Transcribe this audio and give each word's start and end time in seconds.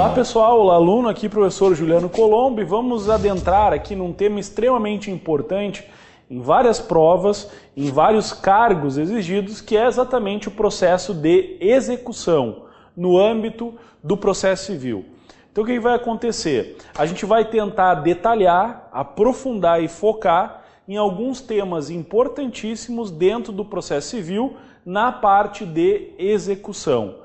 Olá 0.00 0.14
pessoal, 0.14 0.58
olá 0.58 0.76
aluno, 0.76 1.10
aqui 1.10 1.28
professor 1.28 1.74
Juliano 1.74 2.08
Colombo 2.08 2.58
e 2.62 2.64
vamos 2.64 3.10
adentrar 3.10 3.74
aqui 3.74 3.94
num 3.94 4.14
tema 4.14 4.40
extremamente 4.40 5.10
importante 5.10 5.84
em 6.30 6.40
várias 6.40 6.80
provas, 6.80 7.50
em 7.76 7.90
vários 7.90 8.32
cargos 8.32 8.96
exigidos, 8.96 9.60
que 9.60 9.76
é 9.76 9.86
exatamente 9.86 10.48
o 10.48 10.52
processo 10.52 11.12
de 11.12 11.58
execução 11.60 12.62
no 12.96 13.18
âmbito 13.18 13.74
do 14.02 14.16
processo 14.16 14.72
civil. 14.72 15.04
Então 15.52 15.64
o 15.64 15.66
que 15.66 15.78
vai 15.78 15.96
acontecer? 15.96 16.78
A 16.96 17.04
gente 17.04 17.26
vai 17.26 17.44
tentar 17.44 17.96
detalhar, 17.96 18.88
aprofundar 18.90 19.84
e 19.84 19.86
focar 19.86 20.62
em 20.88 20.96
alguns 20.96 21.42
temas 21.42 21.90
importantíssimos 21.90 23.10
dentro 23.10 23.52
do 23.52 23.66
processo 23.66 24.08
civil 24.08 24.56
na 24.82 25.12
parte 25.12 25.66
de 25.66 26.12
execução. 26.18 27.16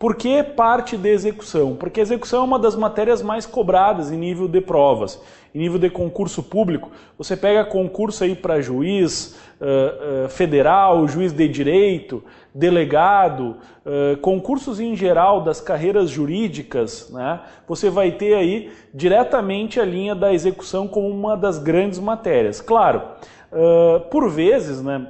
Por 0.00 0.16
que 0.16 0.42
parte 0.42 0.96
de 0.96 1.10
execução? 1.10 1.76
Porque 1.76 2.00
execução 2.00 2.40
é 2.40 2.44
uma 2.44 2.58
das 2.58 2.74
matérias 2.74 3.20
mais 3.20 3.44
cobradas 3.44 4.10
em 4.10 4.16
nível 4.16 4.48
de 4.48 4.58
provas, 4.58 5.20
em 5.54 5.58
nível 5.58 5.78
de 5.78 5.90
concurso 5.90 6.42
público. 6.42 6.90
Você 7.18 7.36
pega 7.36 7.66
concurso 7.66 8.24
aí 8.24 8.34
para 8.34 8.62
juiz 8.62 9.38
uh, 9.60 10.24
uh, 10.24 10.28
federal, 10.30 11.06
juiz 11.06 11.34
de 11.34 11.46
direito, 11.46 12.24
delegado, 12.54 13.58
uh, 13.84 14.16
concursos 14.22 14.80
em 14.80 14.96
geral 14.96 15.42
das 15.42 15.60
carreiras 15.60 16.08
jurídicas, 16.08 17.10
né? 17.10 17.40
Você 17.68 17.90
vai 17.90 18.10
ter 18.10 18.32
aí 18.36 18.72
diretamente 18.94 19.78
a 19.78 19.84
linha 19.84 20.14
da 20.14 20.32
execução 20.32 20.88
como 20.88 21.10
uma 21.10 21.36
das 21.36 21.58
grandes 21.58 21.98
matérias. 21.98 22.62
Claro, 22.62 23.02
por 24.10 24.30
vezes, 24.30 24.80
né? 24.80 25.08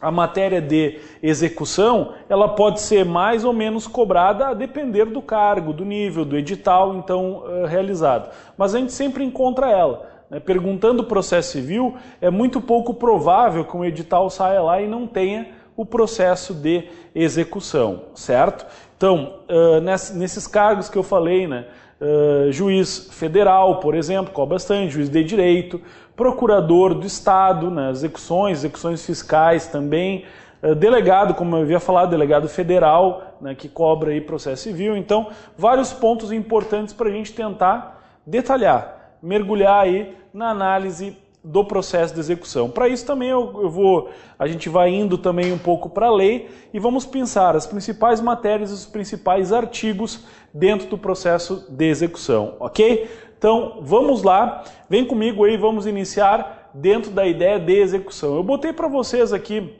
A 0.00 0.10
matéria 0.10 0.60
de 0.60 0.98
execução 1.22 2.12
ela 2.28 2.48
pode 2.48 2.80
ser 2.80 3.04
mais 3.04 3.44
ou 3.44 3.52
menos 3.52 3.86
cobrada 3.86 4.48
a 4.48 4.54
depender 4.54 5.06
do 5.06 5.22
cargo, 5.22 5.72
do 5.72 5.84
nível, 5.84 6.24
do 6.24 6.36
edital 6.36 6.96
então 6.96 7.44
uh, 7.44 7.66
realizado. 7.66 8.30
Mas 8.56 8.74
a 8.74 8.78
gente 8.78 8.92
sempre 8.92 9.24
encontra 9.24 9.70
ela. 9.70 10.06
Né? 10.30 10.38
Perguntando 10.38 11.02
o 11.02 11.06
processo 11.06 11.52
civil, 11.52 11.96
é 12.20 12.30
muito 12.30 12.60
pouco 12.60 12.92
provável 12.94 13.64
que 13.64 13.76
um 13.76 13.84
edital 13.84 14.28
saia 14.28 14.60
lá 14.60 14.80
e 14.80 14.86
não 14.86 15.06
tenha 15.06 15.48
o 15.76 15.84
processo 15.84 16.54
de 16.54 16.84
execução, 17.14 18.04
certo? 18.14 18.66
Então, 18.96 19.40
uh, 19.48 19.80
nesses 19.80 20.46
cargos 20.46 20.88
que 20.88 20.96
eu 20.96 21.02
falei, 21.02 21.46
né, 21.46 21.66
uh, 22.00 22.50
juiz 22.50 23.08
federal, 23.12 23.78
por 23.80 23.94
exemplo, 23.94 24.32
cobra 24.32 24.54
bastante, 24.54 24.94
juiz 24.94 25.10
de 25.10 25.22
direito, 25.22 25.80
procurador 26.16 26.94
do 26.94 27.06
Estado, 27.06 27.70
né, 27.70 27.90
execuções, 27.90 28.58
execuções 28.58 29.04
fiscais 29.04 29.66
também, 29.66 30.24
uh, 30.62 30.74
delegado, 30.74 31.34
como 31.34 31.56
eu 31.56 31.62
havia 31.62 31.78
falado, 31.78 32.10
delegado 32.10 32.48
federal, 32.48 33.36
né, 33.40 33.54
que 33.54 33.68
cobra 33.68 34.10
aí 34.10 34.20
processo 34.20 34.62
civil. 34.62 34.96
Então, 34.96 35.28
vários 35.56 35.92
pontos 35.92 36.32
importantes 36.32 36.94
para 36.94 37.08
a 37.08 37.12
gente 37.12 37.34
tentar 37.34 38.20
detalhar, 38.26 39.18
mergulhar 39.22 39.84
aí 39.84 40.16
na 40.32 40.50
análise 40.50 41.16
do 41.46 41.64
processo 41.64 42.12
de 42.12 42.18
execução. 42.18 42.68
Para 42.68 42.88
isso 42.88 43.06
também 43.06 43.28
eu, 43.28 43.62
eu, 43.62 43.70
vou, 43.70 44.10
a 44.36 44.48
gente 44.48 44.68
vai 44.68 44.90
indo 44.90 45.16
também 45.16 45.52
um 45.52 45.58
pouco 45.58 45.88
para 45.88 46.08
a 46.08 46.12
lei 46.12 46.50
e 46.74 46.80
vamos 46.80 47.06
pensar 47.06 47.54
as 47.54 47.64
principais 47.64 48.20
matérias, 48.20 48.72
os 48.72 48.84
principais 48.84 49.52
artigos 49.52 50.24
dentro 50.52 50.88
do 50.88 50.98
processo 50.98 51.64
de 51.70 51.84
execução, 51.84 52.56
ok? 52.58 53.08
Então 53.38 53.78
vamos 53.80 54.22
lá, 54.22 54.64
vem 54.88 55.04
comigo 55.04 55.44
aí, 55.44 55.56
vamos 55.56 55.86
iniciar 55.86 56.70
dentro 56.72 57.10
da 57.10 57.26
ideia 57.26 57.58
de 57.58 57.72
execução. 57.72 58.36
Eu 58.36 58.42
botei 58.42 58.72
para 58.72 58.88
vocês 58.88 59.32
aqui 59.32 59.74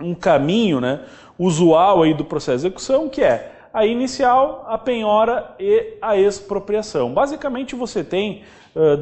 um 0.00 0.14
caminho, 0.14 0.80
né, 0.80 1.00
usual 1.38 2.02
aí 2.02 2.14
do 2.14 2.24
processo 2.24 2.58
de 2.58 2.66
execução, 2.66 3.08
que 3.08 3.22
é 3.22 3.52
a 3.72 3.84
inicial, 3.84 4.64
a 4.68 4.78
penhora 4.78 5.54
e 5.58 5.94
a 6.00 6.16
expropriação. 6.16 7.12
Basicamente 7.12 7.74
você 7.74 8.04
tem 8.04 8.42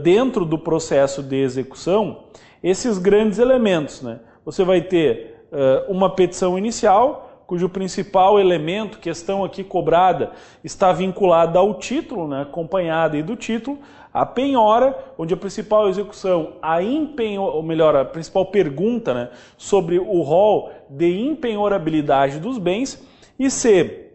dentro 0.02 0.44
do 0.44 0.58
processo 0.58 1.22
de 1.22 1.36
execução 1.36 2.24
esses 2.62 2.96
grandes 2.96 3.38
elementos. 3.38 4.00
Né? 4.00 4.18
Você 4.44 4.64
vai 4.64 4.80
ter 4.80 5.46
uma 5.88 6.08
petição 6.08 6.56
inicial, 6.56 7.31
cujo 7.52 7.68
principal 7.68 8.40
elemento, 8.40 8.98
questão 8.98 9.44
aqui 9.44 9.62
cobrada, 9.62 10.30
está 10.64 10.90
vinculada 10.90 11.58
ao 11.58 11.74
título, 11.74 12.26
né? 12.26 12.40
acompanhada 12.40 13.14
aí 13.14 13.22
do 13.22 13.36
título, 13.36 13.78
a 14.10 14.24
penhora, 14.24 14.96
onde 15.18 15.34
a 15.34 15.36
principal 15.36 15.86
execução, 15.86 16.54
a 16.62 16.82
empenhor, 16.82 17.54
ou 17.54 17.62
melhor, 17.62 17.94
a 17.94 18.06
principal 18.06 18.46
pergunta 18.46 19.12
né? 19.12 19.28
sobre 19.58 19.98
o 19.98 20.22
rol 20.22 20.72
de 20.88 21.14
empenhorabilidade 21.28 22.40
dos 22.40 22.56
bens, 22.56 23.06
e 23.38 23.50
C, 23.50 24.12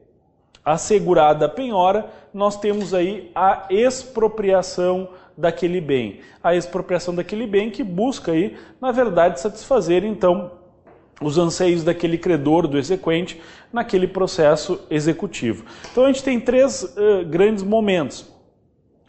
assegurada 0.66 1.46
a 1.46 1.50
penhora, 1.50 2.08
nós 2.34 2.60
temos 2.60 2.92
aí 2.92 3.30
a 3.36 3.68
expropriação 3.70 5.10
daquele 5.38 5.80
bem. 5.80 6.22
A 6.44 6.56
expropriação 6.56 7.14
daquele 7.14 7.46
bem 7.46 7.70
que 7.70 7.84
busca 7.84 8.32
aí, 8.32 8.58
na 8.82 8.92
verdade, 8.92 9.40
satisfazer 9.40 10.04
então 10.04 10.57
os 11.22 11.38
anseios 11.38 11.84
daquele 11.84 12.18
credor, 12.18 12.68
do 12.68 12.78
exequente, 12.78 13.42
naquele 13.72 14.08
processo 14.08 14.80
executivo. 14.90 15.66
Então 15.92 16.04
a 16.04 16.08
gente 16.08 16.24
tem 16.24 16.40
três 16.40 16.84
uh, 16.84 17.26
grandes 17.28 17.64
momentos. 17.64 18.26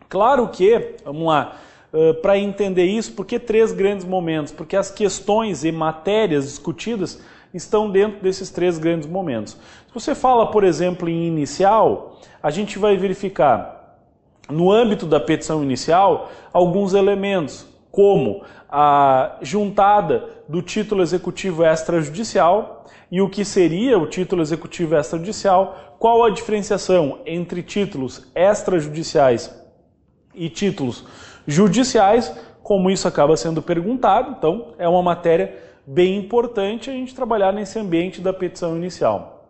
Claro 0.08 0.48
que, 0.48 0.94
vamos 1.04 1.26
lá, 1.26 1.58
uh, 1.92 2.14
para 2.22 2.38
entender 2.38 2.84
isso, 2.84 3.12
por 3.12 3.26
que 3.26 3.38
três 3.38 3.72
grandes 3.72 4.06
momentos? 4.06 4.52
Porque 4.52 4.76
as 4.76 4.90
questões 4.90 5.64
e 5.64 5.72
matérias 5.72 6.44
discutidas 6.44 7.20
estão 7.52 7.90
dentro 7.90 8.20
desses 8.20 8.50
três 8.50 8.78
grandes 8.78 9.06
momentos. 9.06 9.52
Se 9.86 9.94
você 9.94 10.14
fala, 10.14 10.50
por 10.50 10.64
exemplo, 10.64 11.08
em 11.08 11.26
inicial, 11.26 12.20
a 12.42 12.50
gente 12.50 12.78
vai 12.78 12.96
verificar 12.96 13.98
no 14.48 14.72
âmbito 14.72 15.04
da 15.04 15.20
petição 15.20 15.62
inicial, 15.62 16.30
alguns 16.52 16.94
elementos, 16.94 17.66
como 17.90 18.42
a 18.68 19.38
juntada 19.40 20.28
do 20.48 20.60
título 20.60 21.02
executivo 21.02 21.64
extrajudicial 21.64 22.84
e 23.10 23.22
o 23.22 23.28
que 23.28 23.44
seria 23.44 23.98
o 23.98 24.06
título 24.06 24.42
executivo 24.42 24.96
extrajudicial, 24.96 25.96
qual 25.98 26.24
a 26.24 26.30
diferenciação 26.30 27.20
entre 27.24 27.62
títulos 27.62 28.30
extrajudiciais 28.34 29.54
e 30.34 30.48
títulos 30.50 31.04
judiciais, 31.46 32.34
como 32.62 32.90
isso 32.90 33.08
acaba 33.08 33.36
sendo 33.36 33.62
perguntado, 33.62 34.34
então 34.38 34.74
é 34.78 34.86
uma 34.86 35.02
matéria 35.02 35.56
bem 35.86 36.18
importante 36.18 36.90
a 36.90 36.92
gente 36.92 37.14
trabalhar 37.14 37.52
nesse 37.52 37.78
ambiente 37.78 38.20
da 38.20 38.32
petição 38.32 38.76
inicial. 38.76 39.46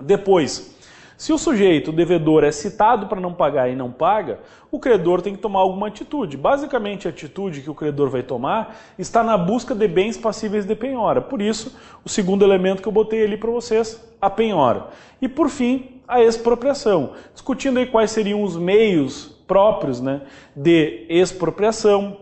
Depois, 0.00 0.76
se 1.20 1.34
o 1.34 1.36
sujeito, 1.36 1.90
o 1.90 1.92
devedor, 1.92 2.44
é 2.44 2.50
citado 2.50 3.06
para 3.06 3.20
não 3.20 3.34
pagar 3.34 3.68
e 3.68 3.76
não 3.76 3.92
paga, 3.92 4.38
o 4.70 4.78
credor 4.78 5.20
tem 5.20 5.34
que 5.34 5.42
tomar 5.42 5.60
alguma 5.60 5.88
atitude. 5.88 6.34
Basicamente, 6.34 7.06
a 7.06 7.10
atitude 7.10 7.60
que 7.60 7.68
o 7.68 7.74
credor 7.74 8.08
vai 8.08 8.22
tomar 8.22 8.74
está 8.98 9.22
na 9.22 9.36
busca 9.36 9.74
de 9.74 9.86
bens 9.86 10.16
passíveis 10.16 10.64
de 10.64 10.74
penhora. 10.74 11.20
Por 11.20 11.42
isso, 11.42 11.76
o 12.02 12.08
segundo 12.08 12.42
elemento 12.42 12.80
que 12.80 12.88
eu 12.88 12.92
botei 12.92 13.22
ali 13.22 13.36
para 13.36 13.50
vocês, 13.50 14.02
a 14.18 14.30
penhora. 14.30 14.86
E 15.20 15.28
por 15.28 15.50
fim, 15.50 16.00
a 16.08 16.22
expropriação. 16.22 17.12
Discutindo 17.34 17.78
aí 17.78 17.84
quais 17.84 18.12
seriam 18.12 18.42
os 18.42 18.56
meios 18.56 19.26
próprios 19.46 20.00
né, 20.00 20.22
de 20.56 21.04
expropriação. 21.06 22.16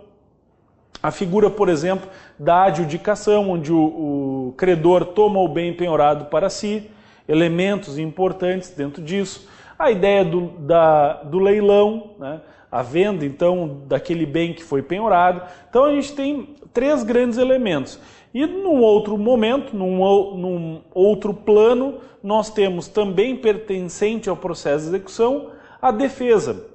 A 1.01 1.13
figura, 1.13 1.49
por 1.49 1.69
exemplo, 1.69 2.11
da 2.37 2.65
adjudicação, 2.65 3.49
onde 3.49 3.73
o, 3.73 4.49
o 4.49 4.55
credor 4.57 5.05
toma 5.05 5.39
o 5.39 5.47
bem 5.47 5.73
penhorado 5.73 6.25
para 6.25 6.51
si 6.51 6.91
elementos 7.29 7.99
importantes 7.99 8.71
dentro 8.71 9.03
disso. 9.03 9.49
A 9.79 9.91
ideia 9.91 10.25
do, 10.25 10.49
da, 10.59 11.23
do 11.23 11.39
leilão, 11.39 12.13
né? 12.19 12.41
a 12.71 12.83
venda 12.83 13.25
então 13.25 13.83
daquele 13.87 14.27
bem 14.27 14.53
que 14.53 14.65
foi 14.65 14.83
penhorado. 14.83 15.43
Então 15.69 15.85
a 15.85 15.93
gente 15.93 16.13
tem 16.15 16.57
três 16.73 17.03
grandes 17.03 17.39
elementos. 17.39 18.01
E 18.35 18.47
num 18.47 18.81
outro 18.81 19.17
momento, 19.17 19.75
num, 19.77 19.99
num 20.37 20.81
outro 20.93 21.33
plano, 21.33 21.99
nós 22.23 22.51
temos 22.51 22.89
também 22.89 23.37
pertencente 23.37 24.29
ao 24.29 24.37
processo 24.37 24.85
de 24.85 24.97
execução 24.97 25.51
a 25.81 25.91
defesa, 25.91 26.67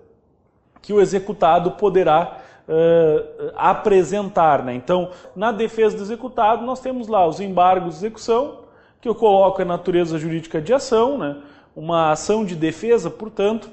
que 0.82 0.94
o 0.94 1.02
executado 1.02 1.72
poderá 1.72 2.38
uh, 2.68 3.52
apresentar. 3.56 4.64
Né? 4.64 4.74
Então, 4.74 5.12
na 5.36 5.52
defesa 5.52 5.96
do 5.96 6.04
executado, 6.04 6.66
nós 6.66 6.80
temos 6.80 7.08
lá 7.08 7.28
os 7.28 7.40
embargos 7.40 8.00
de 8.00 8.06
execução, 8.06 8.63
que 9.04 9.10
eu 9.10 9.14
coloco 9.14 9.62
a 9.62 9.66
natureza 9.66 10.18
jurídica 10.18 10.62
de 10.62 10.74
ação, 10.74 11.18
né? 11.18 11.36
uma 11.76 12.14
ação 12.14 12.46
de 12.46 12.56
defesa, 12.56 13.10
portanto, 13.10 13.70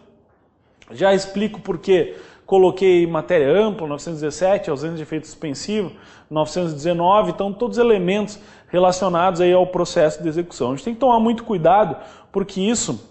já 0.91 1.15
explico 1.15 1.61
por 1.61 1.79
que 1.79 2.17
coloquei 2.44 3.06
matéria 3.06 3.49
ampla, 3.49 3.87
917, 3.87 4.71
ausência 4.71 4.97
de 4.97 5.03
efeito 5.05 5.29
suspensivo, 5.29 5.93
919, 6.29 7.31
então 7.31 7.53
todos 7.53 7.79
os 7.79 7.81
elementos 7.81 8.41
relacionados 8.67 9.41
aí 9.41 9.53
ao 9.53 9.69
processo 9.69 10.21
de 10.21 10.29
execução. 10.29 10.73
A 10.73 10.75
gente 10.75 10.85
tem 10.85 10.94
que 10.94 11.00
tomar 11.00 11.21
muito 11.21 11.44
cuidado, 11.44 11.97
porque 12.32 12.61
isso 12.61 13.09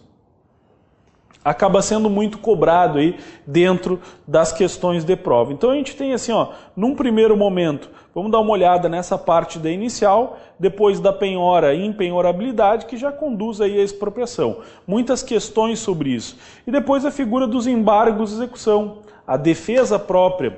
acaba 1.41 1.81
sendo 1.81 2.09
muito 2.09 2.37
cobrado 2.39 2.99
aí 2.99 3.17
dentro 3.47 4.01
das 4.27 4.51
questões 4.51 5.05
de 5.05 5.15
prova. 5.15 5.53
Então 5.53 5.69
a 5.69 5.75
gente 5.75 5.95
tem 5.95 6.11
assim, 6.11 6.33
ó, 6.33 6.49
num 6.75 6.95
primeiro 6.95 7.37
momento, 7.37 7.89
vamos 8.13 8.31
dar 8.31 8.39
uma 8.39 8.51
olhada 8.51 8.89
nessa 8.89 9.17
parte 9.17 9.59
da 9.59 9.69
inicial, 9.69 10.39
depois 10.59 10.99
da 10.99 11.13
penhora 11.13 11.73
e 11.73 11.85
impenhorabilidade, 11.85 12.85
que 12.85 12.97
já 12.97 13.11
conduz 13.11 13.61
aí 13.61 13.79
a 13.79 13.83
expropriação. 13.83 14.57
Muitas 14.87 15.23
questões 15.23 15.79
sobre 15.79 16.09
isso. 16.09 16.37
E 16.65 16.71
depois 16.71 17.05
a 17.05 17.11
figura 17.11 17.47
dos 17.47 17.67
embargos 17.67 18.29
de 18.29 18.37
execução, 18.37 18.99
a 19.27 19.37
defesa 19.37 19.97
própria 19.97 20.57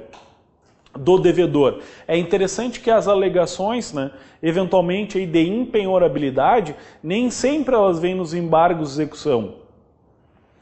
do 0.97 1.17
devedor. 1.17 1.79
É 2.07 2.17
interessante 2.17 2.79
que 2.79 2.91
as 2.91 3.07
alegações, 3.07 3.93
né, 3.93 4.11
eventualmente 4.43 5.17
aí 5.17 5.25
de 5.25 5.47
impenhorabilidade, 5.47 6.75
nem 7.01 7.29
sempre 7.29 7.75
elas 7.75 7.99
vêm 7.99 8.15
nos 8.15 8.33
embargos 8.33 8.89
de 8.89 9.01
execução 9.01 9.61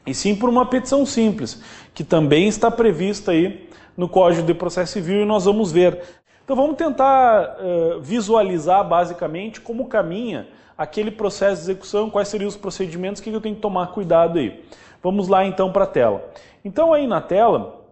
e 0.06 0.14
sim 0.14 0.34
por 0.34 0.48
uma 0.48 0.66
petição 0.66 1.04
simples, 1.04 1.62
que 1.94 2.02
também 2.02 2.48
está 2.48 2.70
prevista 2.70 3.32
aí 3.32 3.68
no 3.96 4.08
Código 4.08 4.46
de 4.46 4.54
Processo 4.54 4.94
Civil 4.94 5.22
e 5.22 5.24
nós 5.24 5.44
vamos 5.44 5.70
ver. 5.70 6.02
Então 6.50 6.60
vamos 6.60 6.78
tentar 6.78 7.58
uh, 7.60 8.00
visualizar 8.00 8.82
basicamente 8.82 9.60
como 9.60 9.86
caminha 9.86 10.48
aquele 10.76 11.08
processo 11.08 11.62
de 11.62 11.70
execução, 11.70 12.10
quais 12.10 12.26
seriam 12.26 12.48
os 12.48 12.56
procedimentos, 12.56 13.22
que 13.22 13.30
eu 13.30 13.40
tenho 13.40 13.54
que 13.54 13.60
tomar 13.60 13.92
cuidado 13.92 14.36
aí. 14.36 14.60
Vamos 15.00 15.28
lá 15.28 15.46
então 15.46 15.70
para 15.70 15.84
a 15.84 15.86
tela. 15.86 16.28
Então 16.64 16.92
aí 16.92 17.06
na 17.06 17.20
tela, 17.20 17.84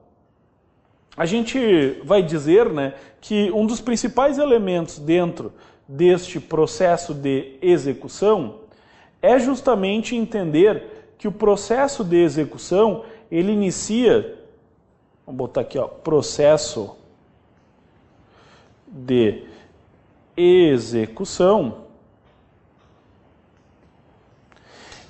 a 1.17 1.25
gente 1.25 2.01
vai 2.03 2.21
dizer 2.21 2.69
né, 2.69 2.95
que 3.21 3.49
um 3.53 3.65
dos 3.65 3.81
principais 3.81 4.39
elementos 4.39 4.99
dentro 4.99 5.53
deste 5.87 6.41
processo 6.41 7.15
de 7.15 7.59
execução 7.63 8.57
é 9.23 9.39
justamente 9.39 10.17
entender 10.17 11.15
que 11.17 11.29
o 11.29 11.33
processo 11.33 12.03
de 12.03 12.17
execução 12.17 13.05
ele 13.31 13.53
inicia, 13.53 14.37
vamos 15.25 15.39
botar 15.39 15.61
aqui, 15.61 15.79
ó, 15.79 15.87
processo 15.87 16.98
de 18.91 19.45
execução. 20.37 21.89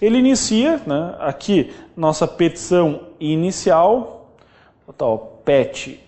Ele 0.01 0.19
inicia, 0.19 0.81
né, 0.87 1.17
aqui, 1.19 1.73
nossa 1.97 2.27
petição 2.27 3.09
inicial, 3.19 4.31
botar 4.87 5.07
o 5.07 5.19
PET 5.19 6.01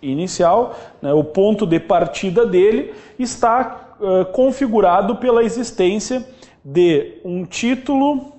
inicial, 0.00 0.76
né, 1.00 1.12
o 1.12 1.22
ponto 1.22 1.64
de 1.64 1.78
partida 1.78 2.44
dele 2.44 2.92
está 3.18 3.96
uh, 4.00 4.24
configurado 4.32 5.16
pela 5.16 5.44
existência 5.44 6.26
de 6.64 7.18
um 7.24 7.44
título 7.44 8.32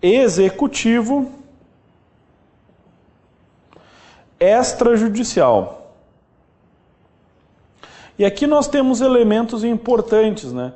executivo 0.00 1.37
extrajudicial. 4.40 5.94
E 8.18 8.24
aqui 8.24 8.46
nós 8.46 8.66
temos 8.66 9.00
elementos 9.00 9.62
importantes, 9.62 10.52
né? 10.52 10.72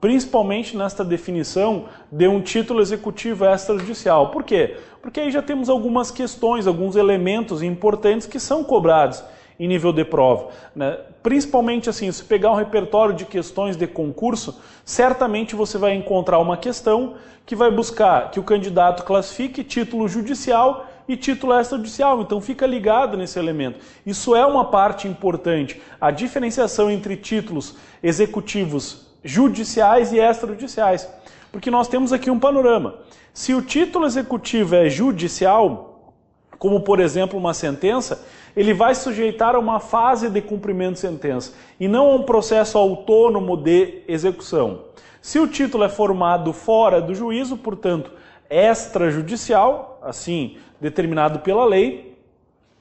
principalmente 0.00 0.76
nesta 0.76 1.04
definição 1.04 1.86
de 2.10 2.28
um 2.28 2.40
título 2.40 2.80
executivo 2.80 3.44
extrajudicial. 3.44 4.30
Por 4.30 4.44
quê? 4.44 4.76
Porque 5.00 5.20
aí 5.20 5.30
já 5.30 5.42
temos 5.42 5.68
algumas 5.68 6.10
questões, 6.10 6.66
alguns 6.66 6.96
elementos 6.96 7.62
importantes 7.62 8.26
que 8.26 8.38
são 8.38 8.62
cobrados 8.62 9.22
em 9.58 9.66
nível 9.66 9.92
de 9.92 10.04
prova. 10.04 10.48
Né? 10.74 10.98
Principalmente 11.22 11.88
assim, 11.88 12.10
se 12.12 12.22
pegar 12.24 12.52
um 12.52 12.56
repertório 12.56 13.14
de 13.14 13.24
questões 13.24 13.76
de 13.76 13.86
concurso, 13.86 14.60
certamente 14.84 15.54
você 15.54 15.78
vai 15.78 15.94
encontrar 15.94 16.38
uma 16.38 16.56
questão 16.56 17.14
que 17.44 17.56
vai 17.56 17.70
buscar 17.70 18.30
que 18.30 18.40
o 18.40 18.42
candidato 18.42 19.04
classifique 19.04 19.64
título 19.64 20.08
judicial 20.08 20.86
e 21.08 21.16
título 21.16 21.58
extrajudicial. 21.58 22.20
Então 22.20 22.40
fica 22.40 22.66
ligado 22.66 23.16
nesse 23.16 23.38
elemento. 23.38 23.78
Isso 24.04 24.34
é 24.34 24.44
uma 24.44 24.66
parte 24.66 25.08
importante. 25.08 25.80
A 26.00 26.10
diferenciação 26.10 26.90
entre 26.90 27.16
títulos 27.16 27.76
executivos 28.02 29.06
judiciais 29.22 30.12
e 30.12 30.18
extrajudiciais. 30.18 31.08
Porque 31.50 31.70
nós 31.70 31.88
temos 31.88 32.12
aqui 32.12 32.30
um 32.30 32.38
panorama. 32.38 32.96
Se 33.32 33.54
o 33.54 33.62
título 33.62 34.06
executivo 34.06 34.74
é 34.74 34.88
judicial, 34.88 36.14
como 36.58 36.80
por 36.80 37.00
exemplo 37.00 37.38
uma 37.38 37.52
sentença, 37.52 38.24
ele 38.56 38.72
vai 38.72 38.94
sujeitar 38.94 39.54
a 39.54 39.58
uma 39.58 39.78
fase 39.78 40.30
de 40.30 40.40
cumprimento 40.40 40.94
de 40.94 41.00
sentença 41.00 41.52
e 41.78 41.86
não 41.86 42.10
a 42.10 42.14
um 42.14 42.22
processo 42.22 42.78
autônomo 42.78 43.56
de 43.56 44.02
execução. 44.08 44.84
Se 45.20 45.38
o 45.38 45.46
título 45.46 45.84
é 45.84 45.88
formado 45.88 46.52
fora 46.52 47.00
do 47.00 47.14
juízo, 47.14 47.56
portanto, 47.56 48.10
extrajudicial, 48.48 49.98
assim 50.02 50.56
determinado 50.80 51.40
pela 51.40 51.64
lei, 51.64 52.16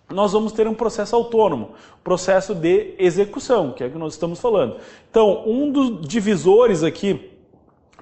nós 0.09 0.33
vamos 0.33 0.51
ter 0.51 0.67
um 0.67 0.73
processo 0.73 1.15
autônomo, 1.15 1.71
processo 2.03 2.53
de 2.53 2.93
execução, 2.99 3.71
que 3.71 3.83
é 3.83 3.87
o 3.87 3.91
que 3.91 3.97
nós 3.97 4.13
estamos 4.13 4.39
falando. 4.39 4.77
Então, 5.09 5.43
um 5.47 5.71
dos 5.71 6.07
divisores 6.07 6.83
aqui, 6.83 7.31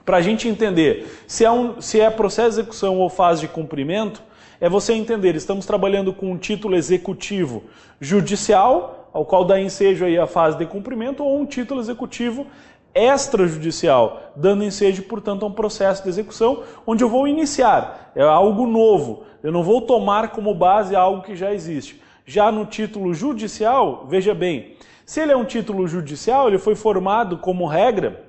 para 0.03 0.17
a 0.17 0.21
gente 0.21 0.47
entender 0.47 1.07
se 1.25 1.45
é, 1.45 1.51
um, 1.51 1.79
se 1.79 2.01
é 2.01 2.09
processo 2.09 2.55
de 2.55 2.61
execução 2.61 2.99
ou 2.99 3.09
fase 3.09 3.41
de 3.41 3.47
cumprimento, 3.47 4.21
é 4.59 4.67
você 4.67 4.93
entender, 4.93 5.35
estamos 5.35 5.65
trabalhando 5.65 6.13
com 6.13 6.31
um 6.31 6.37
título 6.37 6.75
executivo 6.75 7.63
judicial, 7.99 9.09
ao 9.13 9.25
qual 9.25 9.45
dá 9.45 9.59
ensejo 9.59 10.05
aí 10.05 10.17
a 10.17 10.27
fase 10.27 10.57
de 10.57 10.65
cumprimento, 10.65 11.23
ou 11.23 11.39
um 11.39 11.45
título 11.45 11.79
executivo 11.79 12.47
extrajudicial, 12.93 14.31
dando 14.35 14.63
ensejo, 14.63 15.03
portanto, 15.03 15.43
a 15.43 15.47
um 15.47 15.51
processo 15.51 16.03
de 16.03 16.09
execução, 16.09 16.63
onde 16.85 17.03
eu 17.03 17.09
vou 17.09 17.27
iniciar, 17.27 18.11
é 18.15 18.21
algo 18.21 18.67
novo, 18.67 19.23
eu 19.41 19.51
não 19.51 19.63
vou 19.63 19.81
tomar 19.81 20.29
como 20.29 20.53
base 20.53 20.95
algo 20.95 21.23
que 21.23 21.35
já 21.35 21.53
existe. 21.53 22.01
Já 22.25 22.51
no 22.51 22.65
título 22.65 23.13
judicial, 23.13 24.05
veja 24.07 24.33
bem, 24.33 24.77
se 25.05 25.19
ele 25.19 25.31
é 25.31 25.37
um 25.37 25.45
título 25.45 25.87
judicial, 25.87 26.47
ele 26.47 26.57
foi 26.57 26.75
formado 26.75 27.37
como 27.37 27.67
regra, 27.67 28.23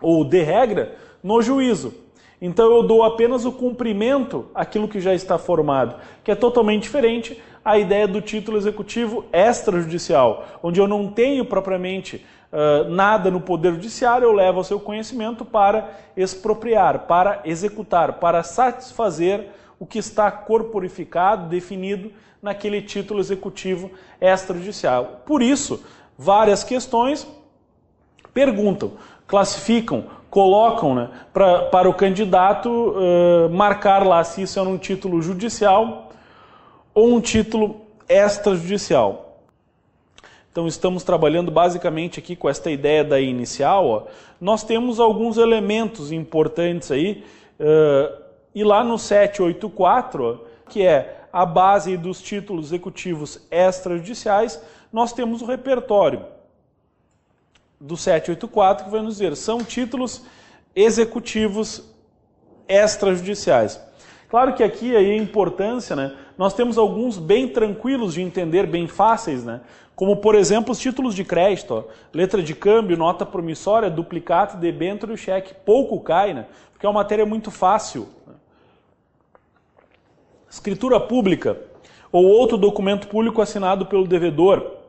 ou 0.00 0.24
de 0.24 0.42
regra, 0.42 0.94
no 1.22 1.42
juízo. 1.42 1.94
Então 2.40 2.70
eu 2.72 2.82
dou 2.82 3.04
apenas 3.04 3.44
o 3.44 3.52
cumprimento 3.52 4.46
àquilo 4.54 4.88
que 4.88 5.00
já 5.00 5.14
está 5.14 5.38
formado, 5.38 5.96
que 6.24 6.30
é 6.30 6.34
totalmente 6.34 6.82
diferente 6.82 7.40
à 7.64 7.78
ideia 7.78 8.08
do 8.08 8.20
título 8.20 8.56
executivo 8.56 9.24
extrajudicial, 9.32 10.44
onde 10.62 10.80
eu 10.80 10.88
não 10.88 11.06
tenho 11.08 11.44
propriamente 11.44 12.26
uh, 12.52 12.88
nada 12.90 13.30
no 13.30 13.40
poder 13.40 13.72
judiciário, 13.72 14.26
eu 14.26 14.32
levo 14.32 14.58
ao 14.58 14.64
seu 14.64 14.78
conhecimento 14.78 15.44
para 15.44 15.90
expropriar, 16.16 17.00
para 17.00 17.40
executar, 17.44 18.14
para 18.14 18.42
satisfazer 18.42 19.48
o 19.78 19.86
que 19.86 19.98
está 19.98 20.30
corporificado, 20.30 21.48
definido 21.48 22.12
naquele 22.40 22.82
título 22.82 23.20
executivo 23.20 23.90
extrajudicial. 24.20 25.22
Por 25.24 25.42
isso, 25.42 25.82
várias 26.16 26.62
questões 26.62 27.26
perguntam, 28.32 28.92
classificam 29.26 30.04
colocam 30.32 30.94
né, 30.94 31.10
pra, 31.30 31.64
para 31.64 31.90
o 31.90 31.92
candidato 31.92 32.70
uh, 32.70 33.50
marcar 33.50 34.06
lá 34.06 34.24
se 34.24 34.40
isso 34.40 34.58
é 34.58 34.62
um 34.62 34.78
título 34.78 35.20
judicial 35.20 36.10
ou 36.94 37.14
um 37.14 37.20
título 37.20 37.82
extrajudicial. 38.08 39.31
Então 40.52 40.68
estamos 40.68 41.02
trabalhando 41.02 41.50
basicamente 41.50 42.18
aqui 42.20 42.36
com 42.36 42.46
esta 42.46 42.70
ideia 42.70 43.02
da 43.02 43.18
inicial. 43.18 43.86
Ó. 43.86 44.02
Nós 44.38 44.62
temos 44.62 45.00
alguns 45.00 45.38
elementos 45.38 46.12
importantes 46.12 46.90
aí, 46.90 47.24
uh, 47.58 48.22
e 48.54 48.62
lá 48.62 48.84
no 48.84 48.98
784, 48.98 50.22
ó, 50.22 50.68
que 50.68 50.82
é 50.82 51.22
a 51.32 51.46
base 51.46 51.96
dos 51.96 52.20
títulos 52.20 52.66
executivos 52.66 53.40
extrajudiciais, 53.50 54.62
nós 54.92 55.14
temos 55.14 55.40
o 55.40 55.46
repertório 55.46 56.26
do 57.80 57.96
784 57.96 58.84
que 58.84 58.90
vai 58.90 59.00
nos 59.00 59.14
dizer 59.14 59.34
são 59.34 59.64
títulos 59.64 60.22
executivos 60.76 61.82
extrajudiciais. 62.68 63.80
Claro 64.28 64.54
que 64.54 64.62
aqui 64.62 64.94
aí 64.94 65.10
a 65.10 65.16
importância, 65.16 65.96
né? 65.96 66.14
Nós 66.38 66.54
temos 66.54 66.78
alguns 66.78 67.18
bem 67.18 67.48
tranquilos 67.48 68.14
de 68.14 68.22
entender, 68.22 68.66
bem 68.66 68.86
fáceis, 68.86 69.44
né? 69.44 69.60
Como 69.94 70.16
por 70.16 70.34
exemplo 70.34 70.72
os 70.72 70.78
títulos 70.78 71.14
de 71.14 71.24
crédito, 71.24 71.74
ó, 71.74 71.84
letra 72.12 72.42
de 72.42 72.54
câmbio, 72.54 72.96
nota 72.96 73.26
promissória, 73.26 73.90
duplicata, 73.90 74.56
debênture 74.56 75.12
e 75.12 75.18
cheque. 75.18 75.54
Pouco 75.54 76.00
cai, 76.00 76.32
né? 76.32 76.46
Porque 76.72 76.86
é 76.86 76.88
uma 76.88 77.00
matéria 77.00 77.26
muito 77.26 77.50
fácil. 77.50 78.08
Escritura 80.50 80.98
pública 81.00 81.56
ou 82.10 82.24
outro 82.24 82.58
documento 82.58 83.08
público 83.08 83.40
assinado 83.40 83.86
pelo 83.86 84.06
devedor 84.06 84.82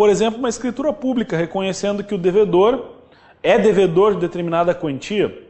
por 0.00 0.08
exemplo, 0.08 0.38
uma 0.38 0.48
escritura 0.48 0.94
pública 0.94 1.36
reconhecendo 1.36 2.02
que 2.02 2.14
o 2.14 2.18
devedor 2.18 2.92
é 3.42 3.58
devedor 3.58 4.14
de 4.14 4.20
determinada 4.20 4.74
quantia. 4.74 5.46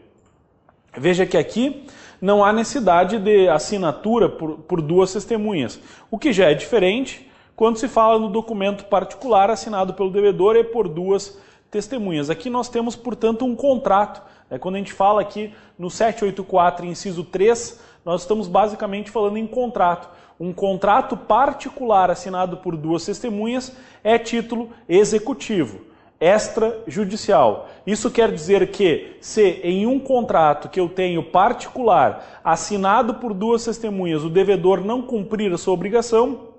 Veja 0.96 1.24
que 1.24 1.36
aqui 1.36 1.86
não 2.20 2.44
há 2.44 2.52
necessidade 2.52 3.16
de 3.18 3.48
assinatura 3.48 4.28
por, 4.28 4.58
por 4.58 4.82
duas 4.82 5.12
testemunhas, 5.12 5.80
o 6.10 6.18
que 6.18 6.32
já 6.32 6.50
é 6.50 6.54
diferente 6.54 7.29
quando 7.60 7.76
se 7.76 7.88
fala 7.88 8.18
no 8.18 8.30
documento 8.30 8.86
particular 8.86 9.50
assinado 9.50 9.92
pelo 9.92 10.10
devedor 10.10 10.56
e 10.56 10.64
por 10.64 10.88
duas 10.88 11.38
testemunhas. 11.70 12.30
Aqui 12.30 12.48
nós 12.48 12.70
temos, 12.70 12.96
portanto, 12.96 13.44
um 13.44 13.54
contrato 13.54 14.22
É, 14.50 14.58
quando 14.58 14.76
a 14.76 14.78
gente 14.78 14.94
fala 14.94 15.20
aqui 15.20 15.52
no 15.78 15.90
784, 15.90 16.86
inciso 16.86 17.22
3, 17.22 17.78
nós 18.02 18.22
estamos 18.22 18.48
basicamente 18.48 19.10
falando 19.10 19.36
em 19.36 19.46
contrato. 19.46 20.08
Um 20.40 20.54
contrato 20.54 21.18
particular 21.18 22.10
assinado 22.10 22.56
por 22.56 22.74
duas 22.78 23.04
testemunhas 23.04 23.76
é 24.02 24.18
título 24.18 24.70
executivo 24.88 25.82
extrajudicial. 26.18 27.68
Isso 27.86 28.10
quer 28.10 28.32
dizer 28.32 28.70
que, 28.70 29.18
se 29.20 29.60
em 29.62 29.86
um 29.86 29.98
contrato 29.98 30.70
que 30.70 30.80
eu 30.80 30.88
tenho 30.88 31.22
particular, 31.22 32.40
assinado 32.42 33.14
por 33.16 33.34
duas 33.34 33.66
testemunhas, 33.66 34.24
o 34.24 34.30
devedor 34.30 34.82
não 34.82 35.02
cumprir 35.02 35.52
a 35.52 35.58
sua 35.58 35.74
obrigação, 35.74 36.49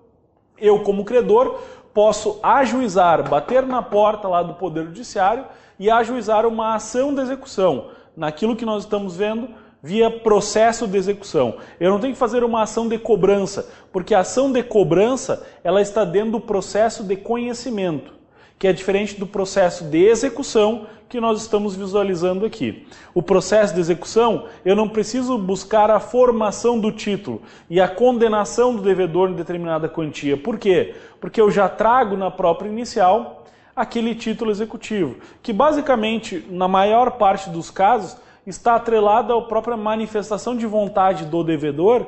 eu, 0.61 0.79
como 0.79 1.03
credor, 1.03 1.59
posso 1.93 2.39
ajuizar, 2.41 3.27
bater 3.27 3.65
na 3.65 3.81
porta 3.81 4.27
lá 4.27 4.43
do 4.43 4.53
Poder 4.53 4.85
Judiciário 4.85 5.45
e 5.79 5.89
ajuizar 5.89 6.45
uma 6.45 6.75
ação 6.75 7.13
de 7.13 7.21
execução, 7.21 7.89
naquilo 8.15 8.55
que 8.55 8.65
nós 8.65 8.83
estamos 8.83 9.17
vendo 9.17 9.49
via 9.83 10.11
processo 10.11 10.87
de 10.87 10.97
execução. 10.97 11.55
Eu 11.79 11.89
não 11.89 11.99
tenho 11.99 12.13
que 12.13 12.19
fazer 12.19 12.43
uma 12.43 12.61
ação 12.61 12.87
de 12.87 12.99
cobrança, 12.99 13.67
porque 13.91 14.13
a 14.13 14.19
ação 14.19 14.51
de 14.51 14.61
cobrança 14.61 15.45
ela 15.63 15.81
está 15.81 16.05
dentro 16.05 16.33
do 16.33 16.39
processo 16.39 17.03
de 17.03 17.15
conhecimento 17.15 18.21
que 18.61 18.67
é 18.67 18.73
diferente 18.73 19.19
do 19.19 19.25
processo 19.25 19.85
de 19.85 20.05
execução 20.05 20.85
que 21.11 21.19
nós 21.19 21.41
estamos 21.41 21.75
visualizando 21.75 22.45
aqui. 22.45 22.87
O 23.13 23.21
processo 23.21 23.73
de 23.73 23.81
execução, 23.81 24.45
eu 24.63 24.77
não 24.77 24.87
preciso 24.87 25.37
buscar 25.37 25.91
a 25.91 25.99
formação 25.99 26.79
do 26.79 26.89
título 26.89 27.41
e 27.69 27.81
a 27.81 27.87
condenação 27.89 28.73
do 28.73 28.81
devedor 28.81 29.29
em 29.29 29.35
determinada 29.35 29.89
quantia. 29.89 30.37
Por 30.37 30.57
quê? 30.57 30.95
Porque 31.19 31.41
eu 31.41 31.51
já 31.51 31.67
trago 31.67 32.15
na 32.15 32.31
própria 32.31 32.69
inicial 32.69 33.43
aquele 33.75 34.15
título 34.15 34.51
executivo, 34.51 35.17
que 35.43 35.51
basicamente, 35.51 36.45
na 36.49 36.69
maior 36.69 37.11
parte 37.11 37.49
dos 37.49 37.69
casos, 37.69 38.15
está 38.47 38.75
atrelado 38.75 39.33
à 39.33 39.41
própria 39.41 39.75
manifestação 39.75 40.55
de 40.55 40.65
vontade 40.65 41.25
do 41.25 41.43
devedor 41.43 42.05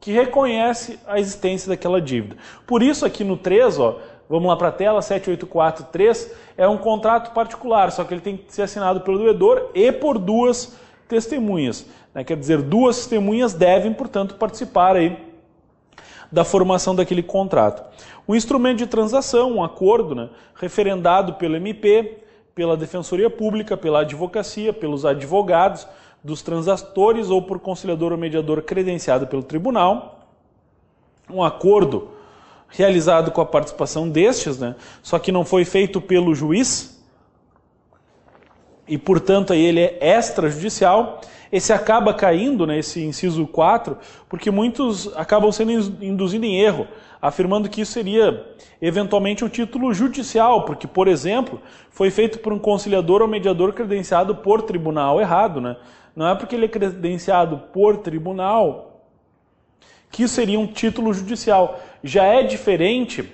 que 0.00 0.10
reconhece 0.10 0.98
a 1.06 1.20
existência 1.20 1.68
daquela 1.68 2.00
dívida. 2.00 2.36
Por 2.66 2.82
isso 2.82 3.04
aqui 3.04 3.24
no 3.24 3.36
3, 3.36 3.78
ó, 3.78 3.98
Vamos 4.28 4.48
lá 4.48 4.56
para 4.56 4.68
a 4.68 4.72
tela, 4.72 5.00
7843 5.00 6.34
é 6.56 6.68
um 6.68 6.76
contrato 6.76 7.32
particular, 7.32 7.90
só 7.90 8.04
que 8.04 8.12
ele 8.12 8.20
tem 8.20 8.36
que 8.36 8.52
ser 8.52 8.62
assinado 8.62 9.00
pelo 9.00 9.18
doedor 9.18 9.70
e 9.74 9.90
por 9.90 10.18
duas 10.18 10.76
testemunhas. 11.08 11.86
Né? 12.14 12.22
Quer 12.24 12.36
dizer, 12.36 12.60
duas 12.60 12.96
testemunhas 12.96 13.54
devem, 13.54 13.92
portanto, 13.92 14.34
participar 14.34 14.96
aí 14.96 15.16
da 16.30 16.44
formação 16.44 16.94
daquele 16.94 17.22
contrato. 17.22 17.82
O 18.26 18.36
instrumento 18.36 18.78
de 18.78 18.86
transação, 18.86 19.52
um 19.52 19.64
acordo, 19.64 20.14
né, 20.14 20.28
referendado 20.54 21.34
pelo 21.34 21.56
MP, 21.56 22.18
pela 22.54 22.76
Defensoria 22.76 23.30
Pública, 23.30 23.76
pela 23.76 24.00
advocacia, 24.00 24.72
pelos 24.72 25.06
advogados 25.06 25.86
dos 26.22 26.42
transatores 26.42 27.30
ou 27.30 27.40
por 27.40 27.58
conciliador 27.60 28.12
ou 28.12 28.18
mediador 28.18 28.60
credenciado 28.60 29.26
pelo 29.26 29.42
tribunal. 29.42 30.28
Um 31.30 31.42
acordo 31.42 32.10
realizado 32.68 33.30
com 33.30 33.40
a 33.40 33.46
participação 33.46 34.08
destes, 34.08 34.58
né? 34.58 34.74
só 35.02 35.18
que 35.18 35.32
não 35.32 35.44
foi 35.44 35.64
feito 35.64 36.00
pelo 36.00 36.34
juiz, 36.34 36.98
e 38.86 38.96
portanto 38.96 39.52
aí 39.52 39.64
ele 39.64 39.80
é 39.80 39.98
extrajudicial. 40.00 41.20
Esse 41.50 41.72
acaba 41.72 42.12
caindo, 42.12 42.66
né, 42.66 42.78
esse 42.78 43.02
inciso 43.02 43.46
4, 43.46 43.96
porque 44.28 44.50
muitos 44.50 45.10
acabam 45.16 45.50
sendo 45.50 45.72
induzidos 46.02 46.46
em 46.46 46.60
erro, 46.60 46.86
afirmando 47.22 47.70
que 47.70 47.80
isso 47.80 47.92
seria 47.92 48.46
eventualmente 48.82 49.44
um 49.44 49.48
título 49.48 49.94
judicial, 49.94 50.66
porque, 50.66 50.86
por 50.86 51.08
exemplo, 51.08 51.60
foi 51.90 52.10
feito 52.10 52.38
por 52.40 52.52
um 52.52 52.58
conciliador 52.58 53.22
ou 53.22 53.28
mediador 53.28 53.72
credenciado 53.72 54.36
por 54.36 54.60
tribunal 54.60 55.20
errado. 55.20 55.58
Né? 55.58 55.76
Não 56.14 56.28
é 56.28 56.34
porque 56.34 56.54
ele 56.54 56.66
é 56.66 56.68
credenciado 56.68 57.62
por 57.72 57.96
tribunal 57.96 58.87
que 60.10 60.26
seria 60.26 60.58
um 60.58 60.66
título 60.66 61.12
judicial. 61.12 61.80
Já 62.02 62.24
é 62.24 62.42
diferente, 62.42 63.28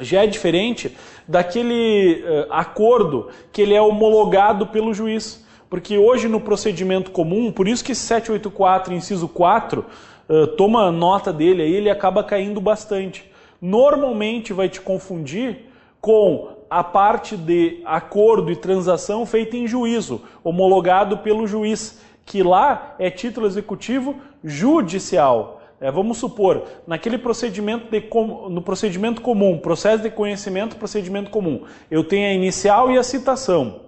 já 0.00 0.24
é 0.24 0.26
diferente 0.26 0.96
daquele 1.26 2.22
uh, 2.22 2.52
acordo 2.52 3.28
que 3.52 3.62
ele 3.62 3.74
é 3.74 3.80
homologado 3.80 4.66
pelo 4.66 4.92
juiz. 4.92 5.44
Porque 5.68 5.98
hoje 5.98 6.28
no 6.28 6.40
procedimento 6.40 7.10
comum, 7.10 7.50
por 7.50 7.66
isso 7.66 7.84
que 7.84 7.94
784, 7.94 8.94
inciso 8.94 9.26
4, 9.26 9.80
uh, 9.80 9.84
eh, 10.28 10.46
toma 10.56 10.92
nota 10.92 11.32
dele 11.32 11.62
aí, 11.62 11.74
ele 11.74 11.90
acaba 11.90 12.22
caindo 12.22 12.60
bastante. 12.60 13.28
Normalmente 13.60 14.52
vai 14.52 14.68
te 14.68 14.80
confundir 14.80 15.68
com 16.00 16.54
a 16.68 16.84
parte 16.84 17.36
de 17.36 17.80
acordo 17.84 18.52
e 18.52 18.56
transação 18.56 19.24
feita 19.24 19.56
em 19.56 19.66
juízo, 19.66 20.22
homologado 20.44 21.18
pelo 21.18 21.46
juiz, 21.46 22.00
que 22.26 22.42
lá 22.42 22.94
é 22.98 23.10
título 23.10 23.46
executivo 23.46 24.16
judicial. 24.42 25.62
É, 25.80 25.90
vamos 25.90 26.18
supor, 26.18 26.64
naquele 26.86 27.18
procedimento 27.18 27.90
de, 27.90 28.02
no 28.48 28.62
procedimento 28.62 29.20
comum, 29.20 29.58
processo 29.58 30.02
de 30.02 30.10
conhecimento, 30.10 30.76
procedimento 30.76 31.30
comum, 31.30 31.64
eu 31.90 32.04
tenho 32.04 32.28
a 32.28 32.32
inicial 32.32 32.90
e 32.90 32.98
a 32.98 33.02
citação. 33.02 33.80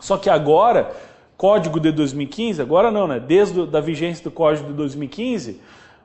Só 0.00 0.16
que 0.16 0.28
agora, 0.28 0.92
Código 1.36 1.80
de 1.80 1.90
2015, 1.92 2.60
agora 2.60 2.90
não, 2.90 3.06
né? 3.06 3.20
Desde 3.20 3.60
a 3.74 3.80
vigência 3.80 4.22
do 4.24 4.30
Código 4.30 4.68
de 4.68 4.74
2015, 4.74 5.60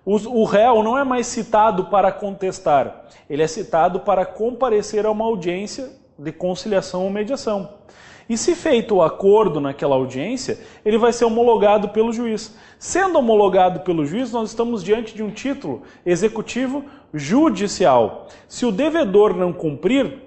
o 0.05 0.45
réu 0.45 0.81
não 0.81 0.97
é 0.97 1.03
mais 1.03 1.27
citado 1.27 1.85
para 1.85 2.11
contestar, 2.11 3.05
ele 3.29 3.43
é 3.43 3.47
citado 3.47 3.99
para 3.99 4.25
comparecer 4.25 5.05
a 5.05 5.11
uma 5.11 5.25
audiência 5.25 5.91
de 6.17 6.31
conciliação 6.31 7.03
ou 7.03 7.09
mediação. 7.09 7.69
E 8.29 8.37
se 8.37 8.55
feito 8.55 8.95
o 8.95 9.01
acordo 9.01 9.61
naquela 9.61 9.95
audiência, 9.95 10.59
ele 10.83 10.97
vai 10.97 11.13
ser 11.13 11.25
homologado 11.25 11.89
pelo 11.89 12.11
juiz. 12.11 12.57
Sendo 12.77 13.19
homologado 13.19 13.79
pelo 13.81 14.05
juiz, 14.05 14.31
nós 14.31 14.49
estamos 14.49 14.83
diante 14.83 15.15
de 15.15 15.23
um 15.23 15.31
título 15.31 15.83
executivo 16.05 16.83
judicial. 17.13 18.27
Se 18.47 18.65
o 18.65 18.71
devedor 18.71 19.35
não 19.35 19.53
cumprir, 19.53 20.19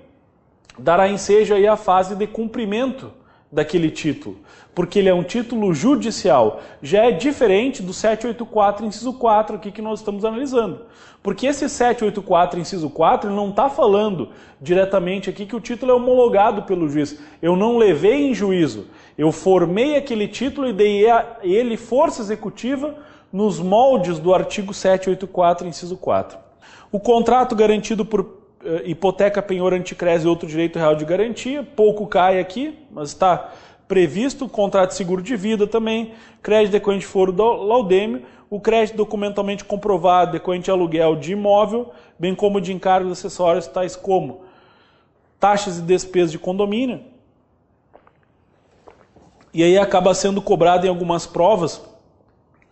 dará 0.79 1.09
ensejo 1.09 1.55
aí 1.55 1.67
a 1.67 1.77
fase 1.77 2.15
de 2.17 2.27
cumprimento 2.27 3.13
daquele 3.53 3.91
título, 3.91 4.39
porque 4.75 4.99
ele 4.99 5.09
é 5.09 5.15
um 5.15 5.25
título 5.25 5.75
judicial. 5.75 6.61
Já 6.81 7.07
é 7.07 7.11
diferente 7.11 7.83
do 7.83 7.93
784, 7.93 8.87
inciso 8.87 9.13
4, 9.15 9.57
aqui 9.57 9.73
que 9.73 9.83
nós 9.83 9.99
estamos 10.01 10.25
analisando. 10.25 10.83
Porque 11.23 11.47
esse 11.47 11.69
784, 11.69 12.61
inciso 12.61 12.89
4, 12.89 13.31
não 13.31 13.51
está 13.51 13.69
falando 13.69 14.31
diretamente 14.61 15.29
aqui 15.29 15.45
que 15.45 15.57
o 15.57 15.61
título 15.61 15.93
é 15.93 15.95
homologado 15.95 16.63
pelo 16.63 16.89
juiz. 16.89 17.19
Eu 17.43 17.57
não 17.57 17.77
levei 17.77 18.31
em 18.31 18.35
juízo. 18.35 18.87
Eu 19.19 19.31
formei 19.31 19.97
aquele 19.97 20.29
título 20.29 20.69
e 20.69 20.73
dei 20.73 21.11
a 21.11 21.37
ele 21.43 21.77
força 21.77 22.23
executiva 22.23 22.95
nos 23.33 23.61
moldes 23.61 24.19
do 24.19 24.33
artigo 24.33 24.73
784, 24.73 25.67
inciso 25.67 25.97
4. 25.97 26.39
O 26.91 26.99
contrato 26.99 27.55
garantido 27.55 28.05
por 28.05 28.40
hipoteca, 28.85 29.41
penhor, 29.41 29.73
anticrese 29.73 30.25
e 30.25 30.29
outro 30.29 30.49
direito 30.49 30.79
real 30.79 30.95
de 30.95 31.05
garantia, 31.05 31.63
pouco 31.63 32.07
cai 32.07 32.39
aqui, 32.39 32.79
mas 32.91 33.09
está 33.09 33.53
previsto, 33.89 34.49
contrato 34.49 34.91
de 34.91 34.97
seguro 34.97 35.23
de 35.23 35.35
vida 35.35 35.67
também, 35.67 36.13
crédito 36.43 36.73
decorrente 36.73 37.01
de 37.01 37.07
foro 37.07 37.33
do 37.33 37.43
laudêmio, 37.43 38.23
o 38.49 38.61
crédito 38.61 38.97
documentalmente 38.97 39.65
comprovado 39.65 40.33
decorrente 40.33 40.67
de 40.67 40.71
aluguel 40.71 41.17
de 41.17 41.33
imóvel, 41.33 41.91
bem 42.19 42.35
como 42.35 42.61
de 42.61 42.73
encargos 42.73 43.13
acessórios 43.13 43.67
tais 43.67 43.97
como 43.97 44.43
taxas 45.39 45.79
e 45.79 45.83
despesas 45.83 46.31
de 46.31 46.39
condomínio. 46.39 47.01
E 49.53 49.65
aí 49.65 49.79
acaba 49.79 50.15
sendo 50.15 50.41
cobrado 50.43 50.87
em 50.87 50.89
algumas 50.89 51.27
provas, 51.27 51.83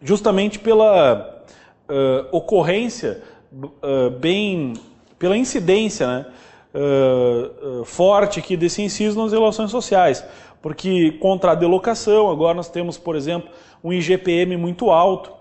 justamente 0.00 0.59
pela 0.59 1.42
uh, 1.88 2.37
ocorrência 2.37 3.23
uh, 3.52 4.11
bem 4.11 4.75
pela 5.18 5.37
incidência 5.37 6.06
né, 6.06 6.26
uh, 6.75 7.80
uh, 7.80 7.84
forte 7.84 8.38
aqui 8.38 8.56
desse 8.56 8.82
inciso 8.82 9.20
nas 9.20 9.32
relações 9.32 9.70
sociais. 9.70 10.25
Porque 10.60 11.12
contra 11.12 11.52
a 11.52 11.54
delocação, 11.54 12.30
agora 12.30 12.54
nós 12.54 12.68
temos, 12.68 12.98
por 12.98 13.14
exemplo, 13.14 13.50
um 13.82 13.92
IGPM 13.92 14.56
muito 14.56 14.90
alto, 14.90 15.32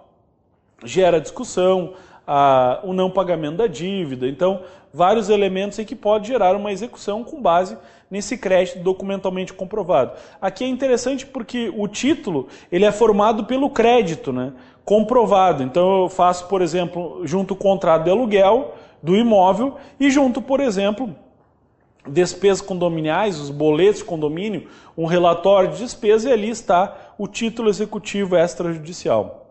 gera 0.83 1.19
discussão, 1.19 1.93
a, 2.25 2.79
o 2.83 2.93
não 2.93 3.09
pagamento 3.09 3.57
da 3.57 3.67
dívida. 3.67 4.27
Então, 4.27 4.61
vários 4.93 5.29
elementos 5.29 5.79
aí 5.79 5.85
que 5.85 5.95
pode 5.95 6.27
gerar 6.27 6.55
uma 6.55 6.71
execução 6.71 7.23
com 7.23 7.41
base 7.41 7.77
nesse 8.09 8.37
crédito 8.37 8.79
documentalmente 8.79 9.53
comprovado. 9.53 10.13
Aqui 10.41 10.63
é 10.63 10.67
interessante 10.67 11.25
porque 11.25 11.71
o 11.75 11.87
título 11.87 12.47
ele 12.71 12.85
é 12.85 12.91
formado 12.91 13.45
pelo 13.45 13.69
crédito, 13.69 14.31
né, 14.31 14.53
comprovado. 14.85 15.63
Então 15.63 16.03
eu 16.03 16.09
faço, 16.09 16.47
por 16.47 16.61
exemplo, 16.61 17.21
junto 17.25 17.53
o 17.53 17.57
contrato 17.57 18.03
de 18.03 18.09
aluguel, 18.09 18.75
do 19.07 19.15
imóvel 19.15 19.77
e 19.97 20.11
junto, 20.11 20.41
por 20.41 20.59
exemplo, 20.59 21.15
despesas 22.05 22.59
condominiais, 22.59 23.39
os 23.39 23.49
boletos 23.49 23.99
de 23.99 24.05
condomínio, 24.05 24.67
um 24.97 25.05
relatório 25.05 25.71
de 25.71 25.77
despesa 25.77 26.29
e 26.29 26.33
ali 26.33 26.49
está 26.49 27.13
o 27.17 27.25
título 27.25 27.69
executivo 27.69 28.35
extrajudicial. 28.35 29.45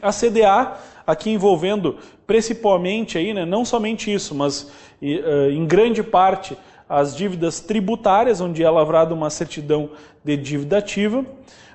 A 0.00 0.10
CDA, 0.10 0.72
aqui 1.06 1.30
envolvendo 1.30 1.98
principalmente 2.26 3.18
aí, 3.18 3.34
né, 3.34 3.44
não 3.44 3.62
somente 3.62 4.12
isso, 4.12 4.34
mas 4.34 4.72
em 5.02 5.66
grande 5.66 6.02
parte 6.02 6.56
as 6.88 7.14
dívidas 7.14 7.60
tributárias, 7.60 8.40
onde 8.40 8.64
é 8.64 8.70
lavrada 8.70 9.12
uma 9.12 9.28
certidão 9.28 9.90
de 10.24 10.34
dívida 10.34 10.78
ativa, 10.78 11.26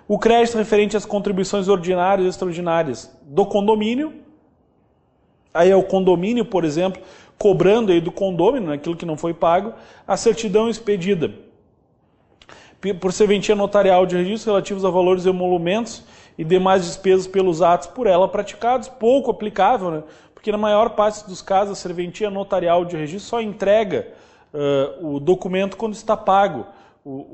o 0.07 0.17
crédito 0.17 0.57
referente 0.57 0.97
às 0.97 1.05
contribuições 1.05 1.67
ordinárias 1.67 2.25
e 2.25 2.29
extraordinárias 2.29 3.15
do 3.21 3.45
condomínio, 3.45 4.20
aí 5.53 5.69
é 5.69 5.75
o 5.75 5.83
condomínio, 5.83 6.45
por 6.45 6.63
exemplo, 6.63 7.01
cobrando 7.37 7.91
aí 7.91 7.99
do 7.99 8.11
condomínio, 8.11 8.71
aquilo 8.71 8.95
que 8.95 9.05
não 9.05 9.17
foi 9.17 9.33
pago, 9.33 9.73
a 10.07 10.15
certidão 10.15 10.69
expedida 10.69 11.31
por 12.99 13.13
serventia 13.13 13.55
notarial 13.55 14.07
de 14.07 14.17
registro 14.17 14.51
relativos 14.51 14.83
a 14.83 14.89
valores 14.89 15.25
e 15.25 15.29
emolumentos 15.29 16.03
e 16.37 16.43
demais 16.43 16.83
despesas 16.83 17.27
pelos 17.27 17.61
atos 17.61 17.87
por 17.87 18.07
ela 18.07 18.27
praticados, 18.27 18.89
pouco 18.89 19.29
aplicável, 19.29 19.91
né? 19.91 20.03
porque 20.33 20.51
na 20.51 20.57
maior 20.57 20.91
parte 20.91 21.27
dos 21.27 21.41
casos 21.41 21.77
a 21.77 21.81
serventia 21.81 22.31
notarial 22.31 22.83
de 22.83 22.97
registro 22.97 23.29
só 23.29 23.41
entrega 23.41 24.07
uh, 24.51 25.15
o 25.15 25.19
documento 25.19 25.77
quando 25.77 25.93
está 25.93 26.17
pago 26.17 26.65
o, 27.05 27.30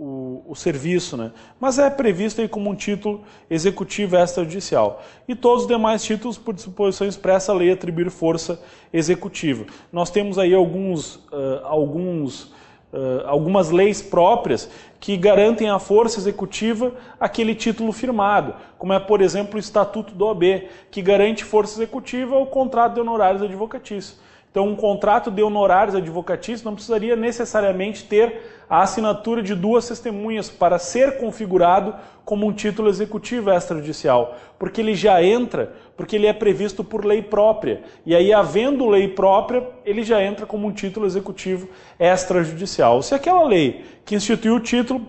o, 0.47 0.55
serviço, 0.55 1.17
né? 1.17 1.31
mas 1.59 1.77
é 1.77 1.89
previsto 1.89 2.41
aí 2.41 2.47
como 2.47 2.69
um 2.69 2.75
título 2.75 3.23
executivo 3.49 4.15
extrajudicial. 4.15 5.03
E 5.27 5.35
todos 5.35 5.63
os 5.63 5.67
demais 5.67 6.03
títulos, 6.03 6.37
por 6.37 6.53
disposição 6.53 7.07
expressa, 7.07 7.51
a 7.51 7.55
lei 7.55 7.71
atribuir 7.71 8.09
força 8.09 8.59
executiva. 8.91 9.65
Nós 9.91 10.09
temos 10.09 10.37
aí 10.37 10.53
alguns, 10.53 11.15
uh, 11.15 11.61
alguns 11.63 12.55
Uh, 12.87 13.27
algumas 13.27 13.69
leis 13.69 14.01
próprias 14.01 14.69
que 14.97 15.17
garantem 15.17 15.69
à 15.69 15.77
força 15.77 16.19
executiva 16.19 16.93
aquele 17.19 17.53
título 17.53 17.91
firmado, 17.91 18.55
como 18.77 18.93
é, 18.93 18.99
por 18.99 19.19
exemplo, 19.19 19.57
o 19.57 19.59
Estatuto 19.59 20.13
do 20.13 20.25
OB, 20.25 20.69
que 20.89 21.01
garante 21.01 21.43
força 21.43 21.77
executiva 21.77 22.37
ao 22.37 22.47
contrato 22.47 22.93
de 22.93 23.01
honorários 23.01 23.43
advocatícios. 23.43 24.17
Então, 24.57 24.69
um 24.69 24.75
contrato 24.75 25.29
de 25.29 25.43
honorários 25.43 25.93
advocatícios 25.93 26.63
não 26.63 26.73
precisaria 26.73 27.15
necessariamente 27.15 28.05
ter 28.05 28.63
a 28.67 28.81
assinatura 28.81 29.43
de 29.43 29.53
duas 29.53 29.87
testemunhas 29.87 30.49
para 30.49 30.79
ser 30.79 31.19
configurado 31.19 31.93
como 32.25 32.47
um 32.47 32.51
título 32.51 32.89
executivo 32.89 33.51
extrajudicial, 33.51 34.35
porque 34.57 34.81
ele 34.81 34.95
já 34.95 35.21
entra, 35.21 35.73
porque 35.95 36.15
ele 36.15 36.25
é 36.25 36.33
previsto 36.33 36.83
por 36.83 37.05
lei 37.05 37.21
própria. 37.21 37.83
E 38.03 38.15
aí, 38.15 38.33
havendo 38.33 38.89
lei 38.89 39.07
própria, 39.07 39.63
ele 39.85 40.01
já 40.01 40.23
entra 40.23 40.47
como 40.47 40.65
um 40.65 40.71
título 40.71 41.05
executivo 41.05 41.69
extrajudicial. 41.99 43.03
Se 43.03 43.13
aquela 43.13 43.43
lei 43.43 43.85
que 44.03 44.15
instituiu 44.15 44.55
o 44.55 44.59
título 44.59 45.05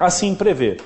assim 0.00 0.34
prevê. 0.34 0.78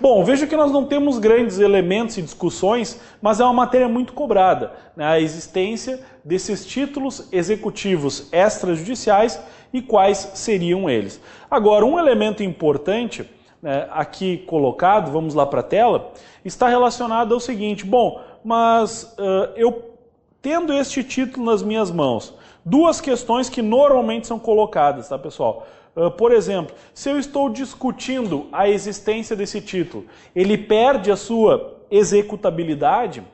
Bom, 0.00 0.22
veja 0.22 0.46
que 0.46 0.56
nós 0.56 0.70
não 0.70 0.84
temos 0.84 1.18
grandes 1.18 1.58
elementos 1.58 2.16
e 2.16 2.22
discussões, 2.22 3.00
mas 3.20 3.40
é 3.40 3.44
uma 3.44 3.52
matéria 3.52 3.88
muito 3.88 4.12
cobrada, 4.12 4.72
né? 4.96 5.04
a 5.04 5.20
existência 5.20 6.00
desses 6.24 6.64
títulos 6.64 7.28
executivos 7.32 8.28
extrajudiciais 8.32 9.40
e 9.72 9.82
quais 9.82 10.18
seriam 10.34 10.88
eles. 10.88 11.20
Agora, 11.50 11.84
um 11.84 11.98
elemento 11.98 12.44
importante 12.44 13.28
né, 13.60 13.88
aqui 13.90 14.38
colocado, 14.46 15.10
vamos 15.10 15.34
lá 15.34 15.44
para 15.44 15.60
a 15.60 15.64
tela, 15.64 16.12
está 16.44 16.68
relacionado 16.68 17.34
ao 17.34 17.40
seguinte: 17.40 17.84
bom, 17.84 18.20
mas 18.44 19.16
uh, 19.18 19.52
eu 19.56 19.96
tendo 20.40 20.72
este 20.72 21.02
título 21.02 21.44
nas 21.46 21.62
minhas 21.62 21.90
mãos, 21.90 22.34
duas 22.64 23.00
questões 23.00 23.48
que 23.48 23.60
normalmente 23.60 24.28
são 24.28 24.38
colocadas, 24.38 25.08
tá, 25.08 25.18
pessoal? 25.18 25.66
Ah, 25.98 26.10
por 26.12 26.30
exemplo, 26.30 26.76
se 26.94 27.10
eu 27.10 27.18
estou 27.18 27.50
discutindo 27.50 28.46
a 28.52 28.68
existência 28.68 29.34
desse 29.34 29.60
título, 29.60 30.06
ele 30.34 30.56
perde 30.56 31.10
a 31.10 31.16
sua 31.16 31.76
executabilidade? 31.90 33.24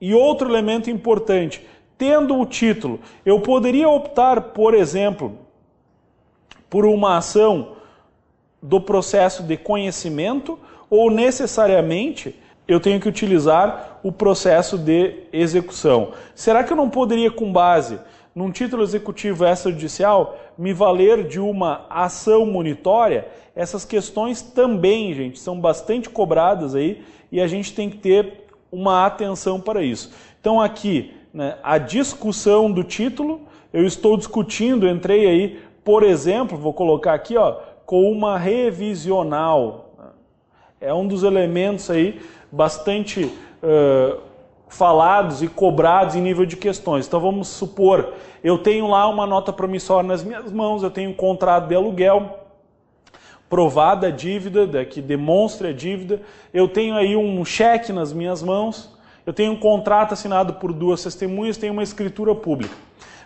E 0.00 0.14
outro 0.14 0.48
elemento 0.48 0.88
importante, 0.88 1.66
tendo 1.98 2.38
o 2.38 2.46
título, 2.46 3.00
eu 3.26 3.40
poderia 3.40 3.88
optar, 3.88 4.40
por 4.40 4.74
exemplo, 4.74 5.36
por 6.70 6.86
uma 6.86 7.16
ação 7.16 7.72
do 8.62 8.80
processo 8.80 9.42
de 9.42 9.56
conhecimento 9.56 10.58
ou 10.88 11.10
necessariamente 11.10 12.38
eu 12.66 12.78
tenho 12.80 13.00
que 13.00 13.08
utilizar 13.08 13.98
o 14.02 14.12
processo 14.12 14.78
de 14.78 15.24
execução? 15.32 16.12
Será 16.34 16.62
que 16.62 16.72
eu 16.72 16.76
não 16.76 16.88
poderia, 16.88 17.30
com 17.30 17.52
base 17.52 17.98
num 18.34 18.50
título 18.50 18.82
executivo 18.82 19.44
extrajudicial, 19.44 20.36
me 20.58 20.72
valer 20.72 21.26
de 21.26 21.38
uma 21.38 21.86
ação 21.88 22.44
monitória, 22.44 23.28
essas 23.54 23.84
questões 23.84 24.42
também, 24.42 25.14
gente, 25.14 25.38
são 25.38 25.60
bastante 25.60 26.10
cobradas 26.10 26.74
aí 26.74 27.02
e 27.30 27.40
a 27.40 27.46
gente 27.46 27.72
tem 27.72 27.88
que 27.88 27.98
ter 27.98 28.46
uma 28.72 29.06
atenção 29.06 29.60
para 29.60 29.82
isso. 29.82 30.12
Então 30.40 30.60
aqui, 30.60 31.14
né, 31.32 31.56
a 31.62 31.78
discussão 31.78 32.70
do 32.70 32.82
título, 32.82 33.42
eu 33.72 33.86
estou 33.86 34.16
discutindo, 34.16 34.88
entrei 34.88 35.26
aí, 35.26 35.60
por 35.84 36.02
exemplo, 36.02 36.58
vou 36.58 36.72
colocar 36.72 37.14
aqui, 37.14 37.36
ó, 37.36 37.58
com 37.86 38.10
uma 38.10 38.38
revisional. 38.38 39.92
É 40.80 40.92
um 40.92 41.06
dos 41.06 41.22
elementos 41.22 41.88
aí 41.90 42.20
bastante 42.50 43.24
uh, 43.24 44.20
falados 44.74 45.42
e 45.42 45.48
cobrados 45.48 46.14
em 46.16 46.20
nível 46.20 46.44
de 46.44 46.56
questões. 46.56 47.06
Então 47.06 47.20
vamos 47.20 47.48
supor, 47.48 48.12
eu 48.42 48.58
tenho 48.58 48.88
lá 48.88 49.08
uma 49.08 49.26
nota 49.26 49.52
promissória 49.52 50.06
nas 50.06 50.22
minhas 50.22 50.52
mãos, 50.52 50.82
eu 50.82 50.90
tenho 50.90 51.10
um 51.10 51.14
contrato 51.14 51.68
de 51.68 51.74
aluguel, 51.74 52.40
provada 53.48 54.08
a 54.08 54.10
dívida, 54.10 54.66
né, 54.66 54.84
que 54.84 55.00
demonstre 55.00 55.68
a 55.68 55.72
dívida, 55.72 56.20
eu 56.52 56.66
tenho 56.66 56.96
aí 56.96 57.14
um 57.14 57.44
cheque 57.44 57.92
nas 57.92 58.12
minhas 58.12 58.42
mãos, 58.42 58.92
eu 59.24 59.32
tenho 59.32 59.52
um 59.52 59.56
contrato 59.56 60.12
assinado 60.12 60.54
por 60.54 60.72
duas 60.72 61.02
testemunhas, 61.02 61.56
tenho 61.56 61.72
uma 61.72 61.82
escritura 61.82 62.34
pública. 62.34 62.74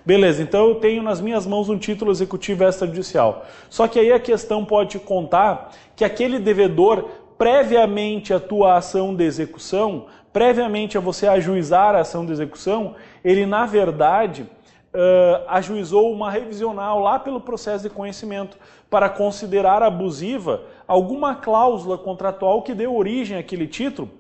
Beleza, 0.04 0.42
então 0.42 0.68
eu 0.68 0.74
tenho 0.76 1.02
nas 1.02 1.20
minhas 1.20 1.46
mãos 1.46 1.68
um 1.68 1.76
título 1.76 2.10
executivo 2.10 2.64
extrajudicial. 2.64 3.44
Só 3.68 3.88
que 3.88 3.98
aí 3.98 4.12
a 4.12 4.20
questão 4.20 4.64
pode 4.64 4.98
contar 4.98 5.72
que 5.96 6.04
aquele 6.04 6.38
devedor, 6.38 7.08
previamente 7.36 8.32
à 8.32 8.40
tua 8.40 8.76
ação 8.76 9.14
de 9.14 9.24
execução, 9.24 10.06
previamente 10.32 10.96
a 10.96 11.00
você 11.00 11.26
ajuizar 11.26 11.94
a 11.94 12.00
ação 12.00 12.24
de 12.24 12.32
execução, 12.32 12.94
ele 13.24 13.46
na 13.46 13.66
verdade 13.66 14.42
uh, 14.42 15.44
ajuizou 15.48 16.12
uma 16.12 16.30
revisional 16.30 17.00
lá 17.00 17.18
pelo 17.18 17.40
processo 17.40 17.84
de 17.84 17.90
conhecimento 17.90 18.56
para 18.90 19.08
considerar 19.08 19.82
abusiva 19.82 20.62
alguma 20.86 21.34
cláusula 21.34 21.98
contratual 21.98 22.62
que 22.62 22.74
deu 22.74 22.94
origem 22.94 23.36
àquele 23.36 23.66
título 23.66 24.10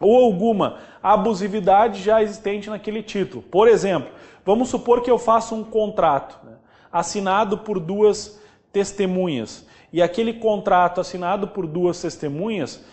ou 0.00 0.24
alguma 0.24 0.78
abusividade 1.02 2.02
já 2.02 2.22
existente 2.22 2.70
naquele 2.70 3.02
título. 3.02 3.42
Por 3.42 3.66
exemplo, 3.66 4.10
vamos 4.44 4.68
supor 4.68 5.02
que 5.02 5.10
eu 5.10 5.18
faça 5.18 5.54
um 5.54 5.64
contrato 5.64 6.38
né, 6.44 6.52
assinado 6.92 7.58
por 7.58 7.80
duas 7.80 8.40
testemunhas 8.72 9.66
e 9.92 10.00
aquele 10.00 10.34
contrato 10.34 11.00
assinado 11.00 11.48
por 11.48 11.66
duas 11.66 12.00
testemunhas, 12.00 12.84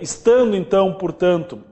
estando 0.00 0.56
então, 0.56 0.94
portanto, 0.94 1.62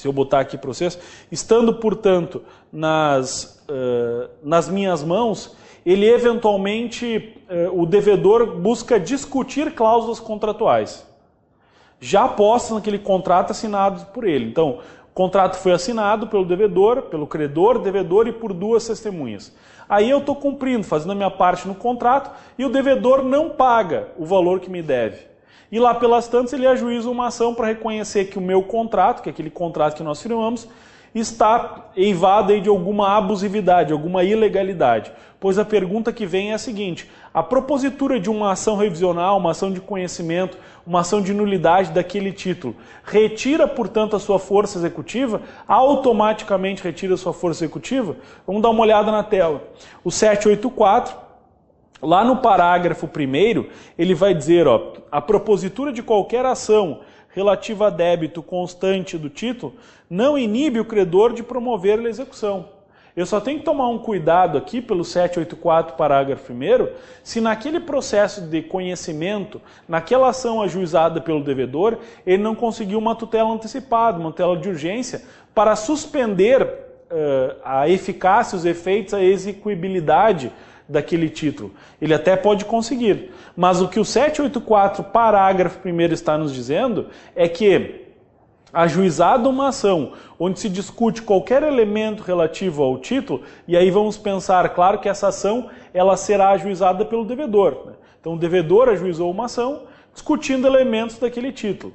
se 0.00 0.08
eu 0.08 0.12
botar 0.12 0.40
aqui 0.40 0.56
para 0.56 0.68
vocês, 0.68 0.98
estando, 1.30 1.74
portanto, 1.74 2.42
nas, 2.72 3.62
uh, 3.68 4.30
nas 4.42 4.68
minhas 4.68 5.04
mãos, 5.04 5.54
ele 5.84 6.08
eventualmente, 6.08 7.36
uh, 7.50 7.80
o 7.80 7.84
devedor 7.84 8.56
busca 8.56 8.98
discutir 8.98 9.74
cláusulas 9.74 10.18
contratuais, 10.18 11.06
já 12.00 12.26
postas 12.26 12.76
naquele 12.76 12.98
contrato 12.98 13.50
assinado 13.50 14.06
por 14.06 14.26
ele. 14.26 14.46
Então, 14.46 14.78
o 15.10 15.14
contrato 15.14 15.56
foi 15.56 15.72
assinado 15.72 16.28
pelo 16.28 16.44
devedor, 16.46 17.02
pelo 17.02 17.26
credor, 17.26 17.78
devedor 17.78 18.26
e 18.26 18.32
por 18.32 18.54
duas 18.54 18.86
testemunhas. 18.86 19.54
Aí 19.86 20.08
eu 20.08 20.18
estou 20.18 20.36
cumprindo, 20.36 20.84
fazendo 20.84 21.12
a 21.12 21.16
minha 21.16 21.30
parte 21.30 21.66
no 21.68 21.74
contrato 21.74 22.30
e 22.56 22.64
o 22.64 22.70
devedor 22.70 23.22
não 23.22 23.50
paga 23.50 24.08
o 24.16 24.24
valor 24.24 24.60
que 24.60 24.70
me 24.70 24.80
deve. 24.80 25.29
E 25.70 25.78
lá 25.78 25.94
pelas 25.94 26.26
tantas 26.26 26.52
ele 26.52 26.66
ajuiza 26.66 27.08
uma 27.08 27.28
ação 27.28 27.54
para 27.54 27.68
reconhecer 27.68 28.26
que 28.26 28.38
o 28.38 28.42
meu 28.42 28.62
contrato, 28.62 29.22
que 29.22 29.28
é 29.28 29.32
aquele 29.32 29.50
contrato 29.50 29.96
que 29.96 30.02
nós 30.02 30.20
firmamos, 30.20 30.68
está 31.14 31.90
eivado 31.96 32.58
de 32.60 32.68
alguma 32.68 33.16
abusividade, 33.16 33.92
alguma 33.92 34.22
ilegalidade. 34.22 35.12
Pois 35.38 35.58
a 35.58 35.64
pergunta 35.64 36.12
que 36.12 36.26
vem 36.26 36.50
é 36.50 36.54
a 36.54 36.58
seguinte: 36.58 37.10
a 37.32 37.42
propositura 37.42 38.20
de 38.20 38.28
uma 38.28 38.52
ação 38.52 38.76
revisional, 38.76 39.38
uma 39.38 39.52
ação 39.52 39.72
de 39.72 39.80
conhecimento, 39.80 40.58
uma 40.86 41.00
ação 41.00 41.22
de 41.22 41.32
nulidade 41.32 41.92
daquele 41.92 42.32
título, 42.32 42.76
retira, 43.02 43.66
portanto, 43.66 44.14
a 44.14 44.20
sua 44.20 44.38
força 44.38 44.78
executiva? 44.78 45.40
Automaticamente 45.66 46.82
retira 46.82 47.14
a 47.14 47.16
sua 47.16 47.32
força 47.32 47.64
executiva? 47.64 48.16
Vamos 48.46 48.62
dar 48.62 48.70
uma 48.70 48.82
olhada 48.82 49.10
na 49.10 49.22
tela. 49.22 49.62
O 50.04 50.10
784 50.10 51.29
Lá 52.02 52.24
no 52.24 52.38
parágrafo 52.38 53.06
primeiro, 53.06 53.68
ele 53.98 54.14
vai 54.14 54.34
dizer, 54.34 54.66
ó, 54.66 54.94
a 55.10 55.20
propositura 55.20 55.92
de 55.92 56.02
qualquer 56.02 56.46
ação 56.46 57.00
relativa 57.28 57.86
a 57.86 57.90
débito 57.90 58.42
constante 58.42 59.18
do 59.18 59.28
título 59.28 59.74
não 60.08 60.38
inibe 60.38 60.80
o 60.80 60.84
credor 60.84 61.32
de 61.32 61.42
promover 61.42 61.98
a 61.98 62.08
execução. 62.08 62.68
Eu 63.14 63.26
só 63.26 63.40
tenho 63.40 63.58
que 63.58 63.64
tomar 63.64 63.88
um 63.88 63.98
cuidado 63.98 64.56
aqui 64.56 64.80
pelo 64.80 65.04
784, 65.04 65.96
parágrafo 65.96 66.52
1 66.52 66.56
se 67.22 67.40
naquele 67.40 67.80
processo 67.80 68.40
de 68.42 68.62
conhecimento, 68.62 69.60
naquela 69.88 70.28
ação 70.28 70.62
ajuizada 70.62 71.20
pelo 71.20 71.42
devedor, 71.42 71.98
ele 72.24 72.42
não 72.42 72.54
conseguiu 72.54 72.98
uma 72.98 73.14
tutela 73.14 73.50
antecipada, 73.50 74.18
uma 74.18 74.30
tutela 74.30 74.56
de 74.56 74.68
urgência, 74.68 75.22
para 75.54 75.74
suspender 75.74 76.62
uh, 76.62 77.56
a 77.64 77.88
eficácia, 77.88 78.56
os 78.56 78.64
efeitos, 78.64 79.12
a 79.12 79.22
execuibilidade 79.22 80.52
daquele 80.90 81.30
título. 81.30 81.72
Ele 82.00 82.12
até 82.12 82.36
pode 82.36 82.64
conseguir, 82.64 83.30
mas 83.56 83.80
o 83.80 83.88
que 83.88 84.00
o 84.00 84.04
784, 84.04 85.04
parágrafo 85.04 85.78
1 85.88 86.00
está 86.12 86.36
nos 86.36 86.52
dizendo 86.52 87.06
é 87.34 87.48
que 87.48 88.06
ajuizada 88.72 89.48
uma 89.48 89.68
ação 89.68 90.12
onde 90.38 90.60
se 90.60 90.68
discute 90.68 91.22
qualquer 91.22 91.62
elemento 91.62 92.22
relativo 92.22 92.82
ao 92.82 92.98
título, 92.98 93.42
e 93.66 93.76
aí 93.76 93.90
vamos 93.90 94.16
pensar, 94.16 94.68
claro 94.70 94.98
que 94.98 95.08
essa 95.08 95.28
ação 95.28 95.68
ela 95.92 96.16
será 96.16 96.50
ajuizada 96.50 97.04
pelo 97.04 97.24
devedor. 97.24 97.86
Né? 97.86 97.92
Então 98.20 98.34
o 98.34 98.38
devedor 98.38 98.88
ajuizou 98.88 99.30
uma 99.30 99.46
ação 99.46 99.82
discutindo 100.12 100.66
elementos 100.66 101.18
daquele 101.18 101.52
título. 101.52 101.94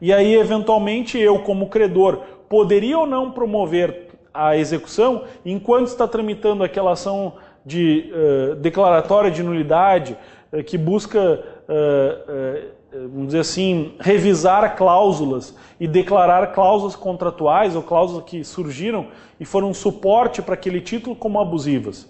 E 0.00 0.12
aí, 0.12 0.34
eventualmente, 0.34 1.18
eu, 1.18 1.38
como 1.38 1.68
credor, 1.68 2.20
poderia 2.48 2.98
ou 2.98 3.06
não 3.06 3.30
promover 3.30 4.08
a 4.32 4.56
execução 4.56 5.24
enquanto 5.44 5.86
está 5.86 6.06
tramitando 6.06 6.62
aquela 6.62 6.92
ação 6.92 7.34
de 7.66 8.12
uh, 8.12 8.54
declaratória 8.54 9.28
de 9.28 9.42
nulidade 9.42 10.16
uh, 10.52 10.62
que 10.62 10.78
busca, 10.78 11.42
uh, 11.68 12.62
vamos 13.10 13.26
dizer 13.26 13.40
assim, 13.40 13.94
revisar 13.98 14.76
cláusulas 14.76 15.52
e 15.80 15.88
declarar 15.88 16.46
cláusulas 16.52 16.94
contratuais 16.94 17.74
ou 17.74 17.82
cláusulas 17.82 18.24
que 18.24 18.44
surgiram 18.44 19.08
e 19.40 19.44
foram 19.44 19.74
suporte 19.74 20.40
para 20.40 20.54
aquele 20.54 20.80
título 20.80 21.16
como 21.16 21.40
abusivas. 21.40 22.08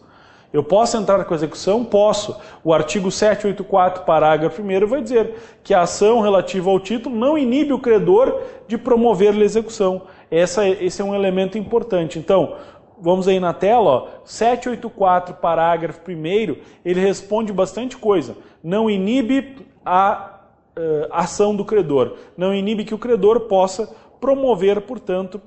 Eu 0.52 0.62
posso 0.62 0.96
entrar 0.96 1.24
com 1.24 1.34
execução? 1.34 1.84
Posso. 1.84 2.36
O 2.62 2.72
artigo 2.72 3.10
784, 3.10 4.04
parágrafo 4.04 4.62
1 4.62 4.86
vai 4.86 5.02
dizer 5.02 5.34
que 5.62 5.74
a 5.74 5.82
ação 5.82 6.20
relativa 6.20 6.70
ao 6.70 6.78
título 6.78 7.16
não 7.16 7.36
inibe 7.36 7.72
o 7.72 7.78
credor 7.78 8.40
de 8.68 8.78
promover-lhe 8.78 9.44
execução. 9.44 10.02
Essa, 10.30 10.66
esse 10.68 11.02
é 11.02 11.04
um 11.04 11.14
elemento 11.14 11.58
importante. 11.58 12.18
Então, 12.18 12.54
vamos 12.98 13.28
aí 13.28 13.38
na 13.38 13.52
tela, 13.52 13.90
ó, 13.90 14.08
784, 14.24 15.34
parágrafo 15.34 16.00
1 16.10 16.56
ele 16.84 17.00
responde 17.00 17.52
bastante 17.52 17.96
coisa. 17.96 18.36
Não 18.62 18.90
inibe 18.90 19.66
a 19.84 20.40
uh, 20.76 21.06
ação 21.10 21.54
do 21.54 21.64
credor. 21.64 22.16
Não 22.36 22.54
inibe 22.54 22.84
que 22.84 22.94
o 22.94 22.98
credor 22.98 23.40
possa 23.40 23.94
promover, 24.20 24.80
portanto, 24.82 25.40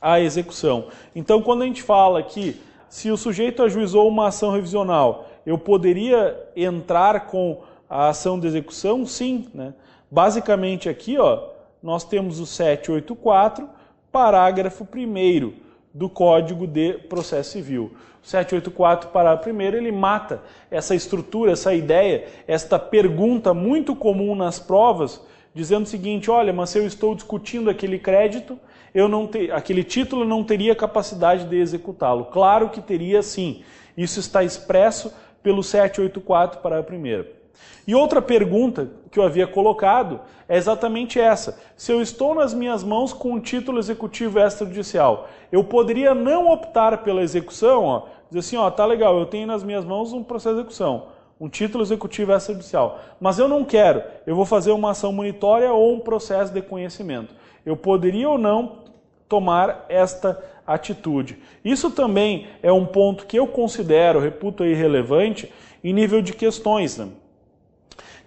a 0.00 0.20
execução. 0.20 0.88
Então, 1.14 1.42
quando 1.42 1.62
a 1.62 1.66
gente 1.66 1.82
fala 1.82 2.22
que 2.22 2.60
se 2.88 3.10
o 3.10 3.16
sujeito 3.16 3.62
ajuizou 3.62 4.08
uma 4.08 4.28
ação 4.28 4.52
revisional, 4.52 5.28
eu 5.44 5.58
poderia 5.58 6.48
entrar 6.54 7.26
com 7.26 7.62
a 7.88 8.08
ação 8.08 8.38
de 8.38 8.46
execução? 8.46 9.04
Sim. 9.06 9.48
Né? 9.54 9.74
Basicamente 10.10 10.88
aqui 10.88 11.18
ó, 11.18 11.48
nós 11.82 12.04
temos 12.04 12.38
o 12.40 12.46
784, 12.46 13.68
parágrafo 14.10 14.84
1 14.84 15.65
do 15.96 16.10
Código 16.10 16.66
de 16.66 16.92
Processo 17.08 17.52
Civil. 17.52 17.90
O 18.22 18.26
784, 18.26 19.08
parágrafo 19.08 19.48
1, 19.48 19.60
ele 19.62 19.90
mata 19.90 20.42
essa 20.70 20.94
estrutura, 20.94 21.52
essa 21.52 21.72
ideia, 21.72 22.26
esta 22.46 22.78
pergunta 22.78 23.54
muito 23.54 23.96
comum 23.96 24.34
nas 24.34 24.58
provas, 24.58 25.24
dizendo 25.54 25.84
o 25.84 25.88
seguinte: 25.88 26.30
olha, 26.30 26.52
mas 26.52 26.70
se 26.70 26.78
eu 26.78 26.86
estou 26.86 27.14
discutindo 27.14 27.70
aquele 27.70 27.98
crédito, 27.98 28.58
eu 28.94 29.08
não 29.08 29.26
te, 29.26 29.50
aquele 29.50 29.82
título 29.82 30.24
não 30.24 30.44
teria 30.44 30.74
capacidade 30.74 31.46
de 31.46 31.56
executá-lo. 31.56 32.26
Claro 32.26 32.68
que 32.68 32.80
teria 32.82 33.22
sim. 33.22 33.62
Isso 33.96 34.20
está 34.20 34.44
expresso 34.44 35.14
pelo 35.42 35.62
784 35.62 36.60
para 36.60 36.78
a 36.78 36.82
primeira. 36.82 37.35
E 37.86 37.94
outra 37.94 38.20
pergunta 38.20 38.90
que 39.10 39.18
eu 39.18 39.22
havia 39.22 39.46
colocado 39.46 40.20
é 40.48 40.56
exatamente 40.56 41.20
essa. 41.20 41.58
Se 41.76 41.92
eu 41.92 42.02
estou 42.02 42.34
nas 42.34 42.52
minhas 42.52 42.82
mãos 42.82 43.12
com 43.12 43.32
um 43.32 43.40
título 43.40 43.78
executivo 43.78 44.38
extrajudicial, 44.38 45.28
eu 45.50 45.62
poderia 45.64 46.14
não 46.14 46.50
optar 46.50 46.98
pela 47.02 47.22
execução, 47.22 47.84
ó, 47.84 48.02
dizer 48.28 48.40
assim, 48.40 48.56
ó, 48.56 48.70
tá 48.70 48.84
legal, 48.84 49.18
eu 49.18 49.26
tenho 49.26 49.46
nas 49.46 49.62
minhas 49.62 49.84
mãos 49.84 50.12
um 50.12 50.22
processo 50.22 50.56
de 50.56 50.60
execução, 50.62 51.08
um 51.40 51.48
título 51.48 51.82
executivo 51.82 52.32
extrajudicial, 52.32 53.00
mas 53.20 53.38
eu 53.38 53.48
não 53.48 53.64
quero, 53.64 54.02
eu 54.26 54.34
vou 54.34 54.44
fazer 54.44 54.72
uma 54.72 54.90
ação 54.90 55.12
monitória 55.12 55.72
ou 55.72 55.94
um 55.94 56.00
processo 56.00 56.52
de 56.52 56.62
conhecimento. 56.62 57.34
Eu 57.64 57.76
poderia 57.76 58.28
ou 58.28 58.38
não 58.38 58.84
tomar 59.28 59.86
esta 59.88 60.42
atitude. 60.66 61.38
Isso 61.64 61.90
também 61.90 62.46
é 62.62 62.72
um 62.72 62.86
ponto 62.86 63.26
que 63.26 63.38
eu 63.38 63.46
considero, 63.46 64.20
reputo 64.20 64.64
irrelevante, 64.64 65.52
em 65.82 65.92
nível 65.92 66.20
de 66.20 66.32
questões, 66.32 66.96
né? 66.96 67.08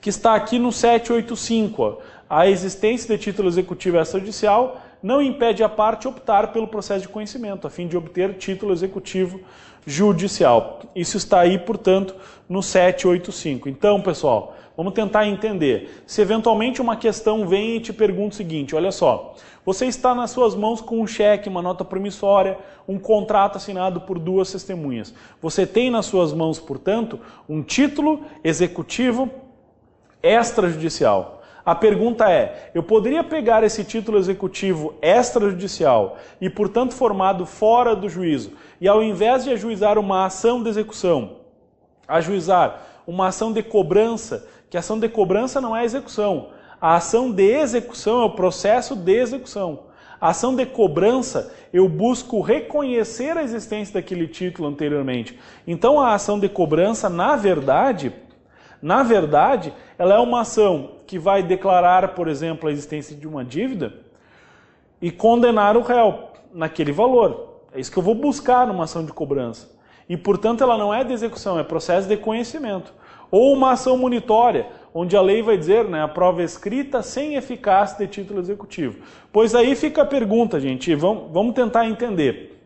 Que 0.01 0.09
está 0.09 0.35
aqui 0.35 0.57
no 0.57 0.71
785. 0.71 1.81
Ó. 1.81 1.97
A 2.29 2.47
existência 2.47 3.17
de 3.17 3.23
título 3.23 3.47
executivo 3.47 3.97
extrajudicial 3.97 4.81
não 5.01 5.21
impede 5.21 5.63
a 5.63 5.69
parte 5.69 6.07
optar 6.07 6.51
pelo 6.51 6.67
processo 6.67 7.01
de 7.01 7.09
conhecimento, 7.09 7.65
a 7.65 7.69
fim 7.69 7.87
de 7.87 7.97
obter 7.97 8.35
título 8.35 8.73
executivo 8.73 9.39
judicial. 9.85 10.81
Isso 10.95 11.17
está 11.17 11.39
aí, 11.39 11.57
portanto, 11.57 12.15
no 12.47 12.61
785. 12.61 13.69
Então, 13.69 14.01
pessoal, 14.01 14.55
vamos 14.75 14.93
tentar 14.93 15.25
entender. 15.25 16.03
Se 16.05 16.21
eventualmente 16.21 16.81
uma 16.81 16.95
questão 16.95 17.47
vem 17.47 17.77
e 17.77 17.79
te 17.79 17.93
pergunta 17.93 18.33
o 18.33 18.37
seguinte: 18.37 18.75
olha 18.75 18.91
só, 18.91 19.35
você 19.65 19.85
está 19.85 20.13
nas 20.13 20.31
suas 20.31 20.53
mãos 20.53 20.81
com 20.81 21.01
um 21.01 21.07
cheque, 21.07 21.49
uma 21.49 21.61
nota 21.61 21.85
promissória, 21.85 22.57
um 22.87 22.99
contrato 22.99 23.55
assinado 23.55 24.01
por 24.01 24.19
duas 24.19 24.51
testemunhas. 24.51 25.13
Você 25.41 25.65
tem 25.65 25.89
nas 25.89 26.05
suas 26.05 26.33
mãos, 26.33 26.59
portanto, 26.59 27.19
um 27.47 27.63
título 27.63 28.21
executivo 28.43 29.29
extrajudicial. 30.21 31.41
A 31.65 31.75
pergunta 31.75 32.29
é: 32.31 32.71
eu 32.73 32.81
poderia 32.81 33.23
pegar 33.23 33.63
esse 33.63 33.83
título 33.83 34.17
executivo 34.17 34.95
extrajudicial 35.01 36.17
e, 36.41 36.49
portanto, 36.49 36.93
formado 36.93 37.45
fora 37.45 37.95
do 37.95 38.09
juízo, 38.09 38.53
e 38.81 38.87
ao 38.87 39.03
invés 39.03 39.43
de 39.43 39.51
ajuizar 39.51 39.97
uma 39.97 40.25
ação 40.25 40.63
de 40.63 40.69
execução, 40.69 41.37
ajuizar 42.07 42.81
uma 43.05 43.27
ação 43.27 43.51
de 43.51 43.61
cobrança, 43.61 44.47
que 44.69 44.77
ação 44.77 44.99
de 44.99 45.09
cobrança 45.09 45.59
não 45.61 45.75
é 45.75 45.83
execução, 45.83 46.49
a 46.81 46.95
ação 46.95 47.31
de 47.31 47.43
execução 47.43 48.21
é 48.21 48.25
o 48.25 48.31
processo 48.31 48.95
de 48.95 49.11
execução. 49.11 49.89
A 50.21 50.29
ação 50.29 50.53
de 50.55 50.65
cobrança, 50.65 51.53
eu 51.71 51.87
busco 51.87 52.41
reconhecer 52.41 53.37
a 53.37 53.43
existência 53.43 53.93
daquele 53.93 54.27
título 54.27 54.67
anteriormente. 54.67 55.39
Então 55.65 55.99
a 55.99 56.13
ação 56.13 56.39
de 56.39 56.49
cobrança, 56.49 57.09
na 57.09 57.35
verdade, 57.35 58.13
na 58.81 59.03
verdade, 59.03 59.73
ela 59.97 60.15
é 60.15 60.19
uma 60.19 60.41
ação 60.41 60.91
que 61.05 61.19
vai 61.19 61.43
declarar, 61.43 62.09
por 62.09 62.27
exemplo, 62.27 62.69
a 62.69 62.71
existência 62.71 63.15
de 63.15 63.27
uma 63.27 63.43
dívida 63.43 63.93
e 65.01 65.11
condenar 65.11 65.75
o 65.75 65.81
réu 65.81 66.29
naquele 66.53 66.91
valor. 66.91 67.61
É 67.73 67.79
isso 67.79 67.91
que 67.91 67.97
eu 67.97 68.03
vou 68.03 68.15
buscar 68.15 68.65
numa 68.67 68.85
ação 68.85 69.05
de 69.05 69.11
cobrança. 69.11 69.69
E, 70.07 70.17
portanto, 70.17 70.63
ela 70.63 70.77
não 70.77 70.93
é 70.93 71.03
de 71.03 71.13
execução, 71.13 71.59
é 71.59 71.63
processo 71.63 72.07
de 72.07 72.17
conhecimento. 72.17 72.93
Ou 73.29 73.53
uma 73.53 73.73
ação 73.73 73.95
monitória, 73.95 74.67
onde 74.93 75.15
a 75.15 75.21
lei 75.21 75.41
vai 75.41 75.55
dizer, 75.55 75.85
né, 75.85 76.01
a 76.01 76.07
prova 76.07 76.41
escrita 76.41 77.03
sem 77.03 77.35
eficácia 77.35 77.97
de 78.05 78.11
título 78.11 78.39
executivo. 78.39 78.99
Pois 79.31 79.53
aí 79.53 79.75
fica 79.75 80.01
a 80.01 80.05
pergunta, 80.05 80.59
gente, 80.59 80.95
vamos, 80.95 81.31
vamos 81.31 81.53
tentar 81.53 81.85
entender. 81.85 82.59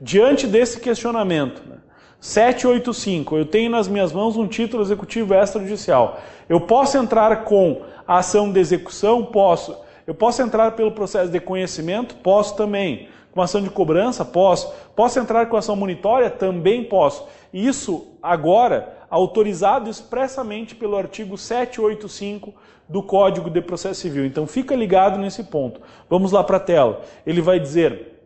Diante 0.00 0.46
desse 0.46 0.80
questionamento, 0.80 1.62
né, 1.68 1.76
785, 2.20 3.36
eu 3.36 3.46
tenho 3.46 3.70
nas 3.70 3.86
minhas 3.86 4.12
mãos 4.12 4.36
um 4.36 4.46
título 4.46 4.82
executivo 4.82 5.34
extrajudicial. 5.34 6.20
Eu 6.48 6.60
posso 6.60 6.98
entrar 6.98 7.44
com 7.44 7.82
a 8.06 8.18
ação 8.18 8.50
de 8.50 8.58
execução? 8.58 9.24
Posso. 9.24 9.76
Eu 10.06 10.14
posso 10.14 10.42
entrar 10.42 10.72
pelo 10.72 10.90
processo 10.90 11.30
de 11.30 11.38
conhecimento? 11.38 12.16
Posso 12.16 12.56
também. 12.56 13.08
Com 13.30 13.40
ação 13.40 13.62
de 13.62 13.70
cobrança? 13.70 14.24
Posso. 14.24 14.72
Posso 14.96 15.18
entrar 15.20 15.46
com 15.46 15.56
ação 15.56 15.76
monitória? 15.76 16.28
Também 16.28 16.82
posso. 16.84 17.26
Isso 17.52 18.08
agora 18.20 18.96
autorizado 19.08 19.88
expressamente 19.88 20.74
pelo 20.74 20.96
artigo 20.96 21.38
785 21.38 22.52
do 22.88 23.02
Código 23.02 23.48
de 23.48 23.60
Processo 23.60 24.00
Civil. 24.00 24.26
Então 24.26 24.46
fica 24.46 24.74
ligado 24.74 25.18
nesse 25.18 25.44
ponto. 25.44 25.80
Vamos 26.10 26.32
lá 26.32 26.42
para 26.42 26.56
a 26.56 26.60
tela. 26.60 27.02
Ele 27.24 27.40
vai 27.40 27.60
dizer: 27.60 28.20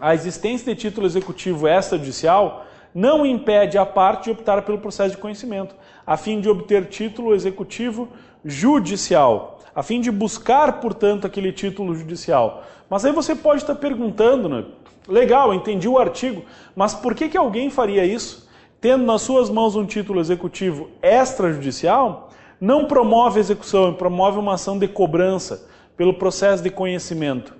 a 0.00 0.14
existência 0.14 0.74
de 0.74 0.80
título 0.80 1.06
executivo 1.06 1.68
extrajudicial 1.68 2.65
não 2.96 3.26
impede 3.26 3.76
a 3.76 3.84
parte 3.84 4.24
de 4.24 4.30
optar 4.30 4.62
pelo 4.62 4.78
processo 4.78 5.10
de 5.10 5.20
conhecimento, 5.20 5.74
a 6.06 6.16
fim 6.16 6.40
de 6.40 6.48
obter 6.48 6.86
título 6.86 7.34
executivo 7.34 8.08
judicial, 8.42 9.58
a 9.74 9.82
fim 9.82 10.00
de 10.00 10.10
buscar, 10.10 10.80
portanto, 10.80 11.26
aquele 11.26 11.52
título 11.52 11.94
judicial. 11.94 12.64
Mas 12.88 13.04
aí 13.04 13.12
você 13.12 13.34
pode 13.34 13.60
estar 13.60 13.74
perguntando, 13.74 14.48
né? 14.48 14.64
legal, 15.06 15.52
entendi 15.52 15.86
o 15.86 15.98
artigo, 15.98 16.42
mas 16.74 16.94
por 16.94 17.14
que, 17.14 17.28
que 17.28 17.36
alguém 17.36 17.68
faria 17.68 18.02
isso? 18.02 18.48
Tendo 18.80 19.04
nas 19.04 19.20
suas 19.20 19.50
mãos 19.50 19.76
um 19.76 19.84
título 19.84 20.18
executivo 20.18 20.88
extrajudicial, 21.02 22.30
não 22.58 22.86
promove 22.86 23.38
execução, 23.38 23.92
promove 23.92 24.38
uma 24.38 24.54
ação 24.54 24.78
de 24.78 24.88
cobrança 24.88 25.68
pelo 25.98 26.14
processo 26.14 26.62
de 26.62 26.70
conhecimento. 26.70 27.52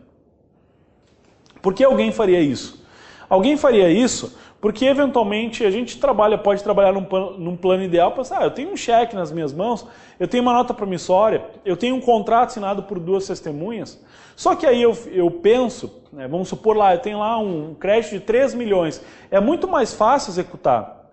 Por 1.61 1.75
que 1.75 1.85
alguém 1.85 2.11
faria 2.11 2.41
isso? 2.41 2.87
Alguém 3.29 3.57
faria 3.59 3.91
isso 3.91 4.35
porque 4.67 4.85
eventualmente 4.85 5.65
a 5.65 5.71
gente 5.71 5.97
trabalha, 5.97 6.37
pode 6.37 6.61
trabalhar 6.61 6.91
num, 6.91 7.07
num 7.39 7.57
plano 7.57 7.85
ideal, 7.85 8.11
pensar, 8.11 8.41
ah, 8.41 8.47
eu 8.47 8.51
tenho 8.51 8.73
um 8.73 8.77
cheque 8.77 9.15
nas 9.15 9.31
minhas 9.31 9.53
mãos, 9.53 9.87
eu 10.19 10.27
tenho 10.27 10.43
uma 10.43 10.53
nota 10.53 10.75
promissória, 10.75 11.45
eu 11.65 11.77
tenho 11.77 11.95
um 11.95 12.01
contrato 12.01 12.49
assinado 12.49 12.83
por 12.83 12.99
duas 12.99 13.25
testemunhas. 13.29 14.05
Só 14.35 14.57
que 14.57 14.67
aí 14.67 14.83
eu, 14.83 14.99
eu 15.13 15.31
penso, 15.31 16.03
né, 16.13 16.27
vamos 16.27 16.49
supor 16.49 16.77
lá, 16.77 16.93
eu 16.93 16.99
tenho 16.99 17.21
lá 17.21 17.39
um 17.39 17.75
crédito 17.75 18.15
de 18.15 18.21
3 18.23 18.55
milhões. 18.55 19.01
É 19.31 19.39
muito 19.39 19.69
mais 19.69 19.95
fácil 19.95 20.33
executar. 20.33 21.13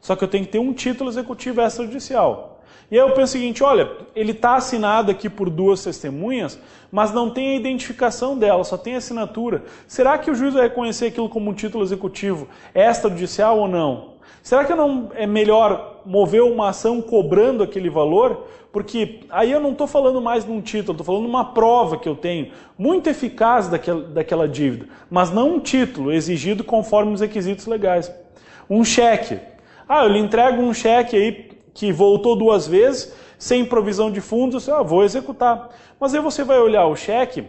Só 0.00 0.16
que 0.16 0.24
eu 0.24 0.28
tenho 0.28 0.46
que 0.46 0.52
ter 0.52 0.58
um 0.58 0.72
título 0.72 1.10
executivo 1.10 1.60
extrajudicial. 1.60 2.55
E 2.90 2.94
aí 2.94 3.00
eu 3.00 3.10
penso 3.10 3.36
o 3.36 3.40
seguinte, 3.40 3.64
olha, 3.64 3.90
ele 4.14 4.30
está 4.30 4.54
assinado 4.54 5.10
aqui 5.10 5.28
por 5.28 5.50
duas 5.50 5.82
testemunhas, 5.82 6.58
mas 6.90 7.12
não 7.12 7.30
tem 7.30 7.50
a 7.50 7.56
identificação 7.56 8.38
dela, 8.38 8.62
só 8.62 8.76
tem 8.76 8.94
a 8.94 8.98
assinatura. 8.98 9.64
Será 9.88 10.16
que 10.16 10.30
o 10.30 10.34
juiz 10.34 10.54
vai 10.54 10.64
reconhecer 10.64 11.06
aquilo 11.06 11.28
como 11.28 11.50
um 11.50 11.54
título 11.54 11.82
executivo 11.82 12.48
extrajudicial 12.74 13.58
ou 13.58 13.66
não? 13.66 14.16
Será 14.40 14.64
que 14.64 14.72
não 14.74 15.10
é 15.14 15.26
melhor 15.26 16.02
mover 16.06 16.42
uma 16.42 16.68
ação 16.68 17.02
cobrando 17.02 17.64
aquele 17.64 17.90
valor? 17.90 18.46
Porque 18.72 19.20
aí 19.30 19.50
eu 19.50 19.58
não 19.58 19.72
estou 19.72 19.88
falando 19.88 20.20
mais 20.20 20.44
de 20.44 20.52
um 20.52 20.60
título, 20.60 20.92
estou 20.92 21.04
falando 21.04 21.22
de 21.24 21.28
uma 21.28 21.46
prova 21.46 21.96
que 21.96 22.08
eu 22.08 22.14
tenho, 22.14 22.52
muito 22.78 23.08
eficaz 23.08 23.66
daquela, 23.66 24.02
daquela 24.02 24.46
dívida, 24.46 24.86
mas 25.10 25.32
não 25.32 25.56
um 25.56 25.58
título 25.58 26.12
exigido 26.12 26.62
conforme 26.62 27.12
os 27.12 27.20
requisitos 27.20 27.66
legais. 27.66 28.12
Um 28.70 28.84
cheque. 28.84 29.40
Ah, 29.88 30.04
eu 30.04 30.10
lhe 30.10 30.20
entrego 30.20 30.62
um 30.62 30.72
cheque 30.72 31.16
aí 31.16 31.55
que 31.76 31.92
voltou 31.92 32.34
duas 32.34 32.66
vezes, 32.66 33.14
sem 33.38 33.62
provisão 33.62 34.10
de 34.10 34.22
fundos, 34.22 34.66
eu 34.66 34.76
ah, 34.76 34.82
vou 34.82 35.04
executar. 35.04 35.68
Mas 36.00 36.14
aí 36.14 36.20
você 36.22 36.42
vai 36.42 36.58
olhar 36.58 36.86
o 36.86 36.96
cheque, 36.96 37.42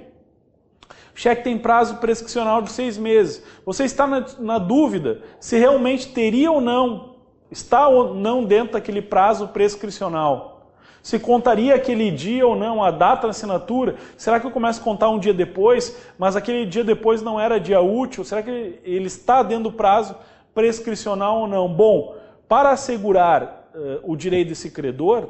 o 1.16 1.20
cheque 1.20 1.46
tem 1.46 1.58
prazo 1.58 1.96
prescricional 1.96 2.62
de 2.62 2.70
seis 2.70 2.98
meses. 2.98 3.42
Você 3.66 3.86
está 3.86 4.06
na, 4.06 4.26
na 4.38 4.60
dúvida 4.60 5.22
se 5.40 5.58
realmente 5.58 6.10
teria 6.10 6.52
ou 6.52 6.60
não, 6.60 7.16
está 7.50 7.88
ou 7.88 8.14
não 8.14 8.44
dentro 8.44 8.74
daquele 8.74 9.02
prazo 9.02 9.48
prescricional. 9.48 10.74
Se 11.02 11.18
contaria 11.18 11.74
aquele 11.74 12.12
dia 12.12 12.46
ou 12.46 12.54
não, 12.54 12.84
a 12.84 12.92
data 12.92 13.28
da 13.28 13.30
assinatura. 13.30 13.96
Será 14.18 14.42
que 14.42 14.46
eu 14.46 14.52
começo 14.52 14.82
a 14.82 14.84
contar 14.84 15.10
um 15.10 15.18
dia 15.18 15.34
depois, 15.34 15.98
mas 16.20 16.36
aquele 16.36 16.66
dia 16.66 16.84
depois 16.84 17.22
não 17.22 17.40
era 17.40 17.62
dia 17.62 17.80
útil? 17.80 18.26
Será 18.26 18.44
que 18.44 18.78
ele 18.84 19.08
está 19.08 19.42
dentro 19.42 19.64
do 19.64 19.72
prazo 19.72 20.18
prescricional 20.54 21.40
ou 21.40 21.48
não? 21.48 21.70
Bom, 21.70 22.18
para 22.46 22.72
assegurar 22.72 23.67
o 24.04 24.16
direito 24.16 24.50
desse 24.50 24.72
credor, 24.72 25.30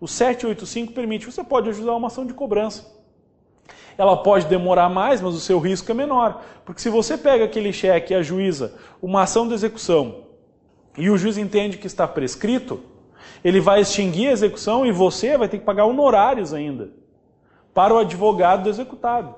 o 0.00 0.08
785 0.08 0.92
permite, 0.92 1.26
você 1.26 1.44
pode 1.44 1.68
ajudar 1.68 1.94
uma 1.94 2.06
ação 2.08 2.24
de 2.24 2.32
cobrança. 2.32 2.98
Ela 3.98 4.16
pode 4.16 4.46
demorar 4.46 4.88
mais, 4.88 5.20
mas 5.20 5.34
o 5.34 5.40
seu 5.40 5.58
risco 5.58 5.90
é 5.90 5.94
menor. 5.94 6.42
Porque 6.64 6.80
se 6.80 6.88
você 6.88 7.18
pega 7.18 7.44
aquele 7.44 7.72
cheque 7.72 8.12
e 8.12 8.16
ajuiza 8.16 8.74
uma 9.02 9.22
ação 9.22 9.46
de 9.46 9.54
execução 9.54 10.24
e 10.96 11.10
o 11.10 11.18
juiz 11.18 11.36
entende 11.36 11.76
que 11.76 11.86
está 11.86 12.08
prescrito, 12.08 12.80
ele 13.44 13.60
vai 13.60 13.80
extinguir 13.80 14.28
a 14.28 14.32
execução 14.32 14.86
e 14.86 14.92
você 14.92 15.36
vai 15.36 15.48
ter 15.48 15.58
que 15.58 15.64
pagar 15.64 15.84
honorários 15.84 16.54
ainda 16.54 16.90
para 17.74 17.94
o 17.94 17.98
advogado 17.98 18.64
do 18.64 18.70
executado. 18.70 19.34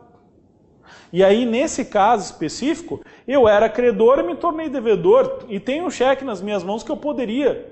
E 1.13 1.23
aí, 1.23 1.45
nesse 1.45 1.85
caso 1.85 2.25
específico, 2.25 3.01
eu 3.27 3.49
era 3.49 3.69
credor 3.69 4.19
e 4.19 4.23
me 4.23 4.35
tornei 4.35 4.69
devedor 4.69 5.45
e 5.49 5.61
tenho 5.61 5.87
um 5.87 5.91
cheque 5.91 6.25
nas 6.25 6.41
minhas 6.41 6.63
mãos 6.63 6.83
que 6.83 6.91
eu 6.91 6.97
poderia 6.97 7.72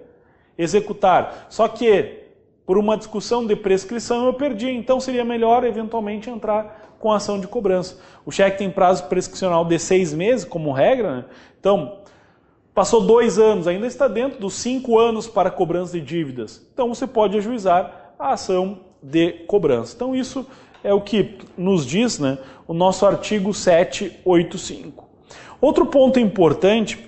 executar. 0.61 1.47
Só 1.49 1.67
que 1.69 2.21
por 2.67 2.79
uma 2.79 2.97
discussão 2.97 3.47
de 3.47 3.57
prescrição 3.57 4.27
eu 4.27 4.35
perdi, 4.35 4.71
então 4.71 5.01
seria 5.01 5.25
melhor 5.25 5.65
eventualmente 5.65 6.31
entrar 6.31 6.95
com 7.01 7.11
ação 7.11 7.41
de 7.41 7.49
cobrança. 7.49 7.99
O 8.25 8.31
cheque 8.31 8.59
tem 8.59 8.71
prazo 8.71 9.05
prescricional 9.05 9.65
de 9.65 9.79
seis 9.79 10.13
meses, 10.13 10.45
como 10.45 10.71
regra, 10.71 11.17
né? 11.17 11.25
então 11.59 11.99
passou 12.75 13.01
dois 13.01 13.39
anos, 13.39 13.67
ainda 13.67 13.87
está 13.87 14.07
dentro 14.07 14.39
dos 14.39 14.55
cinco 14.55 14.99
anos 14.99 15.27
para 15.27 15.51
cobrança 15.51 15.99
de 15.99 16.01
dívidas. 16.01 16.65
Então 16.73 16.95
você 16.95 17.07
pode 17.07 17.37
ajuizar 17.37 18.13
a 18.19 18.35
ação 18.35 18.81
de 19.03 19.33
cobrança. 19.47 19.95
Então 19.97 20.15
isso 20.15 20.47
é 20.85 20.93
o 20.93 21.01
que 21.01 21.39
nos 21.57 21.85
diz 21.87 22.19
né, 22.19 22.39
o 22.69 22.75
nosso 22.75 23.05
artigo 23.05 23.53
785. 23.53 25.09
Outro 25.61 25.87
ponto 25.87 26.19
importante 26.21 26.99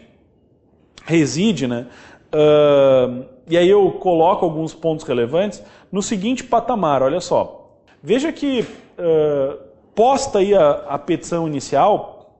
reside 1.04 1.66
né, 1.66 1.86
uh, 2.34 3.24
e 3.48 3.58
aí 3.58 3.68
eu 3.68 3.90
coloco 3.92 4.44
alguns 4.44 4.74
pontos 4.74 5.04
relevantes 5.04 5.62
no 5.90 6.02
seguinte 6.02 6.44
patamar, 6.44 7.02
olha 7.02 7.20
só. 7.20 7.70
Veja 8.02 8.32
que 8.32 8.60
uh, 8.62 9.58
posta 9.94 10.38
aí 10.38 10.54
a, 10.54 10.70
a 10.88 10.98
petição 10.98 11.46
inicial, 11.46 12.38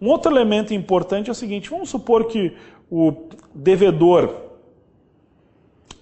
um 0.00 0.08
outro 0.08 0.30
elemento 0.30 0.74
importante 0.74 1.28
é 1.28 1.32
o 1.32 1.34
seguinte, 1.34 1.70
vamos 1.70 1.88
supor 1.88 2.26
que 2.26 2.56
o 2.90 3.28
devedor 3.54 4.34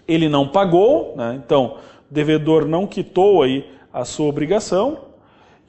ele 0.09 0.29
não 0.29 0.49
pagou, 0.49 1.15
né? 1.17 1.41
então 1.45 1.77
o 2.11 2.15
devedor 2.15 2.67
não 2.67 2.87
quitou 2.87 3.43
aí 3.43 3.71
a 3.93 4.05
sua 4.05 4.27
obrigação, 4.27 4.99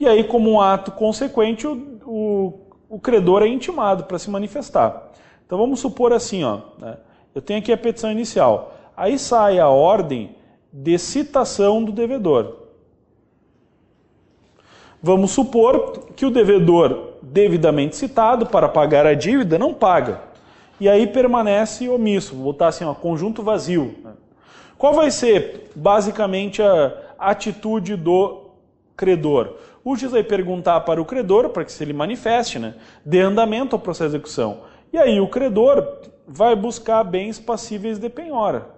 e 0.00 0.08
aí 0.08 0.24
como 0.24 0.50
um 0.50 0.60
ato 0.60 0.90
consequente 0.90 1.66
o, 1.66 2.00
o, 2.04 2.60
o 2.88 2.98
credor 2.98 3.42
é 3.42 3.46
intimado 3.46 4.04
para 4.04 4.18
se 4.18 4.28
manifestar. 4.30 5.12
Então 5.46 5.58
vamos 5.58 5.78
supor 5.80 6.12
assim, 6.12 6.42
ó, 6.42 6.60
né? 6.78 6.96
Eu 7.34 7.42
tenho 7.42 7.58
aqui 7.58 7.72
a 7.72 7.76
petição 7.76 8.10
inicial. 8.10 8.74
Aí 8.96 9.18
sai 9.18 9.58
a 9.58 9.68
ordem 9.68 10.36
de 10.72 10.98
citação 10.98 11.82
do 11.82 11.90
devedor. 11.90 12.64
Vamos 15.02 15.32
supor 15.32 16.06
que 16.16 16.24
o 16.24 16.30
devedor 16.30 17.14
devidamente 17.20 17.96
citado 17.96 18.46
para 18.46 18.68
pagar 18.68 19.06
a 19.06 19.14
dívida 19.14 19.58
não 19.58 19.74
paga. 19.74 20.22
E 20.80 20.88
aí 20.88 21.06
permanece 21.06 21.88
omisso. 21.88 22.34
Vou 22.34 22.52
botar 22.52 22.68
assim, 22.68 22.84
ó, 22.84 22.94
conjunto 22.94 23.42
vazio. 23.42 23.94
Qual 24.78 24.94
vai 24.94 25.10
ser 25.10 25.70
basicamente 25.74 26.62
a 26.62 26.92
atitude 27.18 27.96
do 27.96 28.50
credor? 28.96 29.56
O 29.84 29.94
juiz 29.94 30.12
vai 30.12 30.22
perguntar 30.22 30.80
para 30.80 31.00
o 31.00 31.04
credor, 31.04 31.50
para 31.50 31.64
que 31.64 31.72
se 31.72 31.84
ele 31.84 31.92
manifeste, 31.92 32.58
né, 32.58 32.74
dê 33.04 33.20
andamento 33.20 33.76
ao 33.76 33.80
processo 33.80 34.10
de 34.10 34.16
execução. 34.16 34.60
E 34.92 34.98
aí 34.98 35.20
o 35.20 35.28
credor 35.28 36.00
vai 36.26 36.54
buscar 36.56 37.02
bens 37.04 37.38
passíveis 37.38 37.98
de 37.98 38.08
penhora. 38.08 38.68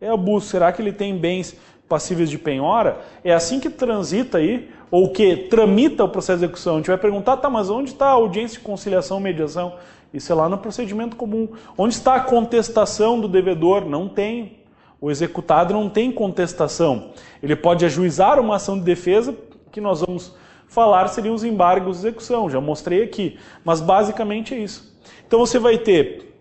É 0.00 0.08
a 0.08 0.16
busca, 0.16 0.50
será 0.50 0.72
que 0.72 0.82
ele 0.82 0.92
tem 0.92 1.16
bens 1.16 1.56
passíveis 1.88 2.28
de 2.28 2.38
penhora? 2.38 3.00
É 3.24 3.32
assim 3.32 3.58
que 3.58 3.70
transita 3.70 4.38
aí, 4.38 4.70
ou 4.90 5.10
que 5.10 5.36
tramita 5.48 6.04
o 6.04 6.08
processo 6.08 6.40
de 6.40 6.44
execução. 6.44 6.74
A 6.74 6.76
gente 6.78 6.88
vai 6.88 6.98
perguntar, 6.98 7.38
tá, 7.38 7.50
mas 7.50 7.70
onde 7.70 7.90
está 7.90 8.06
a 8.06 8.12
audiência 8.12 8.58
de 8.58 8.64
conciliação, 8.64 9.18
mediação? 9.18 9.74
Isso 10.12 10.30
é 10.30 10.34
lá 10.34 10.48
no 10.48 10.58
procedimento 10.58 11.16
comum. 11.16 11.48
Onde 11.76 11.94
está 11.94 12.14
a 12.14 12.20
contestação 12.20 13.20
do 13.20 13.28
devedor? 13.28 13.84
Não 13.84 14.08
tem. 14.08 14.58
O 15.00 15.10
executado 15.10 15.74
não 15.74 15.90
tem 15.90 16.10
contestação. 16.10 17.10
Ele 17.42 17.56
pode 17.56 17.84
ajuizar 17.84 18.40
uma 18.40 18.56
ação 18.56 18.78
de 18.78 18.84
defesa, 18.84 19.36
que 19.70 19.80
nós 19.80 20.00
vamos 20.00 20.34
falar 20.68 21.08
seriam 21.08 21.34
os 21.34 21.44
embargos 21.44 22.00
de 22.00 22.06
execução, 22.06 22.50
já 22.50 22.60
mostrei 22.60 23.02
aqui. 23.02 23.38
Mas 23.64 23.80
basicamente 23.80 24.54
é 24.54 24.58
isso. 24.58 24.94
Então 25.26 25.40
você 25.40 25.58
vai 25.58 25.78
ter 25.78 26.35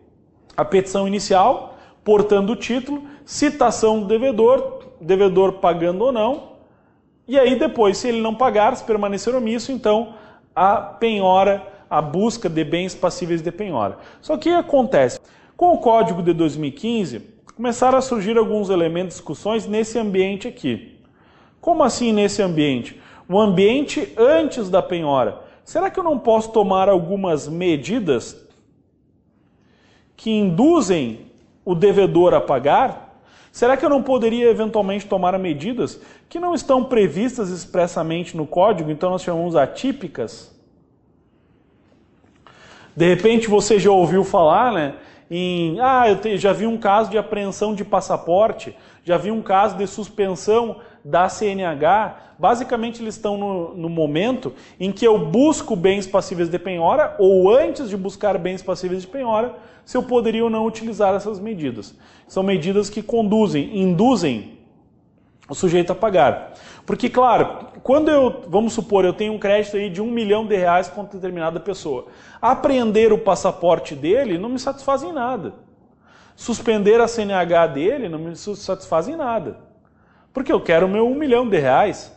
a 0.55 0.63
petição 0.63 1.07
inicial, 1.07 1.77
portando 2.03 2.53
o 2.53 2.55
título, 2.55 3.03
citação 3.25 3.99
do 3.99 4.05
devedor, 4.05 4.83
devedor 5.01 5.53
pagando 5.53 6.05
ou 6.05 6.11
não, 6.11 6.55
e 7.27 7.39
aí 7.39 7.57
depois, 7.57 7.97
se 7.97 8.07
ele 8.07 8.21
não 8.21 8.35
pagar, 8.35 8.75
se 8.75 8.83
permanecer 8.83 9.33
omisso, 9.33 9.71
então 9.71 10.13
a 10.55 10.77
penhora, 10.77 11.65
a 11.89 12.01
busca 12.01 12.47
de 12.47 12.63
bens 12.63 12.93
passíveis 12.93 13.41
de 13.41 13.51
penhora. 13.51 13.97
Só 14.21 14.37
que 14.37 14.49
que 14.49 14.55
acontece? 14.55 15.19
Com 15.57 15.73
o 15.73 15.79
Código 15.79 16.21
de 16.21 16.33
2015, 16.33 17.21
começaram 17.55 17.97
a 17.97 18.01
surgir 18.01 18.37
alguns 18.37 18.69
elementos, 18.69 19.15
discussões 19.15 19.65
nesse 19.65 19.97
ambiente 19.97 20.47
aqui. 20.47 20.99
Como 21.59 21.83
assim 21.83 22.13
nesse 22.13 22.41
ambiente? 22.41 23.01
O 23.27 23.39
ambiente 23.39 24.13
antes 24.17 24.69
da 24.69 24.83
penhora. 24.83 25.39
Será 25.63 25.89
que 25.89 25.99
eu 25.99 26.03
não 26.03 26.19
posso 26.19 26.51
tomar 26.51 26.89
algumas 26.89 27.47
medidas 27.47 28.44
que 30.15 30.31
induzem 30.31 31.31
o 31.63 31.73
devedor 31.73 32.33
a 32.33 32.41
pagar? 32.41 33.21
Será 33.51 33.77
que 33.77 33.85
eu 33.85 33.89
não 33.89 34.03
poderia 34.03 34.49
eventualmente 34.49 35.05
tomar 35.05 35.37
medidas 35.39 36.01
que 36.27 36.39
não 36.39 36.53
estão 36.53 36.83
previstas 36.83 37.49
expressamente 37.49 38.35
no 38.35 38.45
código, 38.45 38.91
então 38.91 39.09
nós 39.09 39.23
chamamos 39.23 39.55
atípicas? 39.55 40.53
De 42.95 43.07
repente 43.07 43.47
você 43.47 43.79
já 43.79 43.91
ouviu 43.91 44.23
falar, 44.23 44.71
né? 44.71 44.95
Em, 45.29 45.79
ah, 45.79 46.07
eu 46.07 46.17
te, 46.17 46.37
já 46.37 46.53
vi 46.53 46.67
um 46.67 46.77
caso 46.77 47.09
de 47.09 47.17
apreensão 47.17 47.73
de 47.73 47.83
passaporte, 47.83 48.75
já 49.03 49.17
vi 49.17 49.31
um 49.31 49.41
caso 49.41 49.75
de 49.75 49.87
suspensão 49.87 50.77
da 51.03 51.27
CNH, 51.29 52.35
basicamente 52.37 53.01
eles 53.01 53.15
estão 53.15 53.37
no, 53.37 53.75
no, 53.75 53.89
momento 53.89 54.53
em 54.79 54.91
que 54.91 55.05
eu 55.05 55.17
busco 55.17 55.75
bens 55.75 56.05
passíveis 56.05 56.49
de 56.49 56.59
penhora, 56.59 57.15
ou 57.19 57.55
antes 57.55 57.89
de 57.89 57.97
buscar 57.97 58.37
bens 58.37 58.61
passíveis 58.61 59.01
de 59.01 59.07
penhora, 59.07 59.55
se 59.85 59.95
eu 59.95 60.03
poderia 60.03 60.43
ou 60.43 60.49
não 60.49 60.65
utilizar 60.65 61.13
essas 61.13 61.39
medidas. 61.39 61.95
São 62.27 62.41
medidas 62.41 62.89
que 62.89 63.03
conduzem, 63.03 63.79
induzem 63.79 64.57
o 65.47 65.53
sujeito 65.53 65.91
a 65.91 65.95
pagar. 65.95 66.53
Porque, 66.85 67.09
claro, 67.09 67.67
quando 67.83 68.09
eu, 68.09 68.43
vamos 68.47 68.73
supor, 68.73 69.05
eu 69.05 69.13
tenho 69.13 69.33
um 69.33 69.39
crédito 69.39 69.77
aí 69.77 69.89
de 69.89 70.01
um 70.01 70.09
milhão 70.09 70.45
de 70.45 70.55
reais 70.55 70.87
contra 70.87 71.17
determinada 71.19 71.59
pessoa, 71.59 72.07
apreender 72.41 73.13
o 73.13 73.17
passaporte 73.17 73.95
dele 73.95 74.37
não 74.39 74.49
me 74.49 74.59
satisfaz 74.59 75.03
em 75.03 75.13
nada. 75.13 75.53
Suspender 76.35 76.99
a 76.99 77.07
CNH 77.07 77.67
dele 77.67 78.09
não 78.09 78.19
me 78.19 78.35
satisfaz 78.35 79.07
em 79.07 79.15
nada. 79.15 79.59
Porque 80.33 80.51
eu 80.51 80.59
quero 80.59 80.85
o 80.85 80.89
meu 80.89 81.07
um 81.07 81.15
milhão 81.15 81.47
de 81.47 81.57
reais. 81.57 82.11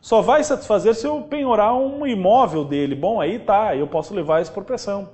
Só 0.00 0.22
vai 0.22 0.42
satisfazer 0.42 0.94
se 0.94 1.06
eu 1.06 1.20
penhorar 1.22 1.74
um 1.74 2.06
imóvel 2.06 2.64
dele. 2.64 2.94
Bom, 2.94 3.20
aí 3.20 3.38
tá, 3.38 3.76
eu 3.76 3.86
posso 3.86 4.14
levar 4.14 4.36
a 4.36 4.40
expropriação. 4.40 5.10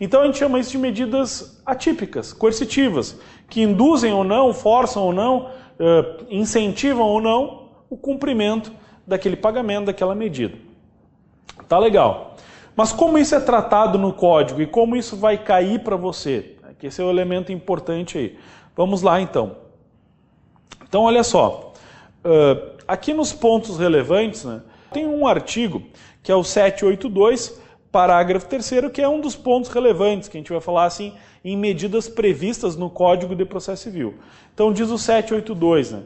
Então 0.00 0.22
a 0.22 0.26
gente 0.26 0.38
chama 0.38 0.58
isso 0.58 0.70
de 0.70 0.78
medidas 0.78 1.60
atípicas, 1.64 2.32
coercitivas, 2.32 3.20
que 3.48 3.60
induzem 3.62 4.12
ou 4.12 4.24
não, 4.24 4.54
forçam 4.54 5.02
ou 5.02 5.12
não, 5.12 5.50
uh, 5.78 6.24
incentivam 6.30 7.06
ou 7.06 7.20
não 7.20 7.68
o 7.90 7.96
cumprimento 7.96 8.72
daquele 9.06 9.36
pagamento, 9.36 9.86
daquela 9.86 10.14
medida. 10.14 10.56
Tá 11.68 11.78
legal. 11.78 12.36
Mas 12.74 12.92
como 12.92 13.18
isso 13.18 13.34
é 13.34 13.40
tratado 13.40 13.98
no 13.98 14.12
código 14.12 14.62
e 14.62 14.66
como 14.66 14.96
isso 14.96 15.16
vai 15.16 15.36
cair 15.36 15.80
para 15.80 15.96
você? 15.96 16.56
Que 16.78 16.86
esse 16.86 17.02
é 17.02 17.04
o 17.04 17.10
elemento 17.10 17.52
importante 17.52 18.16
aí. 18.16 18.38
Vamos 18.74 19.02
lá 19.02 19.20
então. 19.20 19.56
Então 20.88 21.02
olha 21.02 21.22
só. 21.22 21.74
Uh, 22.24 22.76
aqui 22.88 23.12
nos 23.12 23.32
pontos 23.32 23.78
relevantes, 23.78 24.44
né, 24.44 24.62
tem 24.92 25.06
um 25.06 25.26
artigo 25.26 25.82
que 26.22 26.32
é 26.32 26.34
o 26.34 26.42
782, 26.42 27.60
parágrafo 27.90 28.46
3 28.46 28.92
que 28.92 29.02
é 29.02 29.08
um 29.08 29.20
dos 29.20 29.34
pontos 29.34 29.70
relevantes, 29.70 30.28
que 30.28 30.36
a 30.36 30.40
gente 30.40 30.52
vai 30.52 30.60
falar 30.60 30.84
assim 30.84 31.14
em 31.44 31.56
medidas 31.56 32.08
previstas 32.08 32.76
no 32.76 32.90
Código 32.90 33.34
de 33.34 33.44
Processo 33.44 33.84
Civil. 33.84 34.14
Então 34.54 34.72
diz 34.72 34.90
o 34.90 34.98
782, 34.98 35.92
né? 35.92 36.02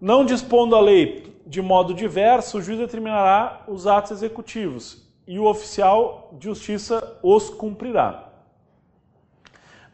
Não 0.00 0.24
dispondo 0.24 0.76
a 0.76 0.80
lei 0.80 1.34
de 1.46 1.60
modo 1.60 1.94
diverso, 1.94 2.58
o 2.58 2.62
juiz 2.62 2.78
determinará 2.78 3.64
os 3.66 3.86
atos 3.86 4.12
executivos 4.12 5.02
e 5.26 5.38
o 5.38 5.44
oficial 5.44 6.30
de 6.38 6.46
justiça 6.46 7.18
os 7.22 7.50
cumprirá. 7.50 8.28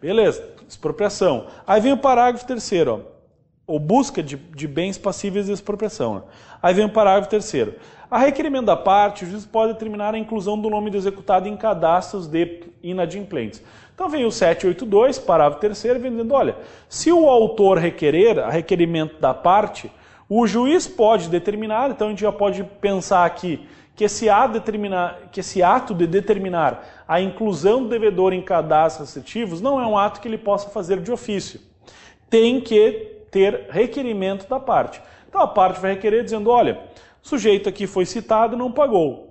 Beleza, 0.01 0.55
expropriação. 0.69 1.47
Aí 1.67 1.81
vem 1.81 1.93
o 1.93 1.99
parágrafo 1.99 2.47
terceiro, 2.47 3.05
ó 3.07 3.20
ou 3.71 3.79
busca 3.79 4.21
de, 4.21 4.37
de 4.37 4.67
bens 4.67 4.99
passíveis 4.99 5.47
de 5.47 5.53
expropriação. 5.53 6.17
Né? 6.17 6.23
Aí 6.61 6.75
vem 6.75 6.85
o 6.85 6.91
parágrafo 6.91 7.31
terceiro. 7.31 7.75
A 8.11 8.19
requerimento 8.19 8.67
da 8.67 8.77
parte, 8.77 9.25
o 9.25 9.29
juiz 9.29 9.47
pode 9.47 9.73
determinar 9.73 10.13
a 10.13 10.19
inclusão 10.19 10.59
do 10.59 10.69
nome 10.69 10.91
do 10.91 10.97
executado 10.97 11.49
em 11.49 11.57
cadastros 11.57 12.27
de 12.27 12.65
inadimplentes. 12.83 13.63
Então 13.95 14.09
vem 14.09 14.25
o 14.25 14.33
782, 14.33 15.21
parágrafo 15.21 15.61
terceiro, 15.61 16.01
vem 16.01 16.11
dizendo, 16.11 16.35
olha, 16.35 16.57
se 16.89 17.13
o 17.13 17.29
autor 17.29 17.79
requerer 17.79 18.41
a 18.41 18.51
requerimento 18.51 19.21
da 19.21 19.33
parte, 19.33 19.89
o 20.29 20.45
juiz 20.49 20.89
pode 20.89 21.29
determinar, 21.29 21.91
então 21.91 22.09
a 22.09 22.11
gente 22.11 22.23
já 22.23 22.33
pode 22.33 22.65
pensar 22.81 23.25
aqui 23.25 23.65
que 23.95 24.03
esse 24.03 24.27
que 25.31 25.41
esse 25.41 25.63
ato 25.63 25.95
de 25.95 26.09
determinar 26.09 27.05
a 27.07 27.21
inclusão 27.21 27.85
do 27.85 27.89
devedor 27.89 28.33
em 28.33 28.43
cadastros 28.43 29.15
restritivos 29.15 29.61
não 29.61 29.81
é 29.81 29.87
um 29.87 29.97
ato 29.97 30.21
que 30.21 30.27
ele 30.27 30.39
possa 30.39 30.71
fazer 30.71 30.99
de 31.01 31.13
ofício. 31.13 31.61
Tem 32.29 32.61
que 32.61 33.20
ter 33.31 33.67
requerimento 33.71 34.49
da 34.49 34.59
parte. 34.59 35.01
Então 35.29 35.41
a 35.41 35.47
parte 35.47 35.81
vai 35.81 35.93
requerer 35.93 36.25
dizendo: 36.25 36.51
olha, 36.51 36.81
o 37.23 37.29
sujeito 37.29 37.69
aqui 37.69 37.87
foi 37.87 38.05
citado 38.05 38.57
não 38.57 38.73
pagou. 38.73 39.29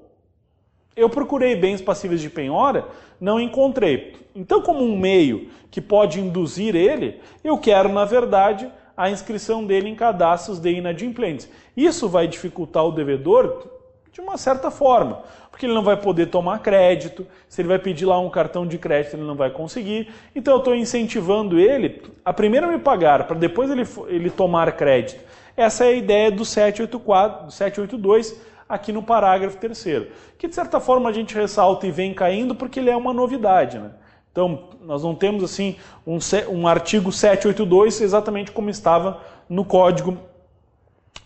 Eu 0.95 1.09
procurei 1.09 1.55
bens 1.55 1.81
passíveis 1.81 2.19
de 2.19 2.29
penhora, 2.29 2.87
não 3.21 3.39
encontrei. 3.39 4.15
Então, 4.35 4.61
como 4.61 4.83
um 4.83 4.97
meio 4.97 5.49
que 5.71 5.79
pode 5.79 6.19
induzir 6.19 6.75
ele, 6.75 7.21
eu 7.43 7.57
quero, 7.57 7.89
na 7.89 8.03
verdade, 8.05 8.69
a 8.97 9.09
inscrição 9.09 9.65
dele 9.65 9.87
em 9.87 9.95
cadastros 9.95 10.59
de 10.59 10.71
inadimplentes. 10.71 11.49
Isso 11.75 12.09
vai 12.09 12.27
dificultar 12.27 12.85
o 12.85 12.91
devedor 12.91 13.65
de 14.11 14.19
uma 14.19 14.37
certa 14.37 14.69
forma, 14.69 15.23
porque 15.59 15.65
ele 15.65 15.73
não 15.73 15.83
vai 15.83 15.97
poder 15.97 16.27
tomar 16.27 16.59
crédito, 16.59 17.27
se 17.49 17.61
ele 17.61 17.67
vai 17.67 17.77
pedir 17.77 18.05
lá 18.05 18.17
um 18.17 18.29
cartão 18.29 18.65
de 18.65 18.77
crédito, 18.77 19.17
ele 19.17 19.23
não 19.23 19.35
vai 19.35 19.49
conseguir. 19.49 20.09
Então 20.33 20.53
eu 20.53 20.59
estou 20.59 20.73
incentivando 20.73 21.59
ele 21.59 22.01
a 22.23 22.31
primeiro 22.31 22.69
me 22.69 22.79
pagar, 22.79 23.27
para 23.27 23.37
depois 23.37 23.69
ele, 23.69 23.85
ele 24.07 24.29
tomar 24.29 24.71
crédito. 24.71 25.21
Essa 25.57 25.83
é 25.83 25.89
a 25.89 25.91
ideia 25.91 26.31
do 26.31 26.45
784, 26.45 27.47
do 27.47 27.51
782, 27.51 28.39
aqui 28.69 28.93
no 28.93 29.03
parágrafo 29.03 29.57
terceiro, 29.57 30.07
que 30.37 30.47
de 30.47 30.55
certa 30.55 30.79
forma 30.79 31.09
a 31.09 31.11
gente 31.11 31.35
ressalta 31.35 31.85
e 31.85 31.91
vem 31.91 32.13
caindo 32.13 32.55
porque 32.55 32.79
ele 32.79 32.89
é 32.89 32.95
uma 32.95 33.11
novidade. 33.11 33.77
Né? 33.77 33.91
Então, 34.31 34.69
nós 34.81 35.03
não 35.03 35.13
temos 35.13 35.43
assim 35.43 35.75
um, 36.07 36.19
um 36.49 36.69
artigo 36.69 37.11
782 37.11 37.99
exatamente 37.99 38.53
como 38.53 38.69
estava 38.69 39.21
no 39.49 39.65
código 39.65 40.17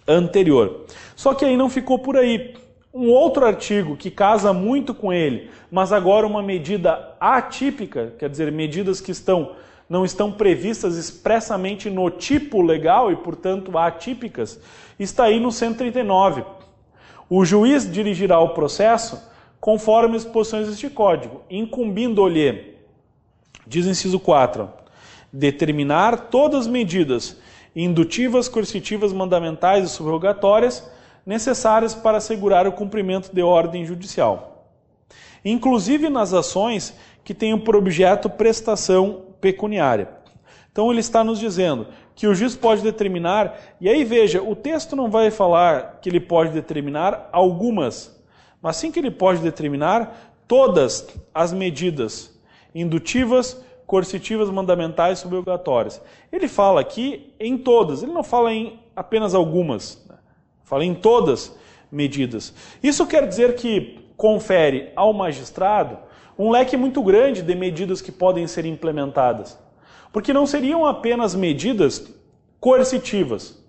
anterior. 0.08 0.86
Só 1.15 1.36
que 1.36 1.46
aí 1.46 1.56
não 1.56 1.69
ficou 1.69 2.00
por 2.00 2.17
aí. 2.17 2.62
Um 2.94 3.10
outro 3.10 3.44
artigo 3.44 3.98
que 3.98 4.12
casa 4.12 4.54
muito 4.54 4.94
com 4.94 5.12
ele, 5.12 5.50
mas 5.72 5.92
agora 5.92 6.28
uma 6.28 6.44
medida 6.44 7.16
atípica, 7.20 8.14
quer 8.20 8.30
dizer, 8.30 8.52
medidas 8.52 9.02
que 9.02 9.10
estão 9.10 9.56
não 9.90 10.06
estão 10.06 10.32
previstas 10.32 10.96
expressamente 10.96 11.90
no 11.90 12.10
tipo 12.10 12.62
legal 12.62 13.12
e, 13.12 13.16
portanto, 13.16 13.78
atípicas, 13.78 14.60
está 14.98 15.26
aí 15.26 15.40
no 15.40 15.52
139. 15.52 16.44
O 17.30 17.44
juiz 17.44 17.92
dirigirá 17.92 18.40
o 18.40 18.50
processo 18.50 19.22
conforme 19.60 20.16
as 20.16 20.26
posições 20.26 20.68
deste 20.68 20.90
código, 20.90 21.42
incumbindo-lhe, 21.50 22.76
diz 23.68 23.86
inciso 23.86 24.20
4, 24.20 24.70
determinar 25.32 26.30
todas 26.30 26.62
as 26.62 26.68
medidas 26.68 27.40
indutivas, 27.76 28.48
coercitivas, 28.48 29.12
mandamentais 29.12 29.86
e 29.86 29.90
subrogatórias 29.90 30.92
necessárias 31.26 31.96
para 31.96 32.18
assegurar 32.18 32.68
o 32.68 32.72
cumprimento 32.72 33.34
de 33.34 33.42
ordem 33.42 33.86
judicial, 33.86 34.68
inclusive 35.44 36.10
nas 36.10 36.34
ações 36.34 36.94
que 37.24 37.34
tenham 37.34 37.60
por 37.60 37.76
objeto 37.76 38.30
prestação 38.30 39.26
pecuniária. 39.40 40.10
Então 40.72 40.90
ele 40.92 41.00
está 41.00 41.24
nos 41.24 41.40
dizendo 41.40 41.88
que 42.16 42.28
o 42.28 42.36
juiz 42.36 42.56
pode 42.56 42.82
determinar, 42.82 43.58
e 43.80 43.90
aí 43.90 44.04
veja, 44.04 44.42
o 44.42 44.56
texto 44.56 44.96
não 44.96 45.10
vai 45.10 45.32
falar 45.32 46.00
que 46.02 46.10
ele 46.10 46.20
pode 46.20 46.52
determinar 46.52 47.30
algumas, 47.32 48.20
mas 48.62 48.76
sim 48.76 48.92
que 48.92 49.00
ele 49.00 49.12
pode 49.12 49.40
determinar 49.40 50.34
todas 50.48 51.08
as 51.34 51.54
medidas 51.54 52.34
indutivas, 52.74 53.64
coercitivas, 53.86 54.50
mandamentais 54.50 55.20
subobrigatórias. 55.20 56.02
Ele 56.32 56.48
fala 56.48 56.82
aqui 56.82 57.34
em 57.40 57.58
todas, 57.58 58.02
ele 58.02 58.12
não 58.12 58.24
fala 58.24 58.52
em 58.52 58.80
apenas 58.96 59.36
algumas. 59.36 60.03
Fala 60.63 60.86
em 60.86 60.93
todas 60.93 61.56
medidas. 61.91 62.54
Isso 62.82 63.06
quer 63.06 63.28
dizer 63.28 63.56
que 63.56 63.99
confere 64.17 64.91
ao 64.95 65.13
magistrado 65.13 65.97
um 66.38 66.49
leque 66.49 66.76
muito 66.76 67.02
grande 67.04 67.41
de 67.41 67.56
medidas 67.56 68.02
que 68.02 68.12
podem 68.12 68.47
ser 68.47 68.65
implementadas. 68.65 69.60
Porque 70.12 70.34
não 70.34 70.45
seriam 70.45 70.86
apenas 70.86 71.36
medidas 71.36 72.12
coercitivas. 72.60 73.62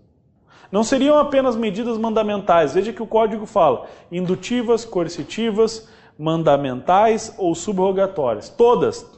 Não 0.70 0.82
seriam 0.82 1.18
apenas 1.18 1.56
medidas 1.56 1.98
mandamentais. 1.98 2.74
Veja 2.74 2.92
que 2.92 3.02
o 3.02 3.06
código 3.06 3.46
fala 3.46 3.86
indutivas, 4.10 4.84
coercitivas, 4.84 5.88
mandamentais 6.18 7.34
ou 7.38 7.54
subrogatórias. 7.54 8.48
Todas. 8.48 9.13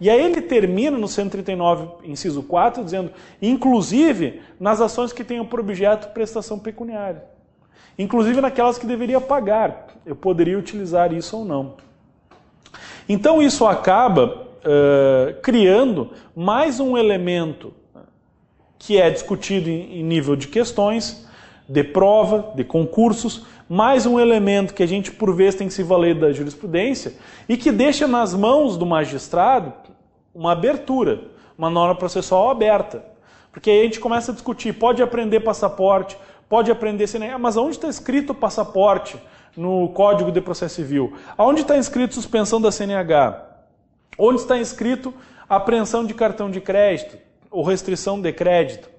E 0.00 0.10
aí 0.10 0.22
ele 0.22 0.42
termina 0.42 0.98
no 0.98 1.08
139, 1.08 2.08
inciso 2.08 2.42
4, 2.42 2.84
dizendo, 2.84 3.10
inclusive 3.40 4.42
nas 4.60 4.80
ações 4.80 5.12
que 5.12 5.24
tenham 5.24 5.46
por 5.46 5.60
objeto 5.60 6.12
prestação 6.12 6.58
pecuniária. 6.58 7.24
Inclusive 7.98 8.40
naquelas 8.40 8.76
que 8.76 8.86
deveria 8.86 9.20
pagar. 9.20 9.86
Eu 10.04 10.14
poderia 10.14 10.58
utilizar 10.58 11.12
isso 11.12 11.38
ou 11.38 11.44
não. 11.44 11.74
Então 13.08 13.42
isso 13.42 13.66
acaba 13.66 14.46
uh, 14.66 15.40
criando 15.40 16.10
mais 16.34 16.78
um 16.78 16.96
elemento 16.98 17.72
que 18.78 19.00
é 19.00 19.08
discutido 19.10 19.70
em, 19.70 20.02
nível 20.02 20.36
de 20.36 20.48
questões, 20.48 21.26
de 21.68 21.82
prova, 21.82 22.52
de 22.54 22.64
concursos, 22.64 23.46
mais 23.68 24.06
um 24.06 24.20
elemento 24.20 24.74
que 24.74 24.82
a 24.82 24.86
gente 24.86 25.10
por 25.10 25.34
vezes 25.34 25.56
tem 25.56 25.66
que 25.66 25.74
se 25.74 25.82
valer 25.82 26.14
da 26.14 26.30
jurisprudência 26.32 27.14
e 27.48 27.56
que 27.56 27.72
deixa 27.72 28.06
nas 28.06 28.34
mãos 28.34 28.76
do 28.76 28.84
magistrado 28.84 29.72
uma 30.36 30.52
abertura, 30.52 31.22
uma 31.56 31.70
norma 31.70 31.94
processual 31.94 32.50
aberta. 32.50 33.02
Porque 33.50 33.70
aí 33.70 33.80
a 33.80 33.84
gente 33.84 33.98
começa 33.98 34.30
a 34.30 34.34
discutir, 34.34 34.74
pode 34.74 35.02
aprender 35.02 35.40
passaporte, 35.40 36.18
pode 36.46 36.70
aprender 36.70 37.06
CNH, 37.06 37.38
mas 37.38 37.56
onde 37.56 37.76
está 37.76 37.88
escrito 37.88 38.34
passaporte 38.34 39.18
no 39.56 39.88
Código 39.88 40.30
de 40.30 40.42
Processo 40.42 40.74
Civil? 40.74 41.16
Aonde 41.38 41.62
está 41.62 41.78
escrito 41.78 42.14
suspensão 42.14 42.60
da 42.60 42.70
CNH? 42.70 43.44
Onde 44.18 44.42
está 44.42 44.58
escrito 44.58 45.12
apreensão 45.48 46.04
de 46.04 46.12
cartão 46.12 46.50
de 46.50 46.60
crédito 46.60 47.16
ou 47.50 47.64
restrição 47.64 48.20
de 48.20 48.30
crédito? 48.30 48.90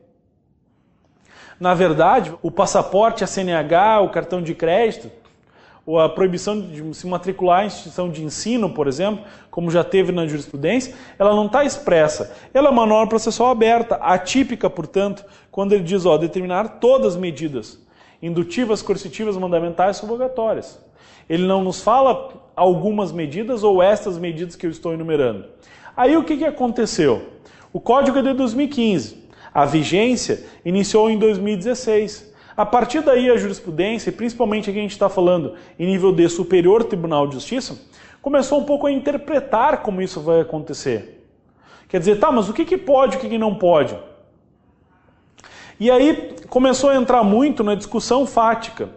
Na 1.59 1.75
verdade, 1.75 2.33
o 2.41 2.49
passaporte, 2.49 3.23
a 3.23 3.27
CNH, 3.27 4.01
o 4.01 4.09
cartão 4.09 4.41
de 4.41 4.55
crédito 4.55 5.11
ou 5.87 5.97
a 5.97 6.09
proibição 6.09 6.59
de 6.59 6.93
se 6.93 7.07
matricular 7.07 7.63
em 7.63 7.67
instituição 7.67 8.09
de 8.09 8.21
ensino, 8.21 8.69
por 8.69 8.89
exemplo, 8.89 9.23
como 9.49 9.71
já 9.71 9.85
teve 9.85 10.11
na 10.11 10.27
jurisprudência, 10.27 10.93
ela 11.17 11.33
não 11.33 11.45
está 11.45 11.63
expressa. 11.63 12.35
Ela 12.53 12.67
é 12.67 12.71
uma 12.71 12.85
norma 12.85 13.07
processual 13.07 13.51
aberta, 13.51 13.95
atípica, 13.95 14.69
portanto, 14.69 15.23
quando 15.49 15.71
ele 15.71 15.85
diz, 15.85 16.05
ó, 16.05 16.17
determinar 16.17 16.79
todas 16.81 17.13
as 17.13 17.19
medidas, 17.19 17.79
indutivas, 18.21 18.81
coercitivas, 18.81 19.37
mandamentais, 19.37 19.95
subrogatórias. 19.95 20.77
Ele 21.29 21.47
não 21.47 21.63
nos 21.63 21.81
fala 21.81 22.33
algumas 22.53 23.13
medidas 23.13 23.63
ou 23.63 23.81
estas 23.81 24.17
medidas 24.17 24.57
que 24.57 24.65
eu 24.65 24.71
estou 24.71 24.93
enumerando. 24.93 25.45
Aí 25.95 26.17
o 26.17 26.23
que, 26.25 26.35
que 26.35 26.45
aconteceu? 26.45 27.29
O 27.71 27.79
código 27.79 28.19
é 28.19 28.21
de 28.21 28.33
2015. 28.33 29.23
A 29.53 29.63
vigência 29.63 30.43
iniciou 30.65 31.09
em 31.09 31.17
2016. 31.17 32.33
A 32.57 32.65
partir 32.65 33.01
daí, 33.01 33.29
a 33.29 33.37
jurisprudência, 33.37 34.11
principalmente 34.11 34.67
aqui 34.67 34.79
a 34.79 34.81
gente 34.81 34.91
está 34.91 35.07
falando 35.07 35.53
em 35.77 35.85
nível 35.85 36.11
de 36.11 36.27
Superior 36.27 36.83
Tribunal 36.83 37.27
de 37.27 37.35
Justiça, 37.35 37.79
começou 38.19 38.59
um 38.59 38.63
pouco 38.63 38.87
a 38.87 38.91
interpretar 38.91 39.83
como 39.83 40.01
isso 40.01 40.19
vai 40.21 40.41
acontecer. 40.41 41.23
Quer 41.87 41.99
dizer, 41.99 42.19
tá, 42.19 42.31
mas 42.31 42.49
o 42.49 42.53
que, 42.53 42.65
que 42.65 42.75
pode 42.75 43.13
e 43.13 43.17
o 43.19 43.21
que, 43.21 43.29
que 43.29 43.37
não 43.37 43.53
pode? 43.53 43.95
E 45.79 45.91
aí 45.91 46.35
começou 46.49 46.89
a 46.89 46.95
entrar 46.95 47.23
muito 47.23 47.63
na 47.63 47.75
discussão 47.75 48.25
fática. 48.25 48.89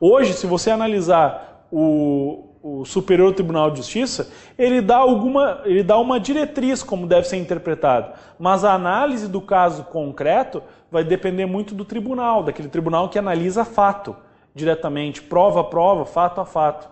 Hoje, 0.00 0.32
se 0.32 0.44
você 0.48 0.72
analisar 0.72 1.68
o, 1.70 2.48
o 2.60 2.84
Superior 2.84 3.32
Tribunal 3.32 3.70
de 3.70 3.76
Justiça, 3.76 4.32
ele 4.58 4.80
dá, 4.80 4.96
alguma, 4.96 5.60
ele 5.64 5.84
dá 5.84 5.96
uma 5.98 6.18
diretriz 6.18 6.82
como 6.82 7.06
deve 7.06 7.28
ser 7.28 7.36
interpretado. 7.36 8.12
Mas 8.38 8.64
a 8.64 8.72
análise 8.72 9.28
do 9.28 9.40
caso 9.40 9.84
concreto 9.84 10.62
vai 10.94 11.02
depender 11.02 11.44
muito 11.44 11.74
do 11.74 11.84
tribunal, 11.84 12.44
daquele 12.44 12.68
tribunal 12.68 13.08
que 13.08 13.18
analisa 13.18 13.64
fato 13.64 14.14
diretamente, 14.54 15.20
prova 15.20 15.62
a 15.62 15.64
prova, 15.64 16.04
fato 16.04 16.40
a 16.40 16.44
fato. 16.44 16.88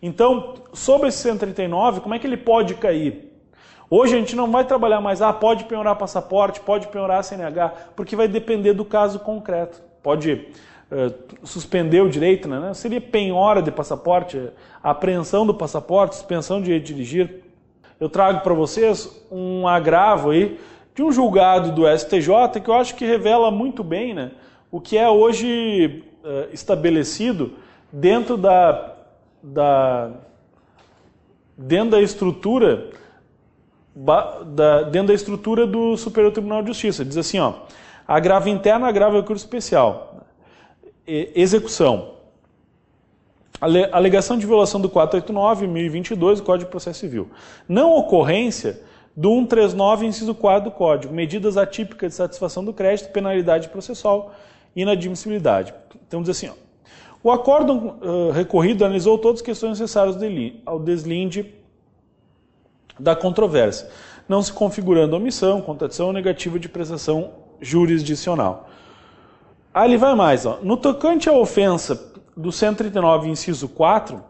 Então, 0.00 0.54
sobre 0.72 1.08
esse 1.08 1.18
139, 1.18 2.00
como 2.00 2.14
é 2.14 2.18
que 2.18 2.26
ele 2.26 2.38
pode 2.38 2.76
cair? 2.76 3.30
Hoje 3.90 4.16
a 4.16 4.18
gente 4.18 4.34
não 4.34 4.50
vai 4.50 4.64
trabalhar 4.64 5.02
mais, 5.02 5.20
ah, 5.20 5.34
pode 5.34 5.64
penhorar 5.64 5.96
passaporte, 5.96 6.60
pode 6.60 6.88
penhorar 6.88 7.22
CNH, 7.22 7.74
porque 7.94 8.16
vai 8.16 8.26
depender 8.26 8.72
do 8.72 8.86
caso 8.86 9.18
concreto. 9.18 9.82
Pode 10.02 10.48
uh, 10.90 11.46
suspender 11.46 12.00
o 12.00 12.08
direito, 12.08 12.48
né? 12.48 12.72
Seria 12.72 13.02
penhora 13.02 13.60
de 13.60 13.70
passaporte, 13.70 14.48
apreensão 14.82 15.44
do 15.46 15.52
passaporte, 15.52 16.14
suspensão 16.14 16.62
de 16.62 16.80
dirigir. 16.80 17.42
Eu 18.00 18.08
trago 18.08 18.40
para 18.40 18.54
vocês 18.54 19.26
um 19.30 19.68
agravo 19.68 20.30
aí 20.30 20.58
de 21.00 21.04
um 21.04 21.10
julgado 21.10 21.72
do 21.72 21.88
STJ 21.98 22.60
que 22.62 22.68
eu 22.68 22.74
acho 22.74 22.94
que 22.94 23.06
revela 23.06 23.50
muito 23.50 23.82
bem 23.82 24.12
né, 24.12 24.32
o 24.70 24.78
que 24.78 24.98
é 24.98 25.08
hoje 25.08 26.04
uh, 26.22 26.52
estabelecido 26.52 27.54
dentro 27.90 28.36
da, 28.36 28.96
da, 29.42 30.10
dentro 31.56 31.92
da 31.92 32.02
estrutura 32.02 32.90
da, 33.96 34.82
dentro 34.82 35.08
da 35.08 35.14
estrutura 35.14 35.66
do 35.66 35.96
Superior 35.96 36.32
Tribunal 36.32 36.60
de 36.60 36.68
Justiça. 36.68 37.02
Diz 37.02 37.16
assim, 37.16 37.38
ó, 37.38 37.54
agravo 38.06 38.50
interno, 38.50 38.84
agravo 38.84 39.16
recurso 39.16 39.42
especial. 39.42 40.26
E, 41.08 41.32
execução. 41.34 42.16
Alegação 43.90 44.36
de 44.36 44.46
violação 44.46 44.78
do 44.80 44.88
489, 44.90 45.66
1022 45.66 46.40
do 46.40 46.44
Código 46.44 46.66
de 46.66 46.70
Processo 46.70 47.00
Civil. 47.00 47.30
Não 47.66 47.90
ocorrência 47.92 48.89
do 49.20 49.28
139, 49.28 50.06
inciso 50.06 50.34
4 50.34 50.70
do 50.70 50.74
Código. 50.74 51.12
Medidas 51.12 51.58
atípicas 51.58 52.12
de 52.12 52.16
satisfação 52.16 52.64
do 52.64 52.72
crédito, 52.72 53.12
penalidade 53.12 53.68
processual 53.68 54.32
e 54.74 54.80
inadmissibilidade. 54.80 55.74
Então 56.08 56.22
diz 56.22 56.30
assim, 56.30 56.48
ó, 56.48 56.54
o 57.22 57.30
acórdão 57.30 57.98
uh, 58.00 58.30
recorrido 58.30 58.82
analisou 58.82 59.18
todas 59.18 59.40
as 59.40 59.44
questões 59.44 59.78
necessárias 59.78 60.16
ao 60.64 60.78
deslinde 60.78 61.54
da 62.98 63.14
controvérsia, 63.14 63.90
não 64.26 64.40
se 64.40 64.50
configurando 64.54 65.16
omissão, 65.16 65.60
contradição 65.60 66.06
ou 66.06 66.12
negativa 66.14 66.58
de 66.58 66.70
prestação 66.70 67.30
jurisdicional. 67.60 68.70
Ele 69.74 69.98
vai 69.98 70.14
mais. 70.14 70.46
Ó. 70.46 70.60
No 70.62 70.78
tocante 70.78 71.28
à 71.28 71.32
ofensa 71.34 72.10
do 72.34 72.50
139, 72.50 73.28
inciso 73.28 73.68
4 73.68 74.29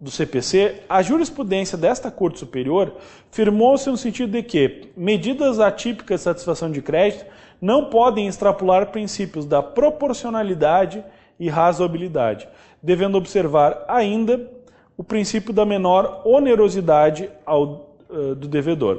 do 0.00 0.10
CPC, 0.10 0.82
a 0.88 1.00
jurisprudência 1.02 1.76
desta 1.78 2.10
Corte 2.10 2.38
Superior 2.38 2.92
firmou-se 3.30 3.88
no 3.88 3.96
sentido 3.96 4.32
de 4.32 4.42
que 4.42 4.90
medidas 4.96 5.58
atípicas 5.58 6.20
de 6.20 6.24
satisfação 6.24 6.70
de 6.70 6.82
crédito 6.82 7.24
não 7.60 7.86
podem 7.86 8.26
extrapolar 8.26 8.90
princípios 8.90 9.46
da 9.46 9.62
proporcionalidade 9.62 11.02
e 11.40 11.48
razoabilidade, 11.48 12.46
devendo 12.82 13.16
observar 13.16 13.84
ainda 13.88 14.50
o 14.96 15.04
princípio 15.04 15.52
da 15.52 15.64
menor 15.64 16.22
onerosidade 16.24 17.30
ao, 17.44 17.96
uh, 18.08 18.34
do 18.34 18.48
devedor. 18.48 18.96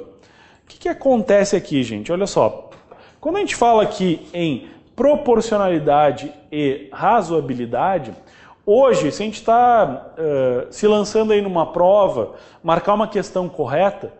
O 0.63 0.67
que, 0.67 0.79
que 0.79 0.89
acontece 0.89 1.55
aqui, 1.55 1.81
gente? 1.83 2.11
Olha 2.11 2.27
só. 2.27 2.69
Quando 3.19 3.37
a 3.37 3.39
gente 3.39 3.55
fala 3.55 3.83
aqui 3.83 4.27
em 4.33 4.67
proporcionalidade 4.95 6.31
e 6.51 6.89
razoabilidade, 6.91 8.13
hoje, 8.67 9.09
se 9.13 9.23
a 9.23 9.25
gente 9.25 9.35
está 9.35 10.11
uh, 10.17 10.67
se 10.71 10.85
lançando 10.85 11.31
aí 11.31 11.41
numa 11.41 11.71
prova, 11.71 12.33
marcar 12.61 12.93
uma 12.93 13.07
questão 13.07 13.47
correta, 13.47 14.11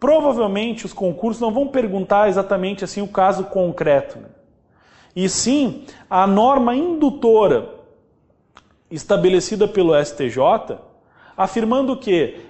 provavelmente 0.00 0.86
os 0.86 0.94
concursos 0.94 1.42
não 1.42 1.52
vão 1.52 1.68
perguntar 1.68 2.30
exatamente 2.30 2.82
assim 2.82 3.02
o 3.02 3.08
caso 3.08 3.44
concreto. 3.44 4.18
Né? 4.18 4.28
E 5.14 5.28
sim 5.28 5.84
a 6.08 6.26
norma 6.26 6.74
indutora 6.74 7.74
estabelecida 8.90 9.68
pelo 9.68 9.94
STJ 10.02 10.78
afirmando 11.36 11.96
que 11.96 12.40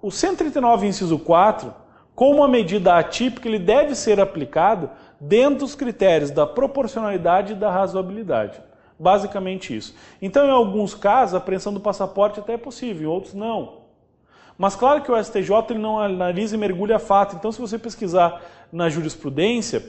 o 0.00 0.10
139, 0.10 0.86
inciso 0.86 1.18
4, 1.18 1.72
como 2.14 2.36
uma 2.36 2.48
medida 2.48 2.96
atípica, 2.96 3.48
ele 3.48 3.58
deve 3.58 3.94
ser 3.94 4.20
aplicado 4.20 4.90
dentro 5.20 5.60
dos 5.60 5.74
critérios 5.74 6.30
da 6.30 6.46
proporcionalidade 6.46 7.52
e 7.52 7.56
da 7.56 7.70
razoabilidade. 7.70 8.60
Basicamente 8.98 9.76
isso. 9.76 9.94
Então, 10.20 10.46
em 10.46 10.50
alguns 10.50 10.94
casos, 10.94 11.34
a 11.34 11.38
apreensão 11.38 11.72
do 11.72 11.80
passaporte 11.80 12.40
até 12.40 12.54
é 12.54 12.58
possível, 12.58 13.02
em 13.02 13.12
outros 13.12 13.34
não. 13.34 13.86
Mas 14.58 14.74
claro 14.74 15.02
que 15.02 15.12
o 15.12 15.22
STJ 15.22 15.50
ele 15.70 15.78
não 15.78 16.00
analisa 16.00 16.54
e 16.54 16.58
mergulha 16.58 16.98
fato. 16.98 17.36
Então, 17.36 17.52
se 17.52 17.60
você 17.60 17.78
pesquisar 17.78 18.40
na 18.72 18.88
jurisprudência, 18.88 19.82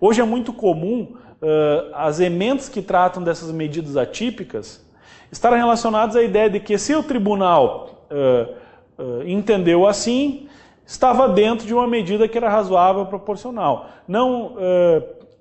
hoje 0.00 0.20
é 0.20 0.24
muito 0.24 0.52
comum 0.52 1.14
uh, 1.40 1.94
as 1.94 2.18
emendas 2.18 2.68
que 2.68 2.82
tratam 2.82 3.22
dessas 3.22 3.52
medidas 3.52 3.96
atípicas 3.96 4.84
estar 5.30 5.54
relacionados 5.54 6.16
à 6.16 6.22
ideia 6.22 6.50
de 6.50 6.58
que 6.58 6.76
se 6.76 6.92
o 6.92 7.04
tribunal 7.04 8.08
uh, 8.10 8.52
uh, 9.00 9.22
entendeu 9.28 9.86
assim, 9.86 10.48
estava 10.84 11.28
dentro 11.28 11.64
de 11.64 11.72
uma 11.72 11.86
medida 11.86 12.26
que 12.26 12.36
era 12.36 12.48
razoável 12.48 13.06
proporcional. 13.06 13.90
Não, 14.08 14.56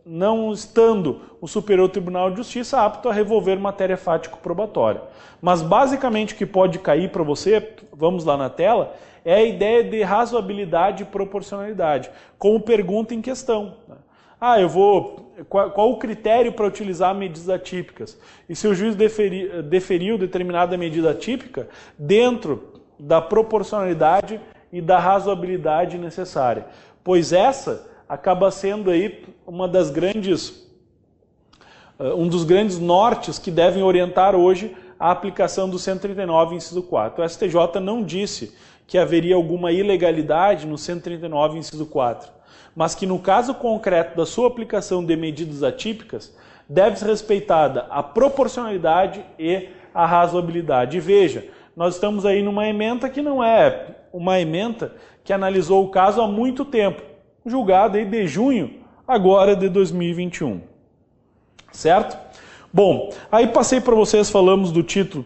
não 0.09 0.51
estando 0.51 1.21
o 1.39 1.47
Superior 1.47 1.87
Tribunal 1.87 2.31
de 2.31 2.37
Justiça 2.37 2.81
apto 2.81 3.07
a 3.07 3.13
revolver 3.13 3.59
matéria 3.59 3.95
fático-probatória. 3.95 5.03
Mas 5.39 5.61
basicamente 5.61 6.33
o 6.33 6.37
que 6.37 6.47
pode 6.47 6.79
cair 6.79 7.11
para 7.11 7.21
você, 7.21 7.75
vamos 7.93 8.25
lá 8.25 8.35
na 8.35 8.49
tela, 8.49 8.95
é 9.23 9.35
a 9.35 9.43
ideia 9.43 9.83
de 9.83 10.01
razoabilidade 10.01 11.03
e 11.03 11.05
proporcionalidade, 11.05 12.09
como 12.39 12.59
pergunta 12.59 13.13
em 13.13 13.21
questão. 13.21 13.75
Ah, 14.41 14.59
eu 14.59 14.67
vou 14.67 15.29
qual, 15.47 15.69
qual 15.71 15.91
o 15.91 15.97
critério 15.97 16.51
para 16.53 16.65
utilizar 16.65 17.13
medidas 17.13 17.47
atípicas? 17.47 18.17
E 18.47 18.55
se 18.55 18.67
o 18.67 18.73
juiz 18.73 18.95
deferi, 18.95 19.61
deferiu 19.63 20.17
determinada 20.17 20.75
medida 20.75 21.11
atípica 21.11 21.69
dentro 21.97 22.81
da 22.99 23.21
proporcionalidade 23.21 24.41
e 24.71 24.81
da 24.81 24.99
razoabilidade 24.99 25.97
necessária. 25.97 26.65
Pois 27.03 27.31
essa 27.31 27.88
acaba 28.09 28.51
sendo 28.51 28.91
aí 28.91 29.23
uma 29.47 29.67
das 29.67 29.89
grandes 29.91 30.67
uh, 31.99 32.15
um 32.15 32.27
dos 32.27 32.43
grandes 32.43 32.79
nortes 32.79 33.39
que 33.39 33.51
devem 33.51 33.83
orientar 33.83 34.35
hoje 34.35 34.75
a 34.99 35.11
aplicação 35.11 35.69
do 35.69 35.79
139, 35.79 36.55
inciso 36.55 36.83
4. 36.83 37.23
O 37.23 37.29
STJ 37.29 37.79
não 37.79 38.03
disse 38.03 38.53
que 38.85 38.97
haveria 38.97 39.35
alguma 39.35 39.71
ilegalidade 39.71 40.67
no 40.67 40.77
139, 40.77 41.59
inciso 41.59 41.85
4 41.85 42.39
mas 42.75 42.95
que 42.95 43.05
no 43.05 43.19
caso 43.19 43.53
concreto 43.53 44.15
da 44.15 44.25
sua 44.25 44.47
aplicação 44.47 45.03
de 45.03 45.15
medidas 45.15 45.63
atípicas, 45.63 46.33
deve 46.67 46.97
ser 46.97 47.07
respeitada 47.07 47.87
a 47.89 48.03
proporcionalidade 48.03 49.21
e 49.37 49.69
a 49.93 50.05
razoabilidade. 50.05 50.97
E 50.97 50.99
veja, 50.99 51.47
nós 51.75 51.95
estamos 51.95 52.25
aí 52.25 52.41
numa 52.41 52.67
emenda 52.67 53.09
que 53.09 53.21
não 53.21 53.43
é 53.43 53.95
uma 54.13 54.39
emenda 54.39 54.95
que 55.23 55.33
analisou 55.33 55.83
o 55.83 55.89
caso 55.89 56.21
há 56.21 56.27
muito 56.27 56.63
tempo, 56.63 57.01
julgado 57.45 57.97
aí 57.97 58.05
de 58.05 58.27
junho 58.27 58.75
agora 59.07 59.55
de 59.55 59.69
2021. 59.69 60.61
Certo? 61.71 62.17
Bom, 62.71 63.11
aí 63.31 63.47
passei 63.47 63.81
para 63.81 63.95
vocês, 63.95 64.29
falamos 64.29 64.71
do 64.71 64.83
título 64.83 65.25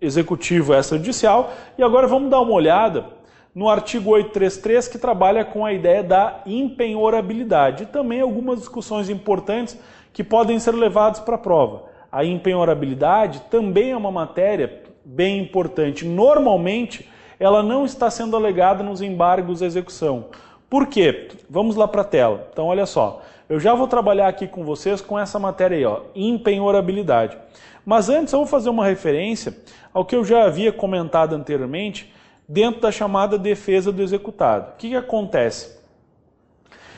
executivo 0.00 0.74
extrajudicial 0.74 1.52
e 1.78 1.82
agora 1.82 2.08
vamos 2.08 2.30
dar 2.30 2.40
uma 2.40 2.52
olhada 2.52 3.06
no 3.54 3.68
artigo 3.68 4.10
833, 4.10 4.88
que 4.88 4.98
trabalha 4.98 5.44
com 5.44 5.64
a 5.64 5.72
ideia 5.72 6.02
da 6.02 6.40
empenhorabilidade. 6.46 7.84
E 7.84 7.86
também 7.86 8.20
algumas 8.20 8.58
discussões 8.58 9.10
importantes 9.10 9.78
que 10.12 10.24
podem 10.24 10.58
ser 10.58 10.74
levadas 10.74 11.20
para 11.20 11.34
a 11.34 11.38
prova. 11.38 11.84
A 12.10 12.24
empenhorabilidade 12.24 13.42
também 13.50 13.90
é 13.90 13.96
uma 13.96 14.10
matéria 14.10 14.82
bem 15.04 15.38
importante. 15.38 16.04
Normalmente, 16.04 17.08
ela 17.38 17.62
não 17.62 17.84
está 17.84 18.10
sendo 18.10 18.36
alegada 18.36 18.82
nos 18.82 19.02
embargos 19.02 19.62
à 19.62 19.66
execução. 19.66 20.26
Por 20.72 20.86
quê? 20.86 21.28
Vamos 21.50 21.76
lá 21.76 21.86
para 21.86 22.00
a 22.00 22.04
tela. 22.04 22.48
Então, 22.50 22.64
olha 22.64 22.86
só. 22.86 23.20
Eu 23.46 23.60
já 23.60 23.74
vou 23.74 23.86
trabalhar 23.86 24.26
aqui 24.26 24.48
com 24.48 24.64
vocês 24.64 25.02
com 25.02 25.18
essa 25.18 25.38
matéria 25.38 25.76
aí, 25.76 25.84
ó, 25.84 26.00
empenhorabilidade. 26.14 27.36
Mas 27.84 28.08
antes 28.08 28.32
eu 28.32 28.38
vou 28.38 28.48
fazer 28.48 28.70
uma 28.70 28.86
referência 28.86 29.54
ao 29.92 30.02
que 30.02 30.16
eu 30.16 30.24
já 30.24 30.44
havia 30.44 30.72
comentado 30.72 31.34
anteriormente, 31.34 32.10
dentro 32.48 32.80
da 32.80 32.90
chamada 32.90 33.36
defesa 33.36 33.92
do 33.92 34.00
executado. 34.00 34.70
O 34.72 34.76
que, 34.78 34.88
que 34.88 34.96
acontece? 34.96 35.78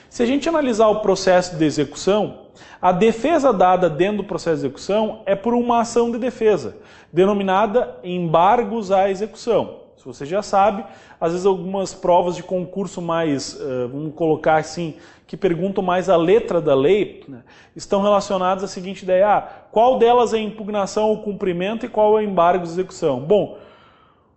Se 0.09 0.23
a 0.23 0.27
gente 0.27 0.49
analisar 0.49 0.87
o 0.87 1.01
processo 1.01 1.57
de 1.57 1.65
execução, 1.65 2.45
A 2.81 2.93
defesa 2.93 3.53
dada 3.53 3.89
dentro 3.89 4.19
do 4.19 4.25
processo 4.25 4.61
de 4.61 4.67
execução 4.67 5.23
é 5.25 5.35
por 5.35 5.55
uma 5.55 5.81
ação 5.81 6.11
de 6.11 6.19
defesa, 6.19 6.77
denominada 7.13 7.97
embargos 8.05 8.93
à 8.93 9.11
execução. 9.11 9.84
Se 10.05 10.09
você 10.09 10.27
já 10.27 10.43
sabe, 10.43 10.85
às 11.19 11.33
vezes 11.33 11.47
algumas 11.47 11.95
provas 11.95 12.37
de 12.37 12.43
concurso 12.43 13.01
mais, 13.01 13.55
uh, 13.55 13.89
vamos 13.91 14.15
colocar 14.15 14.57
assim, 14.57 14.97
que 15.27 15.35
perguntam 15.35 15.83
mais 15.83 16.11
a 16.11 16.17
letra 16.17 16.61
da 16.61 16.75
lei, 16.75 17.25
né, 17.27 17.43
estão 17.75 18.03
relacionadas 18.03 18.63
à 18.65 18.69
seguinte 18.69 19.03
ideia: 19.03 19.27
ah, 19.27 19.41
qual 19.73 19.99
delas 19.99 20.35
é 20.35 20.39
impugnação 20.39 21.09
ou 21.09 21.23
cumprimento 21.23 21.87
e 21.87 21.89
qual 21.89 22.19
é 22.19 22.23
embargo 22.25 22.65
de 22.65 22.71
execução? 22.71 23.19
Bom, 23.21 23.57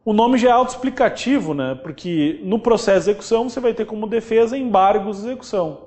o 0.06 0.14
nome 0.14 0.38
já 0.38 0.48
é 0.48 0.52
autoexplicativo, 0.54 1.54
né? 1.54 1.78
Porque 1.84 2.40
no 2.46 2.60
processo 2.60 3.04
de 3.04 3.10
execução 3.10 3.50
você 3.50 3.60
vai 3.60 3.74
ter 3.74 3.84
como 3.84 4.08
defesa 4.08 4.58
embargos 4.58 5.18
de 5.18 5.28
execução. 5.28 5.80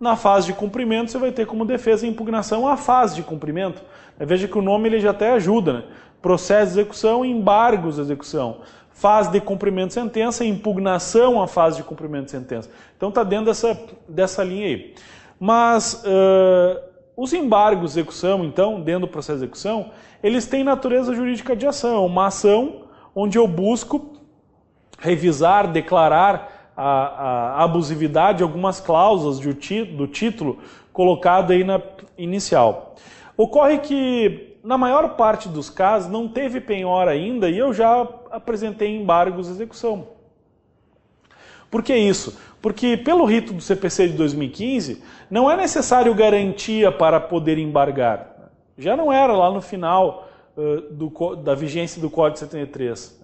Na 0.00 0.16
fase 0.16 0.48
de 0.48 0.52
cumprimento 0.52 1.12
você 1.12 1.18
vai 1.18 1.30
ter 1.30 1.46
como 1.46 1.64
defesa 1.64 2.08
impugnação 2.08 2.66
a 2.66 2.76
fase 2.76 3.14
de 3.14 3.22
cumprimento. 3.22 3.80
Veja 4.18 4.48
que 4.48 4.58
o 4.58 4.62
nome 4.62 4.88
ele 4.88 4.98
já 4.98 5.10
até 5.10 5.30
ajuda, 5.30 5.72
né? 5.74 5.84
Processo 6.20 6.72
de 6.72 6.80
execução, 6.80 7.24
embargos 7.24 7.96
de 7.96 8.00
execução. 8.00 8.58
Fase 9.02 9.32
de 9.32 9.40
cumprimento 9.40 9.88
de 9.88 9.94
sentença, 9.94 10.44
impugnação 10.44 11.42
à 11.42 11.48
fase 11.48 11.78
de 11.78 11.82
cumprimento 11.82 12.26
de 12.26 12.30
sentença. 12.30 12.70
Então 12.96 13.08
está 13.08 13.24
dentro 13.24 13.46
dessa, 13.46 13.76
dessa 14.08 14.44
linha 14.44 14.66
aí. 14.68 14.94
Mas 15.40 16.04
uh, 16.04 16.80
os 17.16 17.32
embargos 17.32 17.94
de 17.94 17.98
execução, 17.98 18.44
então, 18.44 18.80
dentro 18.80 19.00
do 19.00 19.08
processo 19.08 19.40
de 19.40 19.44
execução, 19.46 19.90
eles 20.22 20.46
têm 20.46 20.62
natureza 20.62 21.12
jurídica 21.16 21.56
de 21.56 21.66
ação. 21.66 22.06
Uma 22.06 22.28
ação 22.28 22.82
onde 23.12 23.36
eu 23.36 23.48
busco 23.48 24.12
revisar, 25.00 25.66
declarar 25.66 26.70
a, 26.76 27.56
a 27.56 27.64
abusividade 27.64 28.38
de 28.38 28.44
algumas 28.44 28.78
cláusulas 28.78 29.40
do, 29.40 30.06
título 30.06 30.58
colocado 30.92 31.50
aí 31.50 31.64
na 31.64 31.82
inicial. 32.16 32.94
Ocorre 33.36 33.78
que, 33.78 34.51
na 34.62 34.78
maior 34.78 35.16
parte 35.16 35.48
dos 35.48 35.68
casos, 35.68 36.10
não 36.10 36.28
teve 36.28 36.60
penhora 36.60 37.10
ainda 37.10 37.50
e 37.50 37.58
eu 37.58 37.72
já 37.72 38.06
apresentei 38.30 38.96
embargos 38.96 39.46
de 39.46 39.52
execução. 39.52 40.08
Por 41.70 41.82
que 41.82 41.94
isso? 41.94 42.38
Porque, 42.60 42.96
pelo 42.96 43.24
rito 43.24 43.52
do 43.52 43.60
CPC 43.60 44.08
de 44.08 44.14
2015, 44.14 45.02
não 45.30 45.50
é 45.50 45.56
necessário 45.56 46.14
garantia 46.14 46.92
para 46.92 47.18
poder 47.18 47.58
embargar. 47.58 48.52
Já 48.78 48.96
não 48.96 49.12
era 49.12 49.32
lá 49.32 49.50
no 49.50 49.60
final 49.60 50.28
do, 50.90 51.36
da 51.36 51.54
vigência 51.54 52.00
do 52.00 52.10
Código 52.10 52.38
73. 52.38 53.20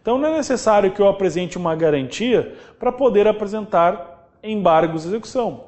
Então 0.00 0.18
não 0.18 0.28
é 0.28 0.36
necessário 0.36 0.90
que 0.90 1.00
eu 1.00 1.08
apresente 1.08 1.56
uma 1.56 1.74
garantia 1.76 2.54
para 2.78 2.90
poder 2.90 3.28
apresentar 3.28 4.28
embargos 4.42 5.02
de 5.02 5.08
execução. 5.08 5.64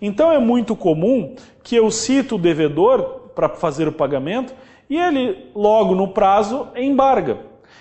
Então 0.00 0.30
é 0.30 0.38
muito 0.38 0.76
comum 0.76 1.34
que 1.62 1.74
eu 1.74 1.90
cito 1.90 2.36
o 2.36 2.38
devedor 2.38 3.23
para 3.34 3.48
fazer 3.48 3.88
o 3.88 3.92
pagamento 3.92 4.54
e 4.88 4.98
ele, 4.98 5.50
logo 5.54 5.94
no 5.94 6.08
prazo, 6.08 6.68
embarga. 6.76 7.38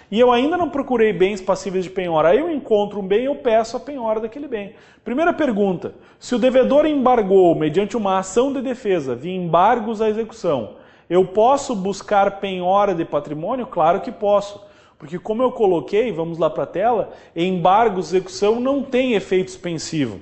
E 0.10 0.20
eu 0.20 0.32
ainda 0.32 0.56
não 0.56 0.70
procurei 0.70 1.12
bens 1.12 1.42
passíveis 1.42 1.84
de 1.84 1.90
penhora. 1.90 2.30
Aí 2.30 2.40
eu 2.40 2.50
encontro 2.50 3.00
um 3.00 3.08
bem 3.08 3.22
e 3.22 3.26
eu 3.26 3.36
peço 3.36 3.76
a 3.76 3.80
penhora 3.80 4.20
daquele 4.20 4.48
bem. 4.48 4.74
Primeira 5.04 5.34
pergunta: 5.34 5.96
se 6.20 6.36
o 6.36 6.40
devedor 6.40 6.86
embargou 6.86 7.56
mediante 7.56 7.98
uma 7.98 8.20
ação 8.20 8.54
de 8.54 8.62
defesa 8.62 9.16
via 9.16 9.36
embargos 9.36 10.02
à 10.02 10.10
execução, 10.10 10.76
eu 11.10 11.26
posso 11.26 11.76
buscar 11.76 12.40
penhora 12.40 12.94
de 12.94 13.04
patrimônio? 13.04 13.68
Claro 13.68 14.02
que 14.02 14.12
posso. 14.12 14.64
Porque 14.98 15.20
como 15.20 15.44
eu 15.44 15.52
coloquei, 15.52 16.12
vamos 16.12 16.38
lá 16.38 16.50
para 16.50 16.64
a 16.64 16.68
tela, 16.68 17.12
embargos 17.36 18.14
execução 18.14 18.60
não 18.60 18.82
tem 18.82 19.14
efeito 19.14 19.52
suspensivo. 19.52 20.22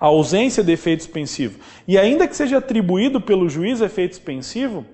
A 0.00 0.06
ausência 0.06 0.62
de 0.62 0.72
efeito 0.72 1.02
suspensivo. 1.02 1.58
E 1.86 1.96
ainda 1.98 2.28
que 2.28 2.36
seja 2.36 2.58
atribuído 2.58 3.20
pelo 3.20 3.48
juiz 3.48 3.80
efeito 3.80 4.14
suspensivo, 4.14 4.84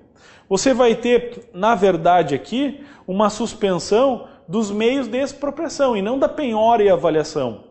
você 0.49 0.73
vai 0.73 0.95
ter, 0.95 1.49
na 1.53 1.75
verdade 1.75 2.35
aqui, 2.35 2.83
uma 3.07 3.29
suspensão 3.29 4.27
dos 4.47 4.71
meios 4.71 5.07
de 5.07 5.17
expropriação 5.17 5.95
e 5.95 6.01
não 6.01 6.19
da 6.19 6.29
penhora 6.29 6.83
e 6.83 6.89
avaliação. 6.89 7.65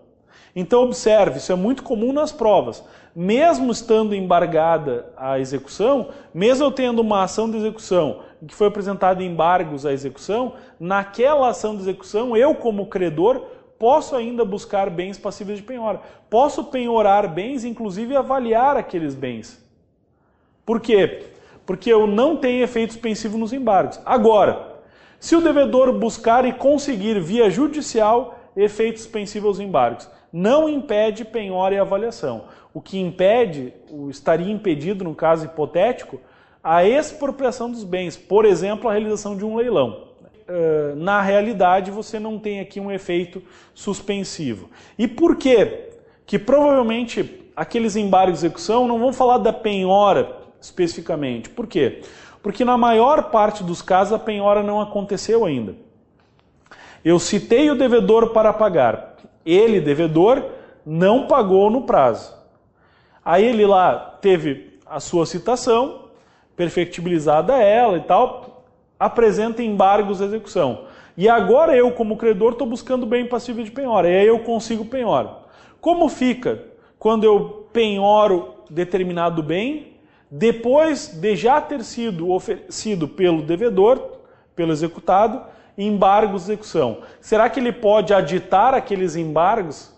Então 0.55 0.83
observe, 0.83 1.39
isso 1.39 1.53
é 1.53 1.55
muito 1.55 1.83
comum 1.83 2.12
nas 2.12 2.33
provas 2.33 2.85
mesmo 3.14 3.70
estando 3.70 4.14
embargada 4.14 5.12
a 5.16 5.39
execução, 5.39 6.09
mesmo 6.33 6.70
tendo 6.70 7.01
uma 7.01 7.22
ação 7.22 7.51
de 7.51 7.59
execução 7.59 8.20
que 8.47 8.55
foi 8.55 8.66
apresentada 8.66 9.22
embargos 9.22 9.87
à 9.87 9.93
execução, 9.93 10.55
naquela 10.80 11.51
ação 11.51 11.76
de 11.76 11.83
execução, 11.83 12.37
eu, 12.37 12.55
como 12.57 12.87
credor, 12.87 13.45
posso 13.83 14.14
ainda 14.14 14.45
buscar 14.45 14.89
bens 14.89 15.18
passíveis 15.18 15.59
de 15.59 15.64
penhora. 15.64 16.01
Posso 16.30 16.62
penhorar 16.62 17.26
bens, 17.26 17.64
inclusive 17.64 18.14
avaliar 18.14 18.76
aqueles 18.76 19.12
bens. 19.12 19.61
Por 20.64 20.78
quê? 20.80 21.24
Porque 21.66 21.93
eu 21.93 22.07
não 22.07 22.37
tenho 22.37 22.62
efeito 22.62 22.93
suspensivo 22.93 23.37
nos 23.37 23.53
embargos. 23.53 23.99
Agora, 24.07 24.76
se 25.18 25.35
o 25.35 25.41
devedor 25.41 25.93
buscar 25.99 26.45
e 26.45 26.53
conseguir 26.53 27.20
via 27.20 27.51
judicial 27.51 28.39
efeito 28.57 29.01
suspensivo 29.01 29.49
aos 29.49 29.59
embargos, 29.59 30.09
não 30.33 30.68
impede 30.68 31.24
penhora 31.24 31.74
e 31.74 31.78
avaliação. 31.78 32.45
O 32.72 32.80
que 32.80 33.01
impede, 33.01 33.74
estaria 34.09 34.53
impedido, 34.53 35.03
no 35.03 35.12
caso 35.12 35.47
hipotético, 35.47 36.20
a 36.62 36.85
expropriação 36.85 37.68
dos 37.68 37.83
bens, 37.83 38.16
por 38.16 38.45
exemplo, 38.45 38.89
a 38.89 38.93
realização 38.93 39.37
de 39.37 39.45
um 39.45 39.57
leilão. 39.57 40.12
Na 40.96 41.20
realidade, 41.20 41.90
você 41.90 42.18
não 42.18 42.38
tem 42.38 42.61
aqui 42.61 42.78
um 42.80 42.90
efeito 42.90 43.42
suspensivo. 43.74 44.68
E 44.98 45.09
por 45.09 45.36
quê? 45.36 45.90
Que 46.26 46.38
provavelmente 46.38 47.42
aqueles 47.57 47.96
embargos 47.96 48.40
de 48.40 48.46
execução 48.46 48.86
não 48.86 48.98
vão 48.98 49.12
falar 49.12 49.38
da 49.38 49.53
penhora 49.53 50.36
especificamente. 50.61 51.50
Por 51.50 51.66
quê? 51.66 52.03
Porque 52.42 52.64
na 52.64 52.76
maior 52.76 53.30
parte 53.30 53.62
dos 53.62 53.80
casos 53.82 54.12
a 54.12 54.18
penhora 54.18 54.62
não 54.62 54.80
aconteceu 54.80 55.44
ainda. 55.44 55.74
Eu 57.05 57.18
citei 57.18 57.70
o 57.70 57.76
devedor 57.76 58.30
para 58.30 58.53
pagar. 58.53 59.16
Ele, 59.44 59.80
devedor, 59.80 60.50
não 60.84 61.26
pagou 61.26 61.70
no 61.70 61.82
prazo. 61.82 62.32
Aí 63.24 63.44
ele 63.44 63.66
lá 63.66 64.18
teve 64.20 64.78
a 64.86 65.00
sua 65.00 65.24
citação, 65.26 66.11
perfectibilizada 66.57 67.57
ela 67.57 67.96
e 67.96 68.03
tal, 68.03 68.51
apresenta 69.03 69.62
embargos 69.62 70.18
de 70.18 70.24
execução. 70.24 70.84
E 71.16 71.28
agora 71.28 71.76
eu, 71.76 71.90
como 71.90 72.16
credor, 72.16 72.53
estou 72.53 72.66
buscando 72.66 73.05
bem 73.05 73.26
passivo 73.26 73.62
de 73.64 73.70
penhora. 73.70 74.09
E 74.09 74.16
aí 74.16 74.26
eu 74.26 74.38
consigo 74.38 74.84
penhora. 74.84 75.38
Como 75.80 76.09
fica 76.09 76.62
quando 77.00 77.24
eu 77.24 77.66
penhoro 77.72 78.55
determinado 78.70 79.42
bem, 79.42 79.96
depois 80.30 81.09
de 81.09 81.34
já 81.34 81.61
ter 81.61 81.82
sido 81.82 82.30
oferecido 82.30 83.09
pelo 83.09 83.42
devedor, 83.42 84.18
pelo 84.55 84.70
executado, 84.70 85.42
embargos 85.76 86.46
de 86.46 86.53
execução? 86.53 86.98
Será 87.20 87.50
que 87.50 87.59
ele 87.59 87.72
pode 87.72 88.14
aditar 88.14 88.72
aqueles 88.72 89.16
embargos 89.16 89.92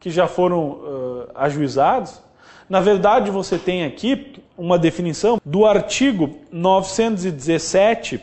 que 0.00 0.10
já 0.10 0.26
foram 0.26 0.70
uh, 0.70 1.26
ajuizados? 1.36 2.20
Na 2.68 2.80
verdade, 2.80 3.30
você 3.30 3.58
tem 3.58 3.84
aqui 3.84 4.42
uma 4.56 4.78
definição 4.78 5.40
do 5.44 5.66
artigo 5.66 6.38
917, 6.50 8.20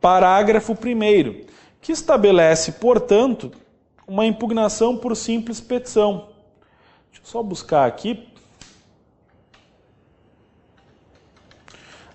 parágrafo 0.00 0.72
1, 0.72 1.44
que 1.80 1.92
estabelece, 1.92 2.72
portanto, 2.72 3.50
uma 4.06 4.26
impugnação 4.26 4.96
por 4.96 5.16
simples 5.16 5.60
petição. 5.60 6.28
Deixa 7.10 7.22
eu 7.22 7.30
só 7.30 7.42
buscar 7.42 7.86
aqui. 7.86 8.28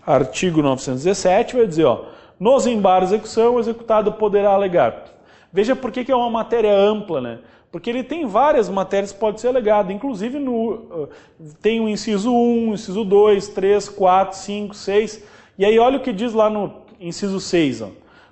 Artigo 0.06 0.62
917 0.62 1.56
vai 1.56 1.68
dizer, 1.68 1.86
ó, 1.86 2.06
nos 2.40 2.68
embargos 2.68 3.10
de 3.10 3.16
execução, 3.16 3.56
o 3.56 3.60
executado 3.60 4.14
poderá 4.14 4.52
alegar. 4.52 5.06
Veja 5.52 5.76
por 5.76 5.92
que, 5.92 6.06
que 6.06 6.12
é 6.12 6.16
uma 6.16 6.30
matéria 6.30 6.74
ampla, 6.74 7.20
né? 7.22 7.40
Porque 7.76 7.90
ele 7.90 8.06
tem 8.06 8.26
várias 8.26 8.70
matérias 8.70 9.12
que 9.12 9.20
pode 9.20 9.42
ser 9.42 9.50
alegado, 9.50 9.92
inclusive 9.92 10.40
no, 10.40 11.10
tem 11.62 11.82
o 11.82 11.90
inciso 11.90 12.34
1, 12.34 12.74
inciso 12.76 13.04
2, 13.04 13.50
3, 13.50 13.90
4, 13.90 14.38
5, 14.38 14.74
6. 14.74 15.24
E 15.58 15.66
aí 15.66 15.78
olha 15.78 15.98
o 15.98 16.00
que 16.00 16.14
diz 16.14 16.32
lá 16.32 16.50
no 16.50 16.72
inciso 17.02 17.38
6. 17.38 17.82
Ó. 17.82 17.88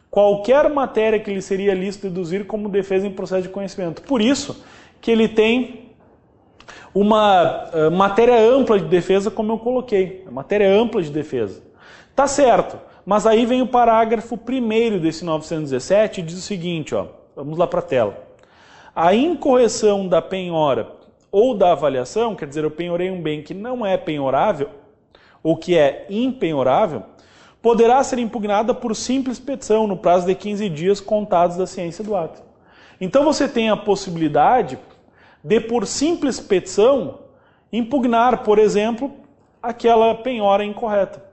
Qualquer 0.10 0.70
matéria 0.70 1.20
que 1.20 1.30
lhe 1.30 1.42
seria 1.42 1.74
lícito 1.74 2.08
deduzir 2.08 2.46
como 2.46 2.70
defesa 2.70 3.06
em 3.06 3.12
processo 3.12 3.42
de 3.42 3.50
conhecimento. 3.50 4.04
Por 4.04 4.22
isso 4.22 4.64
que 5.02 5.12
ele 5.12 5.28
tem 5.28 5.90
uma 6.96 7.66
uh, 7.74 7.92
matéria 7.92 8.40
ampla 8.40 8.80
de 8.80 8.86
defesa, 8.86 9.30
como 9.30 9.52
eu 9.52 9.60
coloquei. 9.60 10.24
Matéria 10.32 10.74
ampla 10.74 11.04
de 11.04 11.12
defesa. 11.12 11.62
Tá 12.16 12.28
certo, 12.28 12.80
mas 13.06 13.28
aí 13.28 13.46
vem 13.46 13.62
o 13.62 13.68
parágrafo 13.68 14.38
primeiro 14.38 15.02
desse 15.02 15.26
917 15.26 16.22
e 16.22 16.24
diz 16.24 16.38
o 16.38 16.42
seguinte, 16.42 16.96
ó, 16.96 17.08
vamos 17.36 17.58
lá 17.58 17.68
para 17.68 17.80
a 17.80 17.84
tela. 17.84 18.33
A 18.96 19.16
incorreção 19.16 20.08
da 20.08 20.22
penhora 20.22 20.92
ou 21.32 21.56
da 21.56 21.72
avaliação, 21.72 22.36
quer 22.36 22.48
dizer, 22.48 22.64
eu 22.64 22.70
penhorei 22.70 23.10
um 23.10 23.22
bem 23.22 23.42
que 23.42 23.54
não 23.54 23.84
é 23.84 23.98
penhorável 23.98 24.70
ou 25.42 25.58
que 25.58 25.76
é 25.76 26.06
impenhorável, 26.10 27.02
poderá 27.60 28.04
ser 28.04 28.20
impugnada 28.20 28.74
por 28.74 28.96
simples 28.96 29.40
petição 29.40 29.88
no 29.88 29.98
prazo 29.98 30.28
de 30.28 30.36
15 30.36 30.70
dias 30.70 31.02
contados 31.02 31.58
da 31.58 31.66
ciência 31.66 32.04
do 32.04 32.16
ato. 32.16 32.44
Então 33.02 33.24
você 33.24 33.48
tem 33.48 33.70
a 33.70 33.76
possibilidade 33.76 34.78
de, 35.44 35.60
por 35.60 35.88
simples 35.88 36.40
petição, 36.40 37.20
impugnar, 37.72 38.44
por 38.44 38.60
exemplo, 38.60 39.12
aquela 39.62 40.14
penhora 40.14 40.64
incorreta. 40.64 41.24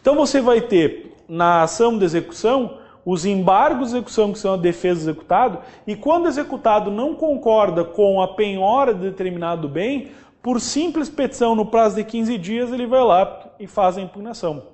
Então 0.00 0.14
você 0.14 0.40
vai 0.40 0.62
ter 0.62 1.14
na 1.28 1.62
ação 1.62 1.98
de 1.98 2.04
execução 2.04 2.78
os 3.06 3.24
embargos 3.24 3.90
de 3.90 3.98
execução, 3.98 4.32
que 4.32 4.38
são 4.40 4.54
a 4.54 4.56
defesa 4.56 4.96
do 4.96 5.10
executado, 5.10 5.60
e 5.86 5.94
quando 5.94 6.24
o 6.24 6.28
executado 6.28 6.90
não 6.90 7.14
concorda 7.14 7.84
com 7.84 8.20
a 8.20 8.26
penhora 8.26 8.92
de 8.92 9.02
determinado 9.02 9.68
bem, 9.68 10.08
por 10.42 10.60
simples 10.60 11.08
petição 11.08 11.54
no 11.54 11.64
prazo 11.64 11.94
de 11.94 12.02
15 12.02 12.36
dias, 12.36 12.72
ele 12.72 12.84
vai 12.84 13.04
lá 13.04 13.52
e 13.60 13.68
faz 13.68 13.96
a 13.96 14.00
impugnação. 14.00 14.64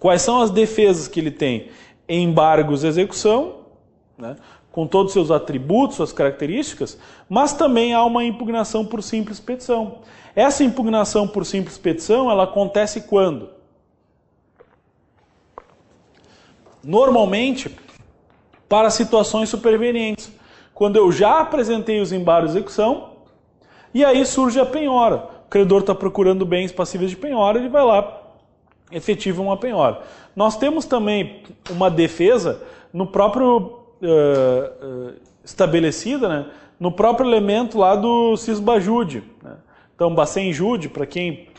Quais 0.00 0.20
são 0.20 0.40
as 0.40 0.50
defesas 0.50 1.06
que 1.06 1.20
ele 1.20 1.30
tem? 1.30 1.68
Embargos 2.08 2.80
de 2.80 2.88
execução, 2.88 3.58
né, 4.18 4.34
com 4.72 4.84
todos 4.84 5.10
os 5.10 5.12
seus 5.12 5.30
atributos, 5.30 5.96
suas 5.96 6.12
características, 6.12 6.98
mas 7.28 7.52
também 7.52 7.94
há 7.94 8.04
uma 8.04 8.24
impugnação 8.24 8.84
por 8.84 9.00
simples 9.00 9.38
petição. 9.38 9.98
Essa 10.34 10.64
impugnação 10.64 11.28
por 11.28 11.46
simples 11.46 11.78
petição, 11.78 12.28
ela 12.28 12.44
acontece 12.44 13.02
quando? 13.02 13.59
Normalmente, 16.82 17.74
para 18.68 18.90
situações 18.90 19.48
supervenientes, 19.48 20.30
quando 20.72 20.96
eu 20.96 21.12
já 21.12 21.40
apresentei 21.40 22.00
os 22.00 22.12
embargos 22.12 22.52
de 22.52 22.58
execução, 22.58 23.10
e 23.92 24.04
aí 24.04 24.24
surge 24.24 24.58
a 24.58 24.64
penhora. 24.64 25.28
O 25.46 25.50
credor 25.50 25.80
está 25.80 25.94
procurando 25.94 26.46
bens 26.46 26.72
passíveis 26.72 27.10
de 27.10 27.16
penhora, 27.16 27.58
ele 27.58 27.68
vai 27.68 27.84
lá, 27.84 28.22
efetiva 28.90 29.42
uma 29.42 29.56
penhora. 29.56 30.00
Nós 30.34 30.56
temos 30.56 30.84
também 30.84 31.42
uma 31.68 31.90
defesa 31.90 32.62
no 32.92 33.06
próprio 33.06 33.80
uh, 34.00 35.12
estabelecida, 35.44 36.28
né, 36.28 36.46
no 36.78 36.90
próprio 36.90 37.28
elemento 37.28 37.76
lá 37.76 37.94
do 37.94 38.36
cisbajude. 38.36 39.22
Né? 39.42 39.56
Então, 39.94 40.14
Bacen-Jude, 40.14 40.88
para 40.88 41.04
quem 41.04 41.49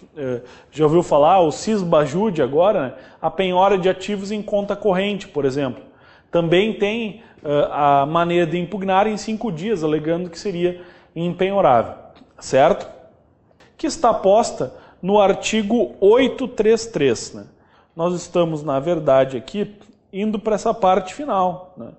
já 0.71 0.83
ouviu 0.83 1.03
falar, 1.03 1.39
o 1.39 1.51
Cisbajude 1.51 2.41
agora, 2.41 2.81
né? 2.81 2.93
a 3.21 3.29
penhora 3.29 3.77
de 3.77 3.89
ativos 3.89 4.31
em 4.31 4.41
conta 4.41 4.75
corrente, 4.75 5.27
por 5.27 5.45
exemplo. 5.45 5.83
Também 6.29 6.73
tem 6.73 7.23
eh, 7.43 7.67
a 7.71 8.05
maneira 8.05 8.45
de 8.45 8.57
impugnar 8.57 9.07
em 9.07 9.17
cinco 9.17 9.51
dias, 9.51 9.83
alegando 9.83 10.29
que 10.29 10.39
seria 10.39 10.81
impenhorável, 11.15 11.95
certo? 12.39 12.89
Que 13.77 13.87
está 13.87 14.13
posta 14.13 14.73
no 15.01 15.19
artigo 15.19 15.95
833. 15.99 17.33
Né? 17.33 17.45
Nós 17.95 18.13
estamos, 18.13 18.63
na 18.63 18.79
verdade, 18.79 19.37
aqui 19.37 19.75
indo 20.13 20.39
para 20.39 20.55
essa 20.55 20.73
parte 20.73 21.13
final. 21.13 21.73
Né? 21.75 21.91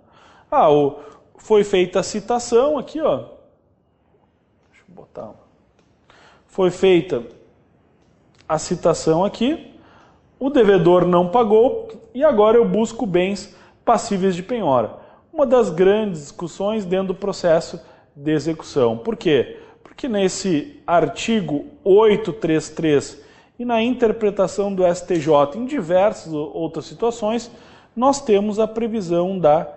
Ah, 0.51 0.71
o, 0.71 0.99
foi 1.37 1.65
feita 1.65 2.01
a 2.01 2.03
citação 2.03 2.79
aqui, 2.79 3.01
ó. 3.01 3.17
Deixa 4.71 4.85
eu 4.89 4.95
botar 4.95 5.43
foi 6.53 6.71
feita 6.71 7.23
a 8.49 8.59
citação 8.59 9.25
aqui, 9.25 9.73
o 10.39 10.51
devedor 10.51 11.07
não 11.07 11.29
pagou 11.29 11.89
e 12.15 12.25
agora 12.25 12.57
eu 12.57 12.65
busco 12.65 13.07
bens 13.07 13.55
passíveis 13.85 14.35
de 14.35 14.43
penhora. 14.43 14.97
Uma 15.33 15.47
das 15.47 15.71
grandes 15.71 16.21
discussões 16.21 16.85
dentro 16.85 17.09
do 17.09 17.15
processo 17.15 17.81
de 18.15 18.31
execução. 18.31 18.99
Por 18.99 19.17
quê? 19.17 19.59
Porque 19.83 20.09
nesse 20.09 20.81
artigo 20.87 21.65
833 21.85 23.23
e 23.59 23.65
na 23.65 23.83
interpretação 23.83 24.75
do 24.75 24.83
STJ 24.85 25.57
em 25.57 25.65
diversas 25.65 26.33
outras 26.33 26.87
situações, 26.87 27.51
nós 27.95 28.21
temos 28.21 28.59
a 28.59 28.67
previsão 28.67 29.39
da 29.39 29.73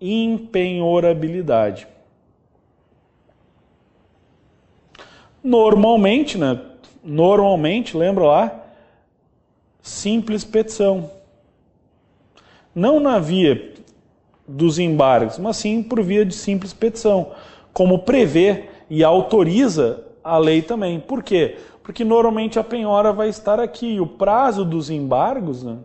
impenhorabilidade. 0.00 1.86
Normalmente, 5.42 6.36
né? 6.36 6.60
Normalmente, 7.02 7.96
lembra 7.96 8.24
lá? 8.24 8.60
Simples 9.82 10.44
petição. 10.44 11.10
Não 12.74 13.00
na 13.00 13.18
via 13.18 13.74
dos 14.46 14.78
embargos, 14.78 15.38
mas 15.38 15.56
sim 15.58 15.82
por 15.82 16.02
via 16.02 16.24
de 16.24 16.34
simples 16.34 16.72
petição, 16.72 17.32
como 17.72 18.00
prevê 18.00 18.64
e 18.88 19.04
autoriza 19.04 20.04
a 20.24 20.38
lei 20.38 20.62
também. 20.62 20.98
Por 20.98 21.22
quê? 21.22 21.58
Porque 21.82 22.04
normalmente 22.04 22.58
a 22.58 22.64
penhora 22.64 23.12
vai 23.12 23.28
estar 23.28 23.60
aqui 23.60 23.94
e 23.94 24.00
o 24.00 24.06
prazo 24.06 24.64
dos 24.64 24.90
embargos 24.90 25.62
né, 25.62 25.78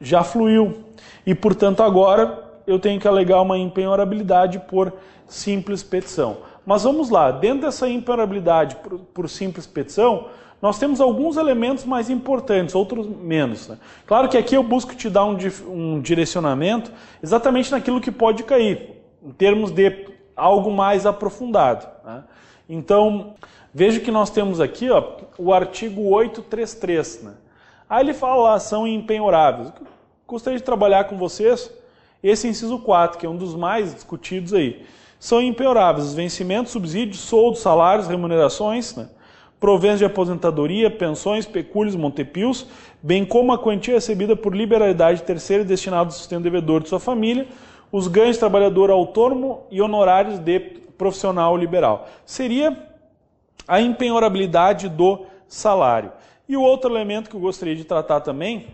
já 0.00 0.22
fluiu. 0.22 0.84
E, 1.26 1.34
portanto, 1.34 1.82
agora 1.82 2.44
eu 2.66 2.78
tenho 2.78 3.00
que 3.00 3.08
alegar 3.08 3.40
uma 3.40 3.58
impenhorabilidade 3.58 4.58
por 4.60 4.92
simples 5.26 5.82
petição. 5.82 6.38
Mas 6.68 6.82
vamos 6.82 7.08
lá, 7.08 7.30
dentro 7.30 7.62
dessa 7.62 7.88
imperabilidade 7.88 8.76
por, 8.76 8.98
por 8.98 9.30
simples 9.30 9.66
petição, 9.66 10.26
nós 10.60 10.78
temos 10.78 11.00
alguns 11.00 11.38
elementos 11.38 11.86
mais 11.86 12.10
importantes, 12.10 12.74
outros 12.74 13.06
menos. 13.06 13.68
Né? 13.68 13.78
Claro 14.06 14.28
que 14.28 14.36
aqui 14.36 14.54
eu 14.54 14.62
busco 14.62 14.94
te 14.94 15.08
dar 15.08 15.24
um, 15.24 15.34
um 15.66 15.98
direcionamento 15.98 16.92
exatamente 17.22 17.72
naquilo 17.72 18.02
que 18.02 18.12
pode 18.12 18.42
cair, 18.42 19.02
em 19.24 19.30
termos 19.30 19.70
de 19.70 20.08
algo 20.36 20.70
mais 20.70 21.06
aprofundado. 21.06 21.88
Né? 22.04 22.22
Então, 22.68 23.32
veja 23.72 23.98
que 23.98 24.10
nós 24.10 24.28
temos 24.28 24.60
aqui 24.60 24.90
ó, 24.90 25.02
o 25.38 25.54
artigo 25.54 26.02
833. 26.02 27.22
Né? 27.22 27.32
Aí 27.88 28.04
ele 28.04 28.12
fala 28.12 28.52
ação 28.52 28.86
impenhoráveis. 28.86 29.72
Gostaria 30.26 30.58
de 30.58 30.64
trabalhar 30.66 31.04
com 31.04 31.16
vocês 31.16 31.72
esse 32.22 32.46
inciso 32.46 32.78
4, 32.80 33.18
que 33.18 33.24
é 33.24 33.28
um 33.28 33.38
dos 33.38 33.54
mais 33.54 33.94
discutidos 33.94 34.52
aí 34.52 34.84
são 35.18 35.42
impenhoráveis 35.42 36.06
os 36.06 36.14
vencimentos, 36.14 36.72
subsídios, 36.72 37.18
soldos, 37.18 37.60
salários, 37.60 38.06
remunerações, 38.06 38.94
né? 38.94 39.08
proventos 39.58 39.98
de 39.98 40.04
aposentadoria, 40.04 40.90
pensões, 40.90 41.44
pecúlios, 41.44 41.96
montepios, 41.96 42.66
bem 43.02 43.24
como 43.24 43.52
a 43.52 43.58
quantia 43.58 43.94
recebida 43.94 44.36
por 44.36 44.54
liberalidade 44.54 45.22
terceira 45.22 45.64
destinada 45.64 46.04
ao 46.04 46.10
sustento 46.12 46.44
devedor 46.44 46.82
de 46.82 46.88
sua 46.88 47.00
família, 47.00 47.46
os 47.90 48.06
ganhos 48.06 48.36
de 48.36 48.40
trabalhador 48.40 48.90
autônomo 48.90 49.62
e 49.70 49.82
honorários 49.82 50.38
de 50.38 50.60
profissional 50.96 51.56
liberal. 51.56 52.08
Seria 52.24 52.76
a 53.66 53.80
impenhorabilidade 53.80 54.88
do 54.88 55.26
salário. 55.48 56.12
E 56.48 56.56
o 56.56 56.62
outro 56.62 56.90
elemento 56.90 57.28
que 57.28 57.36
eu 57.36 57.40
gostaria 57.40 57.74
de 57.74 57.84
tratar 57.84 58.20
também 58.20 58.66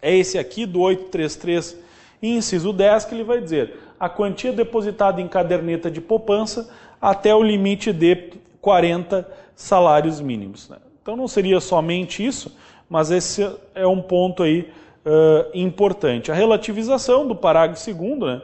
é 0.00 0.14
esse 0.14 0.38
aqui 0.38 0.66
do 0.66 0.80
833, 0.80 1.76
inciso 2.22 2.72
10, 2.72 3.04
que 3.04 3.14
ele 3.14 3.24
vai 3.24 3.40
dizer: 3.40 3.74
a 4.02 4.08
quantia 4.08 4.52
depositada 4.52 5.20
em 5.20 5.28
caderneta 5.28 5.88
de 5.88 6.00
poupança 6.00 6.68
até 7.00 7.32
o 7.32 7.40
limite 7.40 7.92
de 7.92 8.32
40 8.60 9.24
salários 9.54 10.20
mínimos. 10.20 10.68
Né? 10.68 10.76
Então 11.00 11.14
não 11.14 11.28
seria 11.28 11.60
somente 11.60 12.26
isso, 12.26 12.52
mas 12.90 13.12
esse 13.12 13.48
é 13.76 13.86
um 13.86 14.02
ponto 14.02 14.42
aí 14.42 14.68
uh, 15.06 15.48
importante. 15.54 16.32
A 16.32 16.34
relativização 16.34 17.28
do 17.28 17.36
parágrafo 17.36 17.94
2 17.94 18.18
né, 18.18 18.42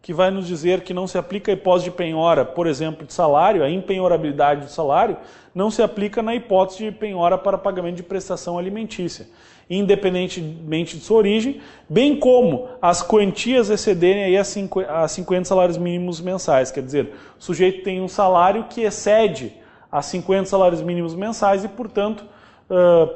que 0.00 0.14
vai 0.14 0.30
nos 0.30 0.46
dizer 0.46 0.82
que 0.82 0.94
não 0.94 1.08
se 1.08 1.18
aplica 1.18 1.50
a 1.50 1.54
hipótese 1.54 1.86
de 1.86 1.90
penhora, 1.90 2.44
por 2.44 2.68
exemplo, 2.68 3.04
de 3.04 3.12
salário, 3.12 3.64
a 3.64 3.68
impenhorabilidade 3.68 4.60
do 4.60 4.70
salário, 4.70 5.16
não 5.52 5.72
se 5.72 5.82
aplica 5.82 6.22
na 6.22 6.36
hipótese 6.36 6.84
de 6.84 6.92
penhora 6.92 7.36
para 7.36 7.58
pagamento 7.58 7.96
de 7.96 8.04
prestação 8.04 8.56
alimentícia 8.56 9.26
independentemente 9.70 10.98
de 10.98 11.04
sua 11.04 11.18
origem, 11.18 11.60
bem 11.88 12.18
como 12.18 12.68
as 12.82 13.02
quantias 13.02 13.70
excederem 13.70 14.24
aí 14.24 14.36
a 14.36 15.06
50 15.06 15.44
salários 15.44 15.78
mínimos 15.78 16.20
mensais. 16.20 16.72
Quer 16.72 16.82
dizer, 16.82 17.14
o 17.38 17.42
sujeito 17.42 17.84
tem 17.84 18.00
um 18.00 18.08
salário 18.08 18.64
que 18.68 18.82
excede 18.82 19.52
a 19.90 20.02
50 20.02 20.46
salários 20.46 20.82
mínimos 20.82 21.14
mensais 21.14 21.62
e, 21.62 21.68
portanto, 21.68 22.24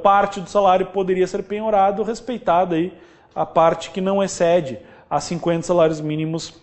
parte 0.03 0.41
do 0.41 0.49
salário 0.49 0.87
poderia 0.87 1.27
ser 1.27 1.43
penhorado, 1.43 2.05
respeitado 2.05 2.77
aí 2.77 2.93
a 3.35 3.45
parte 3.45 3.91
que 3.91 4.01
não 4.01 4.23
excede 4.23 4.79
a 5.11 5.21
50 5.21 5.63
salários 5.63 6.01
mínimos 6.01 6.55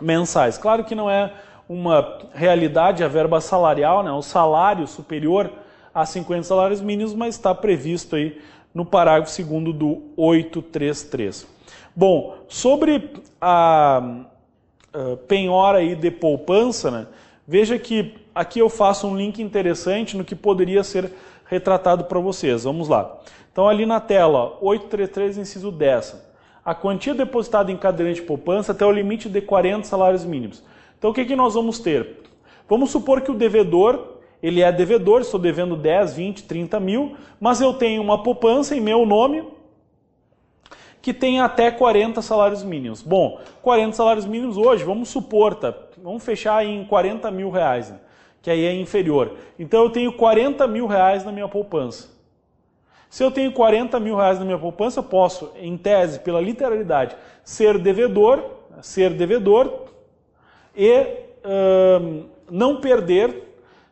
mensais. 0.00 0.56
Claro 0.56 0.84
que 0.84 0.94
não 0.94 1.10
é 1.10 1.34
uma 1.68 2.18
realidade 2.32 3.04
a 3.04 3.08
verba 3.08 3.40
salarial, 3.42 4.02
né, 4.02 4.10
o 4.10 4.22
salário 4.22 4.86
superior 4.86 5.50
a 5.94 6.04
50 6.04 6.42
salários 6.44 6.80
mínimos, 6.80 7.14
mas 7.14 7.34
está 7.34 7.54
previsto 7.54 8.16
aí 8.16 8.40
no 8.76 8.84
parágrafo 8.84 9.42
2 9.42 9.74
do 9.74 10.02
833. 10.18 11.46
Bom, 11.96 12.36
sobre 12.46 13.10
a, 13.40 14.02
a 14.92 15.16
penhora 15.26 15.78
aí 15.78 15.94
de 15.94 16.10
poupança, 16.10 16.90
né, 16.90 17.06
veja 17.48 17.78
que 17.78 18.14
aqui 18.34 18.58
eu 18.58 18.68
faço 18.68 19.06
um 19.06 19.16
link 19.16 19.40
interessante 19.40 20.14
no 20.14 20.22
que 20.22 20.34
poderia 20.34 20.84
ser 20.84 21.10
retratado 21.46 22.04
para 22.04 22.20
vocês. 22.20 22.64
Vamos 22.64 22.86
lá. 22.86 23.16
Então, 23.50 23.66
ali 23.66 23.86
na 23.86 23.98
tela, 23.98 24.58
833, 24.60 25.38
inciso 25.38 25.72
10. 25.72 26.22
A 26.62 26.74
quantia 26.74 27.14
depositada 27.14 27.72
em 27.72 27.78
caderneta 27.78 28.20
de 28.20 28.26
poupança 28.26 28.72
até 28.72 28.84
o 28.84 28.92
limite 28.92 29.26
de 29.30 29.40
40 29.40 29.84
salários 29.84 30.22
mínimos. 30.22 30.62
Então, 30.98 31.12
o 31.12 31.14
que, 31.14 31.24
que 31.24 31.34
nós 31.34 31.54
vamos 31.54 31.78
ter? 31.78 32.20
Vamos 32.68 32.90
supor 32.90 33.22
que 33.22 33.30
o 33.30 33.34
devedor 33.34 34.15
ele 34.42 34.62
é 34.62 34.70
devedor, 34.70 35.20
estou 35.20 35.40
devendo 35.40 35.76
10, 35.76 36.14
20, 36.14 36.44
30 36.44 36.80
mil, 36.80 37.16
mas 37.40 37.60
eu 37.60 37.72
tenho 37.74 38.02
uma 38.02 38.22
poupança 38.22 38.76
em 38.76 38.80
meu 38.80 39.04
nome 39.04 39.44
que 41.00 41.14
tem 41.14 41.40
até 41.40 41.70
40 41.70 42.20
salários 42.20 42.64
mínimos. 42.64 43.00
Bom, 43.00 43.40
40 43.62 43.92
salários 43.92 44.26
mínimos 44.26 44.56
hoje, 44.56 44.82
vamos 44.84 45.08
supor, 45.08 45.54
tá? 45.54 45.72
vamos 46.02 46.24
fechar 46.24 46.64
em 46.66 46.84
40 46.84 47.30
mil 47.30 47.50
reais. 47.50 47.90
Né? 47.90 47.98
que 48.46 48.50
aí 48.52 48.64
é 48.64 48.72
inferior. 48.72 49.32
Então 49.58 49.82
eu 49.82 49.90
tenho 49.90 50.12
40 50.12 50.68
mil 50.68 50.86
reais 50.86 51.24
na 51.24 51.32
minha 51.32 51.48
poupança. 51.48 52.08
Se 53.10 53.24
eu 53.24 53.28
tenho 53.28 53.50
40 53.50 53.98
mil 53.98 54.14
reais 54.14 54.38
na 54.38 54.44
minha 54.44 54.56
poupança, 54.56 55.00
eu 55.00 55.02
posso, 55.02 55.50
em 55.56 55.76
tese, 55.76 56.20
pela 56.20 56.40
literalidade, 56.40 57.16
ser 57.42 57.76
devedor, 57.76 58.44
ser 58.80 59.14
devedor 59.14 59.86
e 60.76 60.92
uh, 60.92 62.24
não 62.48 62.80
perder, 62.80 63.45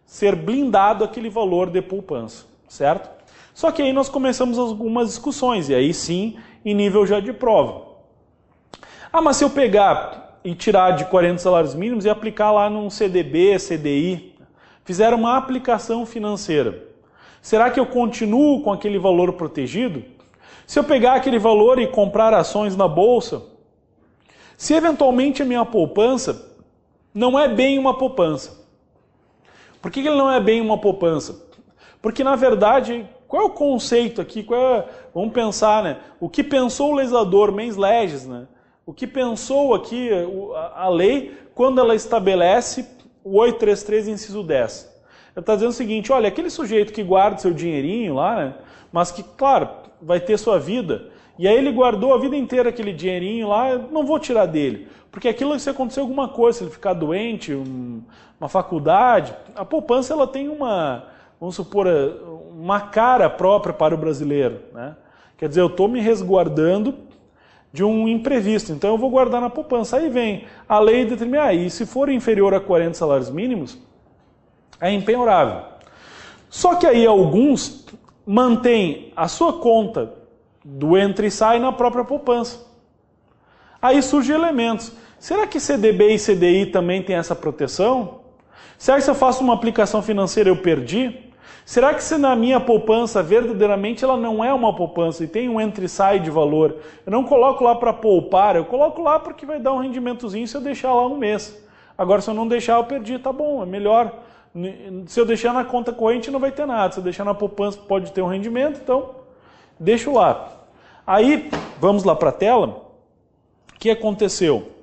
ser 0.07 0.35
blindado 0.37 1.05
aquele 1.05 1.29
valor 1.29 1.71
de 1.71 1.81
poupança, 1.83 2.45
certo? 2.69 3.11
Só 3.55 3.71
que 3.71 3.83
aí 3.83 3.93
nós 3.93 4.09
começamos 4.09 4.59
algumas 4.59 5.09
discussões, 5.09 5.69
e 5.69 5.75
aí 5.75 5.95
sim, 5.95 6.37
em 6.65 6.75
nível 6.75 7.07
já 7.07 7.21
de 7.21 7.33
prova. 7.33 7.83
Ah, 9.13 9.21
mas 9.21 9.37
se 9.37 9.45
eu 9.45 9.51
pegar 9.51 10.41
e 10.45 10.55
tirar 10.55 10.91
de 10.91 11.05
40 11.05 11.39
salários 11.39 11.75
mínimos 11.75 12.05
e 12.05 12.11
aplicar 12.11 12.51
lá 12.51 12.69
num 12.69 12.91
CDB, 12.91 13.57
CDI, 13.59 14.35
fizer 14.85 15.15
uma 15.15 15.37
aplicação 15.37 16.05
financeira, 16.05 16.83
será 17.41 17.71
que 17.71 17.79
eu 17.79 17.87
continuo 17.87 18.63
com 18.63 18.73
aquele 18.73 18.99
valor 18.99 19.33
protegido? 19.35 20.03
Se 20.67 20.79
eu 20.79 20.85
pegar 20.85 21.15
aquele 21.15 21.39
valor 21.39 21.79
e 21.79 21.87
comprar 21.87 22.35
ações 22.35 22.77
na 22.77 22.89
bolsa, 22.89 23.43
se 24.57 24.75
eventualmente 24.75 25.43
a 25.43 25.47
minha 25.47 25.65
poupança 25.65 26.51
não 27.13 27.39
é 27.39 27.47
bem 27.47 27.79
uma 27.79 27.97
poupança. 27.97 28.64
Por 29.85 29.91
que 29.91 30.01
ele 30.01 30.17
não 30.17 30.33
é 30.33 30.41
bem 30.41 30.63
uma 30.63 30.79
poupança? 30.79 31.47
Porque, 32.01 32.25
na 32.25 32.35
verdade, 32.35 33.07
qual 33.29 33.43
é 33.43 33.45
o 33.45 33.51
conceito 33.51 34.19
aqui? 34.19 34.41
É, 34.51 34.85
vamos 35.15 35.35
pensar, 35.35 35.85
né? 35.85 35.99
O 36.19 36.27
que 36.27 36.43
pensou 36.43 36.93
o 36.93 36.95
legislador, 36.95 37.53
mens 37.53 37.77
legis, 37.77 38.27
né? 38.27 38.47
O 38.87 38.95
que 38.95 39.07
pensou 39.07 39.75
aqui 39.75 40.09
a 40.75 40.89
lei 40.89 41.37
quando 41.55 41.83
ela 41.83 41.95
estabelece 41.95 42.89
o 43.23 43.37
833, 43.37 44.09
inciso 44.09 44.43
10? 44.43 45.03
Ela 45.37 45.43
está 45.43 45.55
dizendo 45.55 45.73
o 45.73 45.75
seguinte, 45.75 46.11
olha, 46.11 46.29
aquele 46.29 46.49
sujeito 46.49 46.91
que 46.91 47.03
guarda 47.03 47.37
seu 47.37 47.53
dinheirinho 47.53 48.15
lá, 48.15 48.37
né? 48.37 48.55
Mas 48.91 49.11
que, 49.11 49.23
claro, 49.23 49.69
vai 50.01 50.19
ter 50.19 50.39
sua 50.39 50.59
vida, 50.59 51.11
e 51.39 51.47
aí 51.47 51.59
ele 51.59 51.71
guardou 51.71 52.15
a 52.15 52.19
vida 52.19 52.35
inteira 52.35 52.71
aquele 52.71 52.95
dinheirinho 52.95 53.49
lá, 53.49 53.77
não 53.77 54.07
vou 54.07 54.19
tirar 54.19 54.47
dele. 54.47 54.89
Porque 55.15 55.29
aquilo, 55.29 55.57
se 55.61 55.71
acontecer 55.71 56.01
alguma 56.01 56.27
coisa, 56.27 56.59
se 56.59 56.65
ele 56.65 56.73
ficar 56.73 56.93
doente, 56.93 57.55
um, 57.55 58.03
uma 58.41 58.49
faculdade, 58.49 59.33
a 59.55 59.65
poupança 59.65 60.13
ela 60.13 60.27
tem 60.27 60.49
uma, 60.49 61.05
vamos 61.39 61.55
supor, 61.55 61.87
uma 62.51 62.81
cara 62.81 63.31
própria 63.31 63.73
para 63.73 63.95
o 63.95 63.97
brasileiro. 63.97 64.63
Né? 64.73 64.97
Quer 65.39 65.49
dizer, 65.49 65.61
eu 65.61 65.69
estou 65.69 65.87
me 65.87 66.01
resguardando 66.01 66.97
de 67.73 67.85
um 67.85 68.09
imprevisto, 68.09 68.73
então 68.73 68.91
eu 68.91 68.99
vou 68.99 69.09
guardar 69.09 69.41
na 69.41 69.49
poupança. 69.49 69.99
Aí 69.99 70.09
vem 70.09 70.47
a 70.69 70.81
lei 70.81 71.05
determina, 71.05 71.45
ah, 71.45 71.55
e 71.55 71.71
se 71.71 71.87
for 71.87 72.09
inferior 72.09 72.53
a 72.53 72.59
40 72.59 72.95
salários 72.95 73.31
mínimos, 73.31 73.79
é 74.81 74.91
impenhorável. 74.91 75.63
Só 76.51 76.75
que 76.75 76.89
aí 76.89 77.07
alguns 77.07 77.87
mantêm 78.27 79.13
a 79.15 79.29
sua 79.29 79.53
conta 79.61 80.13
do 80.65 80.99
entra 80.99 81.25
e 81.25 81.31
sai 81.31 81.61
na 81.61 81.71
própria 81.71 82.05
poupança. 82.05 82.67
Aí 83.81 84.03
surgem 84.03 84.35
elementos. 84.35 85.04
Será 85.25 85.47
que 85.47 85.59
CDB 85.59 86.15
e 86.15 86.19
CDI 86.19 86.67
também 86.67 87.03
tem 87.03 87.17
essa 87.17 87.35
proteção? 87.35 88.21
Será 88.77 88.99
que 88.99 89.05
se 89.05 89.11
eu 89.11 89.15
faço 89.15 89.43
uma 89.43 89.55
aplicação 89.55 90.03
financeira 90.03 90.51
eu 90.51 90.57
perdi? 90.57 91.19
Será 91.65 91.95
que 91.95 92.05
se 92.05 92.19
na 92.19 92.37
minha 92.37 92.61
poupança 92.61 93.23
verdadeiramente 93.23 94.05
ela 94.05 94.19
não 94.19 94.45
é 94.45 94.53
uma 94.53 94.77
poupança 94.77 95.25
e 95.25 95.27
tem 95.27 95.49
um 95.49 95.59
entra 95.59 95.83
e 95.83 95.89
sai 95.89 96.21
de 96.21 96.31
valor, 96.31 96.77
eu 97.07 97.11
não 97.11 97.25
coloco 97.25 97.65
lá 97.65 97.75
para 97.75 97.91
poupar, 97.91 98.55
eu 98.55 98.67
coloco 98.67 99.01
lá 99.01 99.19
porque 99.19 99.47
vai 99.47 99.59
dar 99.59 99.73
um 99.73 99.79
rendimentozinho 99.79 100.47
se 100.47 100.55
eu 100.55 100.61
deixar 100.61 100.93
lá 100.93 101.07
um 101.07 101.17
mês. 101.17 101.59
Agora 101.97 102.21
se 102.21 102.29
eu 102.29 102.35
não 102.35 102.47
deixar 102.47 102.77
eu 102.77 102.85
perdi, 102.85 103.19
tá 103.19 103.33
bom, 103.33 103.63
é 103.63 103.67
melhor. 103.67 104.13
Se 105.07 105.19
eu 105.19 105.25
deixar 105.25 105.55
na 105.55 105.65
conta 105.65 105.91
corrente 105.91 106.31
não 106.31 106.39
vai 106.39 106.53
ter 106.53 106.67
nada, 106.67 106.93
se 106.93 107.01
eu 107.01 107.03
deixar 107.03 107.25
na 107.25 107.33
poupança 107.33 107.79
pode 107.79 108.13
ter 108.13 108.21
um 108.21 108.29
rendimento, 108.29 108.79
então 108.85 109.15
deixo 109.81 110.13
lá. 110.13 110.53
Aí, 111.07 111.49
vamos 111.81 112.05
lá 112.05 112.15
para 112.15 112.29
a 112.29 112.33
tela. 112.33 112.85
O 113.75 113.79
que 113.79 113.89
aconteceu? 113.89 114.74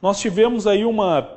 Nós 0.00 0.18
tivemos 0.18 0.66
aí 0.66 0.84
uma, 0.84 1.36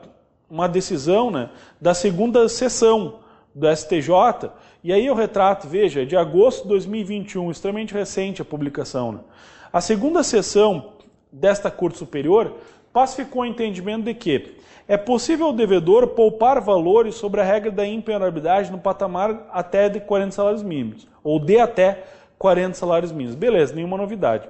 uma 0.50 0.68
decisão 0.68 1.32
né, 1.32 1.50
da 1.80 1.94
segunda 1.94 2.48
sessão 2.50 3.20
do 3.54 3.68
STJ, 3.76 4.52
e 4.84 4.94
aí 4.94 5.06
eu 5.06 5.16
retrato, 5.16 5.68
veja, 5.68 6.06
de 6.06 6.16
agosto 6.16 6.64
de 6.64 6.70
2021, 6.70 7.52
extremamente 7.52 7.94
recente 7.94 8.42
a 8.42 8.46
publicação. 8.46 9.12
Né? 9.12 9.20
A 9.72 9.82
segunda 9.82 10.24
sessão 10.24 10.94
desta 11.32 11.70
Corte 11.70 11.98
Superior 11.98 12.56
pacificou 12.92 13.44
o 13.44 13.46
entendimento 13.46 14.06
de 14.06 14.14
que 14.14 14.58
é 14.88 14.98
possível 14.98 15.50
o 15.50 15.54
devedor 15.54 16.08
poupar 16.08 16.60
valores 16.60 17.14
sobre 17.16 17.40
a 17.40 17.44
regra 17.44 17.70
da 17.70 17.86
impenhorabilidade 17.86 18.72
no 18.72 18.80
patamar 18.80 19.48
até 19.52 19.88
de 19.88 20.00
40 20.00 20.32
salários 20.32 20.64
mínimos, 20.64 21.08
ou 21.24 21.40
de 21.40 21.60
até 21.60 22.04
40 22.40 22.74
salários 22.74 23.12
mínimos. 23.12 23.36
Beleza, 23.36 23.76
nenhuma 23.76 23.98
novidade. 23.98 24.50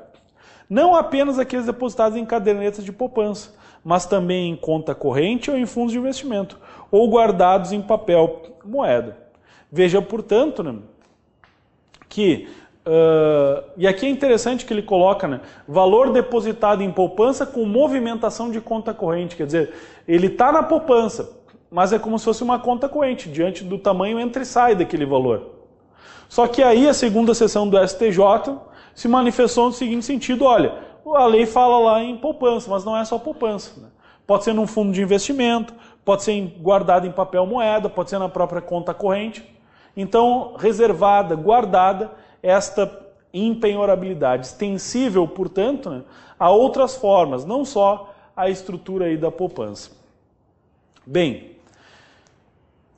Não 0.70 0.96
apenas 0.96 1.38
aqueles 1.38 1.66
depositados 1.66 2.18
em 2.18 2.26
cadernetas 2.26 2.86
de 2.86 2.92
poupança, 2.94 3.52
mas 3.84 4.06
também 4.06 4.52
em 4.52 4.56
conta 4.56 4.94
corrente 4.94 5.50
ou 5.50 5.58
em 5.58 5.66
fundos 5.66 5.92
de 5.92 6.00
investimento, 6.00 6.58
ou 6.92 7.10
guardados 7.10 7.72
em 7.72 7.82
papel 7.82 8.42
moeda. 8.64 9.18
Veja, 9.72 10.02
portanto, 10.02 10.64
né, 10.64 10.76
que, 12.08 12.48
uh, 12.86 13.64
e 13.78 13.88
aqui 13.88 14.06
é 14.06 14.10
interessante 14.10 14.66
que 14.66 14.74
ele 14.74 14.82
coloca, 14.82 15.28
né, 15.28 15.42
valor 15.68 16.12
depositado 16.12 16.82
em 16.82 16.92
poupança 16.92 17.46
com 17.46 17.66
movimentação 17.66 18.52
de 18.52 18.60
conta 18.60 18.94
corrente, 18.94 19.36
quer 19.36 19.46
dizer, 19.46 19.74
ele 20.08 20.28
está 20.28 20.52
na 20.52 20.64
poupança, 20.64 21.38
mas 21.70 21.94
é 21.94 22.00
como 22.00 22.18
se 22.18 22.26
fosse 22.26 22.44
uma 22.44 22.60
conta 22.60 22.90
corrente, 22.90 23.30
diante 23.30 23.64
do 23.64 23.78
tamanho 23.78 24.20
entre 24.20 24.42
e 24.42 24.46
sai 24.46 24.76
daquele 24.76 25.06
valor. 25.06 25.60
Só 26.28 26.48
que 26.48 26.62
aí 26.62 26.88
a 26.88 26.94
segunda 26.94 27.34
sessão 27.34 27.68
do 27.68 27.78
STJ 27.88 28.58
se 28.94 29.08
manifestou 29.08 29.68
no 29.68 29.72
seguinte 29.72 30.06
sentido: 30.06 30.46
olha, 30.46 30.74
a 31.16 31.26
lei 31.26 31.46
fala 31.46 31.80
lá 31.80 32.04
em 32.04 32.18
poupança, 32.18 32.70
mas 32.70 32.84
não 32.84 32.96
é 32.98 33.04
só 33.06 33.18
poupança. 33.18 33.80
Né? 33.80 33.88
Pode 34.26 34.44
ser 34.44 34.54
num 34.54 34.68
fundo 34.68 34.92
de 34.92 35.02
investimento, 35.02 35.74
pode 36.06 36.24
ser 36.24 36.40
guardado 36.60 37.08
em 37.08 37.12
papel 37.12 37.46
moeda, 37.46 37.90
pode 37.90 38.10
ser 38.10 38.20
na 38.20 38.30
própria 38.30 38.62
conta 38.62 38.94
corrente. 38.94 39.44
Então, 39.96 40.56
reservada, 40.58 41.36
guardada, 41.36 42.12
esta 42.42 43.08
impenhorabilidade, 43.34 44.48
extensível, 44.48 45.28
portanto, 45.28 45.90
né, 45.90 46.04
a 46.38 46.50
outras 46.50 46.96
formas, 46.96 47.46
não 47.46 47.64
só 47.64 48.14
a 48.36 48.50
estrutura 48.50 49.06
aí 49.06 49.18
da 49.18 49.30
poupança. 49.30 49.92
Bem, 51.06 51.58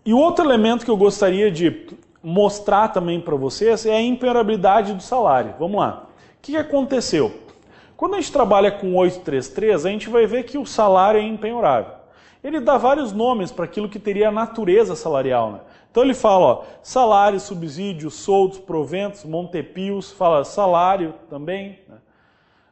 e 0.06 0.14
o 0.14 0.18
outro 0.18 0.46
elemento 0.46 0.86
que 0.86 0.92
eu 0.92 0.98
gostaria 0.98 1.52
de 1.52 1.88
mostrar 2.24 2.90
também 2.90 3.20
para 3.20 3.36
vocês 3.36 3.86
é 3.86 3.96
a 3.96 4.02
impenhorabilidade 4.02 4.94
do 4.94 5.02
salário. 5.02 5.56
Vamos 5.60 5.80
lá. 5.80 6.08
O 6.38 6.42
que 6.42 6.56
aconteceu? 6.58 7.34
Quando 8.02 8.16
a 8.16 8.20
gente 8.20 8.32
trabalha 8.32 8.72
com 8.72 8.96
833, 8.96 9.86
a 9.86 9.90
gente 9.92 10.10
vai 10.10 10.26
ver 10.26 10.42
que 10.42 10.58
o 10.58 10.66
salário 10.66 11.20
é 11.20 11.24
impenhorável. 11.24 11.94
Ele 12.44 12.60
dá 12.60 12.76
vários 12.76 13.14
nomes 13.14 13.52
para 13.52 13.66
aquilo 13.66 13.88
que 13.88 14.00
teria 14.00 14.32
natureza 14.32 14.96
salarial. 14.96 15.52
Né? 15.52 15.60
Então 15.92 16.02
ele 16.02 16.16
fala 16.16 16.46
ó, 16.46 16.64
salário, 16.82 17.40
subsídio, 17.40 18.10
soldos, 18.10 18.58
proventos, 18.58 19.24
montepios, 19.24 20.12
fala 20.12 20.44
salário 20.44 21.14
também, 21.30 21.78
né? 21.88 21.98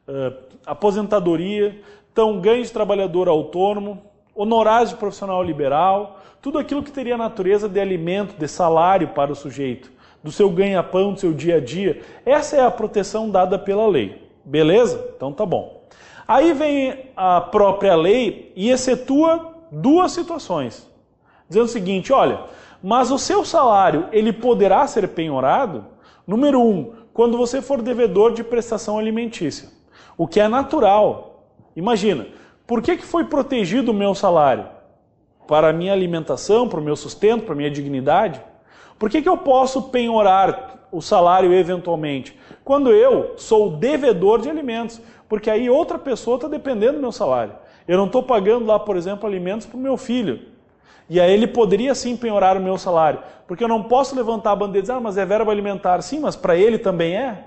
uh, 0.07 0.57
aposentadoria, 0.65 1.79
então 2.11 2.41
ganho 2.41 2.63
de 2.63 2.71
trabalhador 2.71 3.27
autônomo, 3.27 4.01
honorários 4.33 4.89
de 4.89 4.95
profissional 4.95 5.43
liberal, 5.43 6.21
tudo 6.41 6.57
aquilo 6.57 6.81
que 6.81 6.91
teria 6.91 7.15
natureza 7.15 7.69
de 7.69 7.79
alimento, 7.79 8.35
de 8.35 8.47
salário 8.47 9.09
para 9.09 9.31
o 9.31 9.35
sujeito, 9.35 9.91
do 10.23 10.31
seu 10.31 10.49
ganha-pão, 10.49 11.13
do 11.13 11.19
seu 11.19 11.33
dia 11.33 11.57
a 11.57 11.59
dia. 11.59 12.01
Essa 12.25 12.55
é 12.55 12.65
a 12.65 12.71
proteção 12.71 13.29
dada 13.29 13.59
pela 13.59 13.87
lei. 13.87 14.27
Beleza? 14.49 15.11
Então 15.15 15.31
tá 15.31 15.45
bom. 15.45 15.83
Aí 16.27 16.53
vem 16.53 17.11
a 17.15 17.39
própria 17.39 17.95
lei 17.95 18.51
e 18.55 18.71
excetua 18.71 19.53
duas 19.71 20.11
situações. 20.11 20.89
Dizendo 21.47 21.65
o 21.65 21.69
seguinte, 21.69 22.11
olha, 22.11 22.45
mas 22.81 23.11
o 23.11 23.19
seu 23.19 23.45
salário 23.45 24.07
ele 24.11 24.33
poderá 24.33 24.87
ser 24.87 25.09
penhorado, 25.09 25.85
número 26.25 26.59
um, 26.59 26.93
quando 27.13 27.37
você 27.37 27.61
for 27.61 27.79
devedor 27.79 28.33
de 28.33 28.43
prestação 28.43 28.97
alimentícia, 28.97 29.69
o 30.17 30.27
que 30.27 30.39
é 30.39 30.47
natural. 30.47 31.43
Imagina, 31.75 32.25
por 32.65 32.81
que, 32.81 32.97
que 32.97 33.05
foi 33.05 33.25
protegido 33.25 33.91
o 33.91 33.93
meu 33.93 34.15
salário? 34.15 34.65
Para 35.47 35.69
a 35.69 35.73
minha 35.73 35.93
alimentação, 35.93 36.67
para 36.67 36.79
o 36.79 36.83
meu 36.83 36.95
sustento, 36.95 37.43
para 37.43 37.53
a 37.53 37.57
minha 37.57 37.69
dignidade? 37.69 38.41
Por 38.97 39.11
que, 39.11 39.21
que 39.21 39.29
eu 39.29 39.37
posso 39.37 39.83
penhorar 39.83 40.68
o 40.91 41.01
salário 41.01 41.53
eventualmente? 41.53 42.37
Quando 42.63 42.91
eu 42.91 43.33
sou 43.37 43.71
devedor 43.71 44.41
de 44.41 44.49
alimentos, 44.49 45.01
porque 45.27 45.49
aí 45.49 45.69
outra 45.69 45.97
pessoa 45.99 46.35
está 46.35 46.47
dependendo 46.47 46.93
do 46.93 47.01
meu 47.01 47.11
salário. 47.11 47.53
Eu 47.87 47.97
não 47.97 48.05
estou 48.05 48.23
pagando 48.23 48.65
lá, 48.65 48.79
por 48.79 48.97
exemplo, 48.97 49.27
alimentos 49.27 49.65
para 49.65 49.77
o 49.77 49.79
meu 49.79 49.97
filho. 49.97 50.39
E 51.09 51.19
aí 51.19 51.31
ele 51.33 51.47
poderia 51.47 51.95
sim 51.95 52.15
penhorar 52.15 52.55
o 52.55 52.61
meu 52.61 52.77
salário. 52.77 53.19
Porque 53.47 53.63
eu 53.63 53.67
não 53.67 53.83
posso 53.83 54.15
levantar 54.15 54.51
a 54.51 54.55
bandeira 54.55 54.79
e 54.79 54.81
dizer, 54.81 54.93
ah, 54.93 54.99
mas 54.99 55.17
é 55.17 55.25
verba 55.25 55.51
alimentar. 55.51 56.01
Sim, 56.01 56.19
mas 56.19 56.35
para 56.35 56.55
ele 56.55 56.77
também 56.77 57.17
é. 57.17 57.45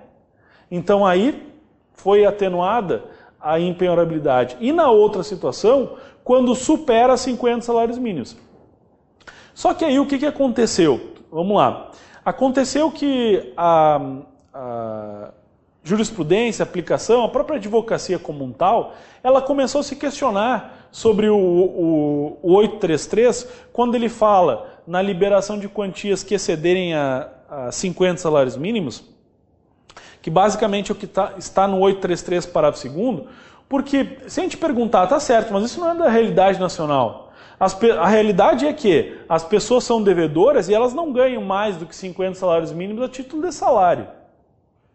Então 0.71 1.07
aí 1.07 1.49
foi 1.93 2.25
atenuada 2.25 3.05
a 3.41 3.61
impenhorabilidade. 3.61 4.57
E 4.61 4.73
na 4.73 4.91
outra 4.91 5.23
situação, 5.23 5.97
quando 6.25 6.55
supera 6.55 7.17
50 7.17 7.61
salários 7.63 7.99
mínimos. 7.99 8.37
Só 9.55 9.75
que 9.75 9.85
aí 9.85 9.99
o 9.99 10.07
que, 10.07 10.19
que 10.19 10.27
aconteceu? 10.27 11.13
Vamos 11.31 11.57
lá. 11.57 11.91
Aconteceu 12.25 12.91
que 12.91 13.53
a, 13.57 14.01
a 14.55 15.31
jurisprudência, 15.83 16.63
aplicação, 16.63 17.25
a 17.25 17.29
própria 17.29 17.57
advocacia 17.57 18.19
como 18.19 18.45
um 18.45 18.53
tal, 18.53 18.95
ela 19.23 19.43
começou 19.43 19.81
a 19.81 19.85
se 19.85 19.97
questionar 19.97 20.89
sobre 20.91 21.29
o, 21.29 21.37
o, 21.37 22.39
o 22.43 22.53
833 22.55 23.49
quando 23.73 23.95
ele 23.95 24.09
fala 24.09 24.69
na 24.87 25.03
liberação 25.03 25.59
de 25.59 25.69
quantias 25.69 26.23
que 26.23 26.35
excederem 26.35 26.95
a, 26.95 27.29
a 27.49 27.73
50 27.73 28.19
salários 28.19 28.57
mínimos, 28.57 29.05
que 30.21 30.31
basicamente 30.31 30.91
é 30.91 30.95
o 30.95 30.97
que 30.97 31.07
tá, 31.07 31.33
está 31.37 31.67
no 31.67 31.79
833 31.81 32.47
parágrafo 32.47 32.89
2 32.89 33.27
porque 33.69 34.19
se 34.27 34.39
a 34.39 34.43
gente 34.43 34.59
perguntar, 34.59 35.07
tá 35.07 35.19
certo, 35.19 35.53
mas 35.53 35.65
isso 35.65 35.81
não 35.81 35.93
é 35.93 35.95
da 35.95 36.09
realidade 36.09 36.61
nacional. 36.61 37.32
As, 37.63 37.81
a 37.81 38.09
realidade 38.09 38.67
é 38.67 38.73
que 38.73 39.17
as 39.29 39.45
pessoas 39.45 39.85
são 39.85 40.03
devedoras 40.03 40.69
e 40.69 40.75
elas 40.75 40.93
não 40.93 41.13
ganham 41.13 41.41
mais 41.41 41.77
do 41.77 41.87
que 41.87 41.95
50 41.95 42.35
salários 42.35 42.73
mínimos 42.73 43.05
a 43.05 43.09
título 43.09 43.41
de 43.47 43.55
salário. 43.55 44.09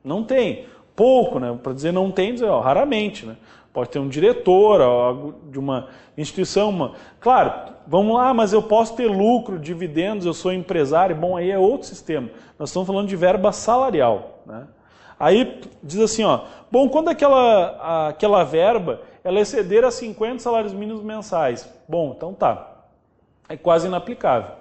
Não 0.04 0.22
tem 0.22 0.66
pouco, 0.94 1.40
né? 1.40 1.58
Para 1.64 1.72
dizer 1.72 1.94
não 1.94 2.12
tem, 2.12 2.34
dizer, 2.34 2.48
ó, 2.48 2.60
raramente, 2.60 3.26
né? 3.26 3.38
Pode 3.72 3.88
ter 3.88 4.00
um 4.00 4.10
diretor 4.10 4.82
ó, 4.82 5.32
de 5.50 5.58
uma 5.58 5.88
instituição, 6.18 6.70
uma... 6.70 6.92
claro, 7.22 7.72
vamos 7.88 8.14
lá, 8.14 8.34
mas 8.34 8.52
eu 8.52 8.62
posso 8.62 8.98
ter 8.98 9.08
lucro, 9.08 9.58
dividendos, 9.58 10.26
eu 10.26 10.34
sou 10.34 10.52
empresário, 10.52 11.16
bom, 11.16 11.38
aí 11.38 11.50
é 11.50 11.58
outro 11.58 11.88
sistema. 11.88 12.30
Nós 12.60 12.68
estamos 12.68 12.86
falando 12.86 13.08
de 13.08 13.16
verba 13.16 13.54
salarial, 13.54 14.42
né? 14.46 14.68
Aí 15.18 15.62
diz 15.82 16.02
assim, 16.02 16.26
ó, 16.26 16.42
bom, 16.70 16.90
quando 16.90 17.08
aquela, 17.08 18.10
aquela 18.10 18.44
verba 18.44 19.02
ela 19.28 19.42
exceder 19.42 19.84
a 19.84 19.92
50 19.92 20.40
salários 20.40 20.72
mínimos 20.72 21.04
mensais, 21.04 21.68
bom, 21.86 22.14
então 22.16 22.34
tá, 22.34 22.86
é 23.50 23.58
quase 23.58 23.86
inaplicável. 23.86 24.52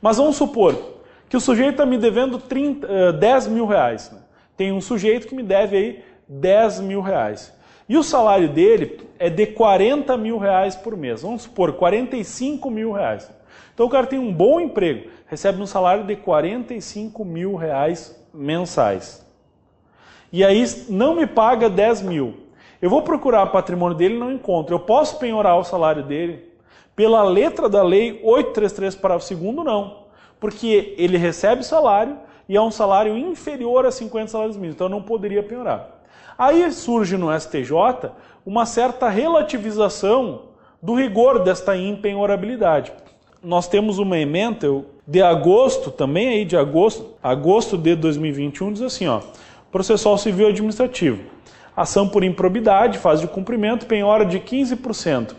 Mas 0.00 0.16
vamos 0.16 0.36
supor 0.36 0.94
que 1.28 1.36
o 1.36 1.40
sujeito 1.40 1.72
está 1.72 1.84
me 1.84 1.98
devendo 1.98 2.38
30, 2.38 3.12
10 3.12 3.48
mil 3.48 3.66
reais, 3.66 4.10
né? 4.10 4.20
tem 4.56 4.72
um 4.72 4.80
sujeito 4.80 5.28
que 5.28 5.34
me 5.34 5.42
deve 5.42 5.76
aí 5.76 6.04
10 6.26 6.80
mil 6.80 7.02
reais. 7.02 7.52
E 7.86 7.98
o 7.98 8.02
salário 8.02 8.48
dele 8.48 8.98
é 9.18 9.28
de 9.28 9.46
40 9.46 10.16
mil 10.16 10.38
reais 10.38 10.74
por 10.74 10.96
mês. 10.96 11.20
Vamos 11.20 11.42
supor, 11.42 11.74
45 11.74 12.70
mil 12.70 12.92
reais. 12.92 13.30
Então 13.74 13.84
o 13.84 13.90
cara 13.90 14.06
tem 14.06 14.18
um 14.18 14.32
bom 14.32 14.58
emprego, 14.58 15.10
recebe 15.26 15.60
um 15.60 15.66
salário 15.66 16.04
de 16.04 16.16
45 16.16 17.26
mil 17.26 17.56
reais 17.56 18.18
mensais. 18.32 19.22
E 20.32 20.42
aí 20.42 20.64
não 20.88 21.14
me 21.14 21.26
paga 21.26 21.68
10 21.68 22.00
mil. 22.00 22.47
Eu 22.80 22.88
vou 22.88 23.02
procurar 23.02 23.44
o 23.44 23.50
patrimônio 23.50 23.96
dele 23.96 24.14
e 24.14 24.18
não 24.18 24.32
encontro. 24.32 24.74
Eu 24.74 24.80
posso 24.80 25.18
penhorar 25.18 25.58
o 25.58 25.64
salário 25.64 26.02
dele? 26.02 26.48
Pela 26.94 27.22
letra 27.22 27.68
da 27.68 27.82
lei 27.82 28.20
833, 28.22 28.94
parágrafo 28.94 29.34
2 29.34 29.56
não. 29.64 30.04
Porque 30.40 30.94
ele 30.96 31.16
recebe 31.16 31.64
salário, 31.64 32.16
e 32.48 32.56
é 32.56 32.62
um 32.62 32.70
salário 32.70 33.16
inferior 33.16 33.84
a 33.84 33.90
50 33.90 34.28
salários 34.28 34.56
mínimos, 34.56 34.74
então 34.74 34.86
eu 34.86 34.90
não 34.90 35.02
poderia 35.02 35.42
penhorar. 35.42 36.00
Aí 36.38 36.70
surge 36.72 37.16
no 37.16 37.28
STJ 37.38 38.10
uma 38.46 38.64
certa 38.64 39.08
relativização 39.08 40.42
do 40.80 40.94
rigor 40.94 41.40
desta 41.40 41.76
impenhorabilidade. 41.76 42.92
Nós 43.42 43.68
temos 43.68 43.98
uma 43.98 44.18
emenda 44.18 44.84
de 45.06 45.20
agosto, 45.20 45.90
também 45.90 46.28
aí 46.28 46.44
de 46.44 46.56
agosto, 46.56 47.14
agosto 47.22 47.76
de 47.76 47.94
2021, 47.94 48.72
diz 48.72 48.82
assim, 48.82 49.08
ó, 49.08 49.20
processual 49.70 50.16
civil 50.16 50.48
administrativo. 50.48 51.22
Ação 51.78 52.08
por 52.08 52.24
improbidade, 52.24 52.98
fase 52.98 53.22
de 53.22 53.28
cumprimento, 53.28 53.86
penhora 53.86 54.24
de 54.24 54.40
15% 54.40 55.32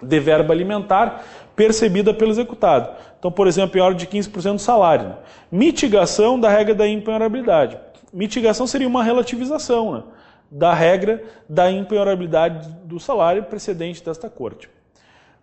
de 0.00 0.20
verba 0.20 0.54
alimentar 0.54 1.24
percebida 1.56 2.14
pelo 2.14 2.30
executado. 2.30 2.90
Então, 3.18 3.32
por 3.32 3.48
exemplo, 3.48 3.76
em 3.76 3.80
hora 3.80 3.94
de 3.94 4.06
15% 4.06 4.52
do 4.52 4.58
salário. 4.60 5.08
Né? 5.08 5.16
Mitigação 5.50 6.38
da 6.38 6.48
regra 6.48 6.76
da 6.76 6.86
impenhorabilidade. 6.86 7.76
Mitigação 8.12 8.68
seria 8.68 8.86
uma 8.86 9.02
relativização 9.02 9.94
né? 9.94 10.02
da 10.48 10.72
regra 10.72 11.24
da 11.48 11.72
impenhorabilidade 11.72 12.68
do 12.84 13.00
salário 13.00 13.42
precedente 13.42 14.04
desta 14.04 14.30
corte. 14.30 14.68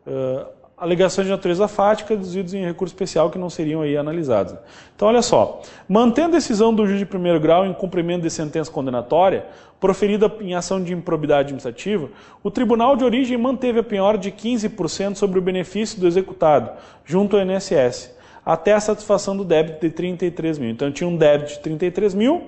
Uh, 0.07 0.45
alegações 0.84 1.25
de 1.25 1.31
natureza 1.31 1.65
fática 1.65 2.13
deduzidos 2.13 2.53
em 2.53 2.65
recurso 2.65 2.93
especial 2.93 3.31
que 3.31 3.38
não 3.38 3.49
seriam 3.49 3.81
aí 3.81 3.95
analisados. 3.95 4.53
Então, 4.93 5.07
olha 5.07 5.21
só, 5.21 5.61
mantendo 5.88 6.36
a 6.36 6.39
decisão 6.39 6.75
do 6.75 6.86
juiz 6.86 6.99
de 6.99 7.05
primeiro 7.05 7.39
grau 7.39 7.65
em 7.65 7.73
cumprimento 7.73 8.23
de 8.23 8.29
sentença 8.29 8.69
condenatória, 8.69 9.45
proferida 9.79 10.29
em 10.41 10.53
ação 10.55 10.84
de 10.84 10.93
improbidade 10.93 11.47
administrativa, 11.47 12.09
o 12.43 12.51
tribunal 12.51 12.97
de 12.97 13.05
origem 13.05 13.38
manteve 13.38 13.79
a 13.79 13.84
penhora 13.84 14.17
de 14.17 14.29
15% 14.29 15.15
sobre 15.15 15.39
o 15.39 15.41
benefício 15.41 16.01
do 16.01 16.05
executado, 16.05 16.71
junto 17.05 17.38
ao 17.38 17.43
INSS, 17.43 18.13
até 18.45 18.73
a 18.73 18.79
satisfação 18.81 19.38
do 19.38 19.45
débito 19.45 19.79
de 19.79 19.89
33 19.89 20.59
mil. 20.59 20.69
Então, 20.69 20.91
tinha 20.91 21.07
um 21.07 21.15
débito 21.15 21.53
de 21.53 21.59
33 21.59 22.13
mil 22.13 22.43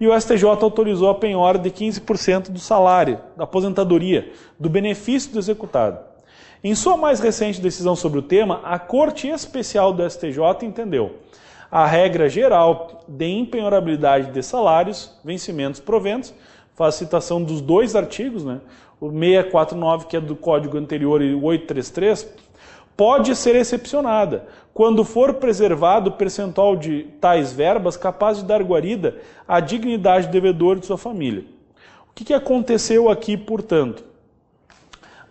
e 0.00 0.06
o 0.06 0.20
STJ 0.20 0.44
autorizou 0.44 1.10
a 1.10 1.14
penhora 1.16 1.58
de 1.58 1.72
15% 1.72 2.50
do 2.50 2.60
salário, 2.60 3.18
da 3.36 3.42
aposentadoria, 3.42 4.30
do 4.58 4.70
benefício 4.70 5.32
do 5.32 5.40
executado. 5.40 6.07
Em 6.62 6.74
sua 6.74 6.96
mais 6.96 7.20
recente 7.20 7.60
decisão 7.60 7.94
sobre 7.94 8.18
o 8.18 8.22
tema, 8.22 8.60
a 8.64 8.78
Corte 8.80 9.28
Especial 9.28 9.92
do 9.92 10.08
STJ 10.08 10.40
entendeu 10.62 11.14
a 11.70 11.86
regra 11.86 12.28
geral 12.28 13.04
de 13.06 13.26
impenhorabilidade 13.26 14.32
de 14.32 14.42
salários, 14.42 15.16
vencimentos, 15.22 15.80
proventos, 15.80 16.34
faz 16.74 16.96
citação 16.96 17.42
dos 17.42 17.60
dois 17.60 17.94
artigos, 17.94 18.44
né? 18.44 18.60
o 19.00 19.10
649, 19.10 20.06
que 20.06 20.16
é 20.16 20.20
do 20.20 20.34
Código 20.34 20.76
anterior, 20.76 21.22
e 21.22 21.34
o 21.34 21.44
833, 21.44 22.28
pode 22.96 23.36
ser 23.36 23.54
excepcionada 23.54 24.46
quando 24.74 25.04
for 25.04 25.34
preservado 25.34 26.10
o 26.10 26.14
percentual 26.14 26.74
de 26.74 27.04
tais 27.20 27.52
verbas 27.52 27.96
capaz 27.96 28.38
de 28.38 28.44
dar 28.44 28.62
guarida 28.62 29.16
à 29.46 29.60
dignidade 29.60 30.26
do 30.26 30.32
devedor 30.32 30.80
de 30.80 30.86
sua 30.86 30.98
família. 30.98 31.44
O 32.10 32.12
que 32.14 32.34
aconteceu 32.34 33.08
aqui, 33.08 33.36
portanto? 33.36 34.02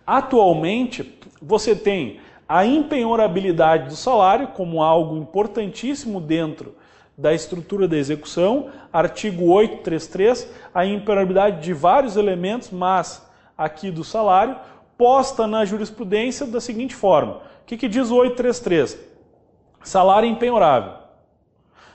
Atualmente, 0.06 1.17
você 1.48 1.74
tem 1.74 2.20
a 2.48 2.66
impenhorabilidade 2.66 3.88
do 3.88 3.96
salário 3.96 4.50
como 4.50 4.84
algo 4.84 5.16
importantíssimo 5.16 6.20
dentro 6.20 6.76
da 7.18 7.34
estrutura 7.34 7.88
da 7.88 7.98
execução, 7.98 8.70
artigo 8.92 9.46
833, 9.46 10.52
a 10.74 10.86
impenhorabilidade 10.86 11.62
de 11.62 11.74
vários 11.74 12.18
elementos, 12.18 12.70
mas 12.70 13.26
aqui 13.58 13.90
do 13.90 14.04
salário, 14.04 14.58
posta 14.98 15.48
na 15.48 15.64
jurisprudência 15.64 16.46
da 16.46 16.60
seguinte 16.60 16.94
forma. 16.94 17.36
O 17.36 17.66
que, 17.66 17.78
que 17.78 17.88
diz 17.88 18.12
o 18.12 18.18
833? 18.18 19.00
Salário 19.82 20.30
impenhorável. 20.30 20.94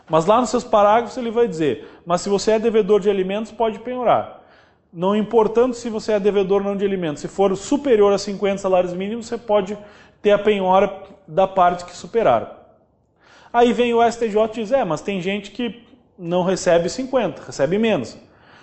Mas 0.09 0.25
lá 0.27 0.41
nos 0.41 0.51
seus 0.51 0.65
parágrafos 0.65 1.17
ele 1.17 1.31
vai 1.31 1.47
dizer, 1.47 2.01
mas 2.07 2.23
se 2.23 2.29
você 2.29 2.53
é 2.53 2.59
devedor 2.59 3.01
de 3.01 3.11
alimentos, 3.11 3.53
pode 3.53 3.79
penhorar 3.79 4.42
não 4.93 5.17
importando 5.17 5.75
se 5.75 5.89
você 5.89 6.13
é 6.13 6.21
devedor 6.21 6.61
ou 6.61 6.69
não 6.69 6.77
de 6.77 6.85
alimentos, 6.85 7.23
se 7.23 7.29
for 7.29 7.57
superior 7.57 8.13
a 8.13 8.19
50 8.19 8.59
salários 8.59 8.93
mínimos, 8.93 9.27
você 9.27 9.39
pode 9.39 9.79
ter 10.21 10.33
a 10.33 10.39
penhora 10.39 10.93
da 11.27 11.47
parte 11.47 11.85
que 11.85 11.97
superar. 11.97 12.77
Aí 13.53 13.73
vem 13.73 13.95
o 13.95 14.03
STJ 14.11 14.37
e 14.37 14.55
diz: 14.55 14.73
é, 14.73 14.85
mas 14.85 15.01
tem 15.01 15.21
gente 15.21 15.51
que 15.51 15.83
não 16.19 16.43
recebe 16.43 16.89
50, 16.89 17.43
recebe 17.43 17.79
menos. 17.79 18.19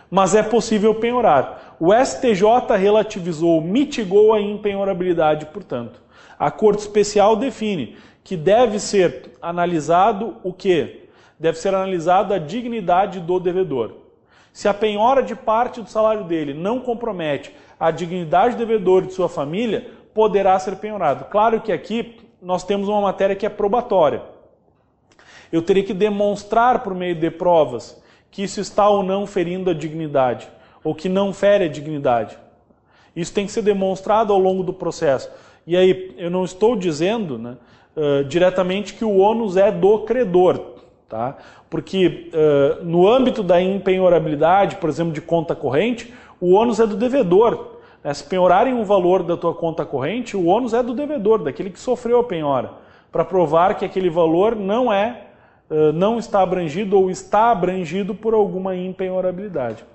Mas 0.10 0.34
é 0.34 0.42
possível 0.42 0.96
penhorar. 0.96 1.76
O 1.80 1.94
STJ 1.94 2.76
relativizou, 2.78 3.62
mitigou 3.62 4.34
a 4.34 4.42
impenhorabilidade, 4.42 5.46
portanto. 5.48 6.02
A 6.38 6.50
Corte 6.50 6.80
Especial 6.80 7.36
define 7.36 7.98
que 8.24 8.36
deve 8.38 8.80
ser 8.80 9.32
analisado 9.42 10.38
o 10.44 10.54
quê? 10.54 11.10
Deve 11.40 11.58
ser 11.58 11.74
analisada 11.76 12.36
a 12.36 12.40
dignidade 12.40 13.20
do 13.20 13.40
devedor. 13.40 13.99
Se 14.60 14.68
a 14.68 14.74
penhora 14.74 15.24
de 15.24 15.38
parte 15.38 15.82
do 15.82 15.89
salário 15.89 16.26
dele 16.26 16.53
não 16.53 16.82
compromete 16.82 17.55
a 17.80 17.91
dignidade 17.91 18.57
do 18.57 18.57
devedor 18.57 19.03
e 19.03 19.07
de 19.07 19.14
sua 19.14 19.30
família, 19.30 19.89
poderá 20.14 20.60
ser 20.60 20.76
penhorado. 20.76 21.24
Claro 21.32 21.62
que 21.62 21.72
aqui 21.72 22.18
nós 22.41 22.66
temos 22.66 22.89
uma 22.89 22.99
matéria 22.99 23.38
que 23.38 23.45
é 23.45 23.49
probatória. 23.49 24.22
Eu 25.49 25.62
teria 25.62 25.82
que 25.82 25.93
demonstrar 25.93 26.84
por 26.84 26.93
meio 26.93 27.16
de 27.16 27.32
provas 27.32 28.03
que 28.30 28.43
isso 28.43 28.60
está 28.60 28.89
ou 28.89 29.01
não 29.01 29.26
ferindo 29.26 29.70
a 29.70 29.74
dignidade, 29.74 30.49
ou 30.84 30.93
que 30.93 31.07
não 31.07 31.32
fere 31.32 31.64
a 31.64 31.70
dignidade. 31.70 32.38
Isso 33.16 33.34
tem 33.34 33.45
que 33.45 33.53
ser 33.53 33.62
demonstrado 33.62 34.34
ao 34.34 34.39
longo 34.39 34.62
do 34.62 34.74
processo. 34.74 35.32
E 35.66 35.78
aí, 35.78 36.14
eu 36.18 36.30
não 36.30 36.43
estou 36.43 36.76
dizendo 36.76 37.38
né, 37.38 37.55
uh, 37.95 38.26
diretamente 38.26 38.93
que 38.93 39.05
o 39.05 39.20
ônus 39.20 39.55
é 39.55 39.72
do 39.72 39.99
credor. 39.99 40.80
Tá? 41.10 41.38
Porque 41.70 42.32
uh, 42.34 42.84
no 42.84 43.07
âmbito 43.07 43.43
da 43.43 43.61
empenhorabilidade, 43.61 44.78
por 44.78 44.89
exemplo, 44.89 45.13
de 45.13 45.22
conta 45.22 45.55
corrente, 45.55 46.13
o 46.41 46.53
ônus 46.53 46.80
é 46.80 46.88
do 46.88 46.95
devedor. 46.95 47.76
Né? 48.03 48.13
Se 48.13 48.24
penhorarem 48.24 48.74
um 48.74 48.84
valor 48.84 49.24
da 49.24 49.38
tua 49.38 49.53
conta 49.53 49.86
corrente, 49.86 50.36
o 50.36 50.45
ônus 50.45 50.74
é 50.74 50.82
do 50.82 50.93
devedor, 50.93 51.43
daquele 51.43 51.70
que 51.70 51.80
sofreu 51.80 52.20
a 52.20 52.24
penhora, 52.24 52.72
para 53.11 53.24
provar 53.24 53.76
que 53.76 53.86
aquele 53.86 54.09
valor 54.09 54.55
não 54.55 54.91
é 54.91 55.26
não 55.93 56.17
está 56.17 56.41
abrangido 56.41 56.97
ou 56.97 57.11
está 57.11 57.51
abrangido 57.51 58.15
por 58.15 58.34
alguma 58.34 58.76
impenhorabilidade. 58.76 59.86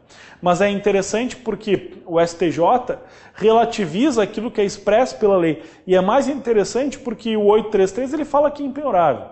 Mas 0.41 0.61
é 0.61 0.69
interessante 0.69 1.37
porque 1.37 1.95
o 2.07 2.25
STJ 2.25 2.99
relativiza 3.35 4.23
aquilo 4.23 4.51
que 4.51 4.61
é 4.61 4.65
expresso 4.65 5.19
pela 5.19 5.37
lei. 5.37 5.63
E 5.87 5.97
é 5.97 6.01
mais 6.01 6.29
interessante 6.29 6.99
porque 6.99 7.37
o 7.37 7.47
833 7.47 8.13
ele 8.15 8.25
fala 8.25 8.51
que 8.51 8.63
é 8.63 8.67
impenhorável. 8.67 9.27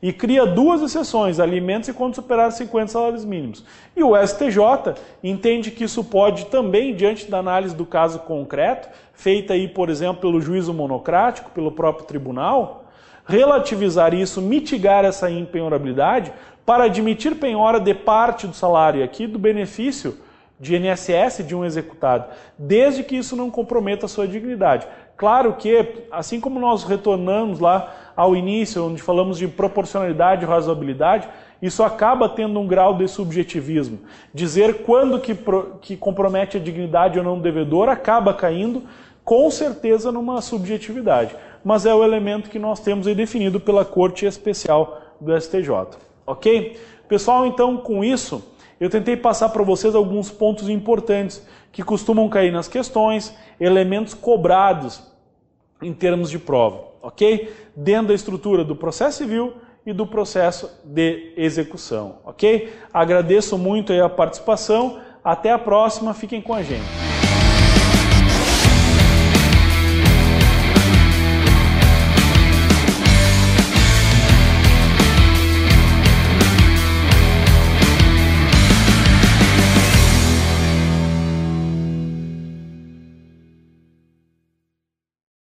E 0.00 0.12
cria 0.12 0.46
duas 0.46 0.80
exceções, 0.80 1.40
alimentos 1.40 1.88
e 1.88 1.92
quando 1.92 2.14
superar 2.14 2.52
50 2.52 2.86
salários 2.88 3.24
mínimos. 3.24 3.64
E 3.96 4.02
o 4.02 4.14
STJ 4.16 4.94
entende 5.22 5.72
que 5.72 5.84
isso 5.84 6.04
pode 6.04 6.46
também, 6.46 6.94
diante 6.94 7.28
da 7.28 7.38
análise 7.38 7.74
do 7.74 7.84
caso 7.84 8.20
concreto, 8.20 8.88
feita 9.12 9.54
aí, 9.54 9.66
por 9.66 9.90
exemplo, 9.90 10.20
pelo 10.20 10.40
juízo 10.40 10.72
monocrático, 10.72 11.50
pelo 11.50 11.72
próprio 11.72 12.06
tribunal, 12.06 12.84
relativizar 13.26 14.14
isso, 14.14 14.40
mitigar 14.40 15.04
essa 15.04 15.28
impenhorabilidade 15.28 16.32
para 16.64 16.84
admitir 16.84 17.34
penhora 17.34 17.80
de 17.80 17.92
parte 17.92 18.46
do 18.46 18.54
salário 18.54 19.02
aqui 19.02 19.26
do 19.26 19.38
benefício 19.38 20.16
de 20.60 20.76
INSS 20.76 21.46
de 21.46 21.54
um 21.54 21.64
executado, 21.64 22.26
desde 22.58 23.02
que 23.02 23.16
isso 23.16 23.36
não 23.36 23.50
comprometa 23.50 24.06
a 24.06 24.08
sua 24.08 24.26
dignidade. 24.26 24.86
Claro 25.16 25.54
que, 25.54 26.04
assim 26.10 26.40
como 26.40 26.60
nós 26.60 26.84
retornamos 26.84 27.58
lá 27.58 28.07
ao 28.18 28.34
início, 28.34 28.84
onde 28.84 29.00
falamos 29.00 29.38
de 29.38 29.46
proporcionalidade 29.46 30.44
e 30.44 30.48
razoabilidade, 30.48 31.28
isso 31.62 31.82
acaba 31.82 32.28
tendo 32.28 32.58
um 32.58 32.66
grau 32.66 32.94
de 32.94 33.06
subjetivismo. 33.06 34.00
Dizer 34.34 34.82
quando 34.82 35.20
que, 35.20 35.36
que 35.80 35.96
compromete 35.96 36.56
a 36.56 36.60
dignidade 36.60 37.18
ou 37.18 37.24
não 37.24 37.36
do 37.36 37.42
devedor 37.42 37.88
acaba 37.88 38.34
caindo, 38.34 38.82
com 39.24 39.50
certeza, 39.50 40.10
numa 40.10 40.40
subjetividade 40.40 41.34
mas 41.64 41.86
é 41.86 41.94
o 41.94 42.04
elemento 42.04 42.50
que 42.50 42.58
nós 42.58 42.80
temos 42.80 43.06
aí 43.06 43.14
definido 43.14 43.60
pela 43.60 43.84
Corte 43.84 44.26
Especial 44.26 45.00
do 45.20 45.38
STJ. 45.38 45.98
Ok? 46.26 46.80
Pessoal, 47.08 47.46
então 47.46 47.76
com 47.76 48.04
isso, 48.04 48.42
eu 48.78 48.88
tentei 48.88 49.16
passar 49.16 49.48
para 49.48 49.62
vocês 49.62 49.94
alguns 49.94 50.30
pontos 50.30 50.68
importantes 50.68 51.46
que 51.72 51.82
costumam 51.82 52.28
cair 52.28 52.52
nas 52.52 52.68
questões, 52.68 53.34
elementos 53.58 54.14
cobrados 54.14 55.02
em 55.82 55.92
termos 55.92 56.30
de 56.30 56.38
prova, 56.38 56.87
ok? 57.02 57.52
Dentro 57.76 58.08
da 58.08 58.14
estrutura 58.14 58.64
do 58.64 58.76
processo 58.76 59.18
civil 59.18 59.54
e 59.86 59.92
do 59.92 60.06
processo 60.06 60.70
de 60.84 61.32
execução, 61.36 62.18
ok? 62.24 62.72
Agradeço 62.92 63.56
muito 63.56 63.92
a 63.92 64.08
participação, 64.08 65.00
até 65.24 65.50
a 65.50 65.58
próxima, 65.58 66.12
fiquem 66.12 66.42
com 66.42 66.54
a 66.54 66.62
gente. 66.62 67.07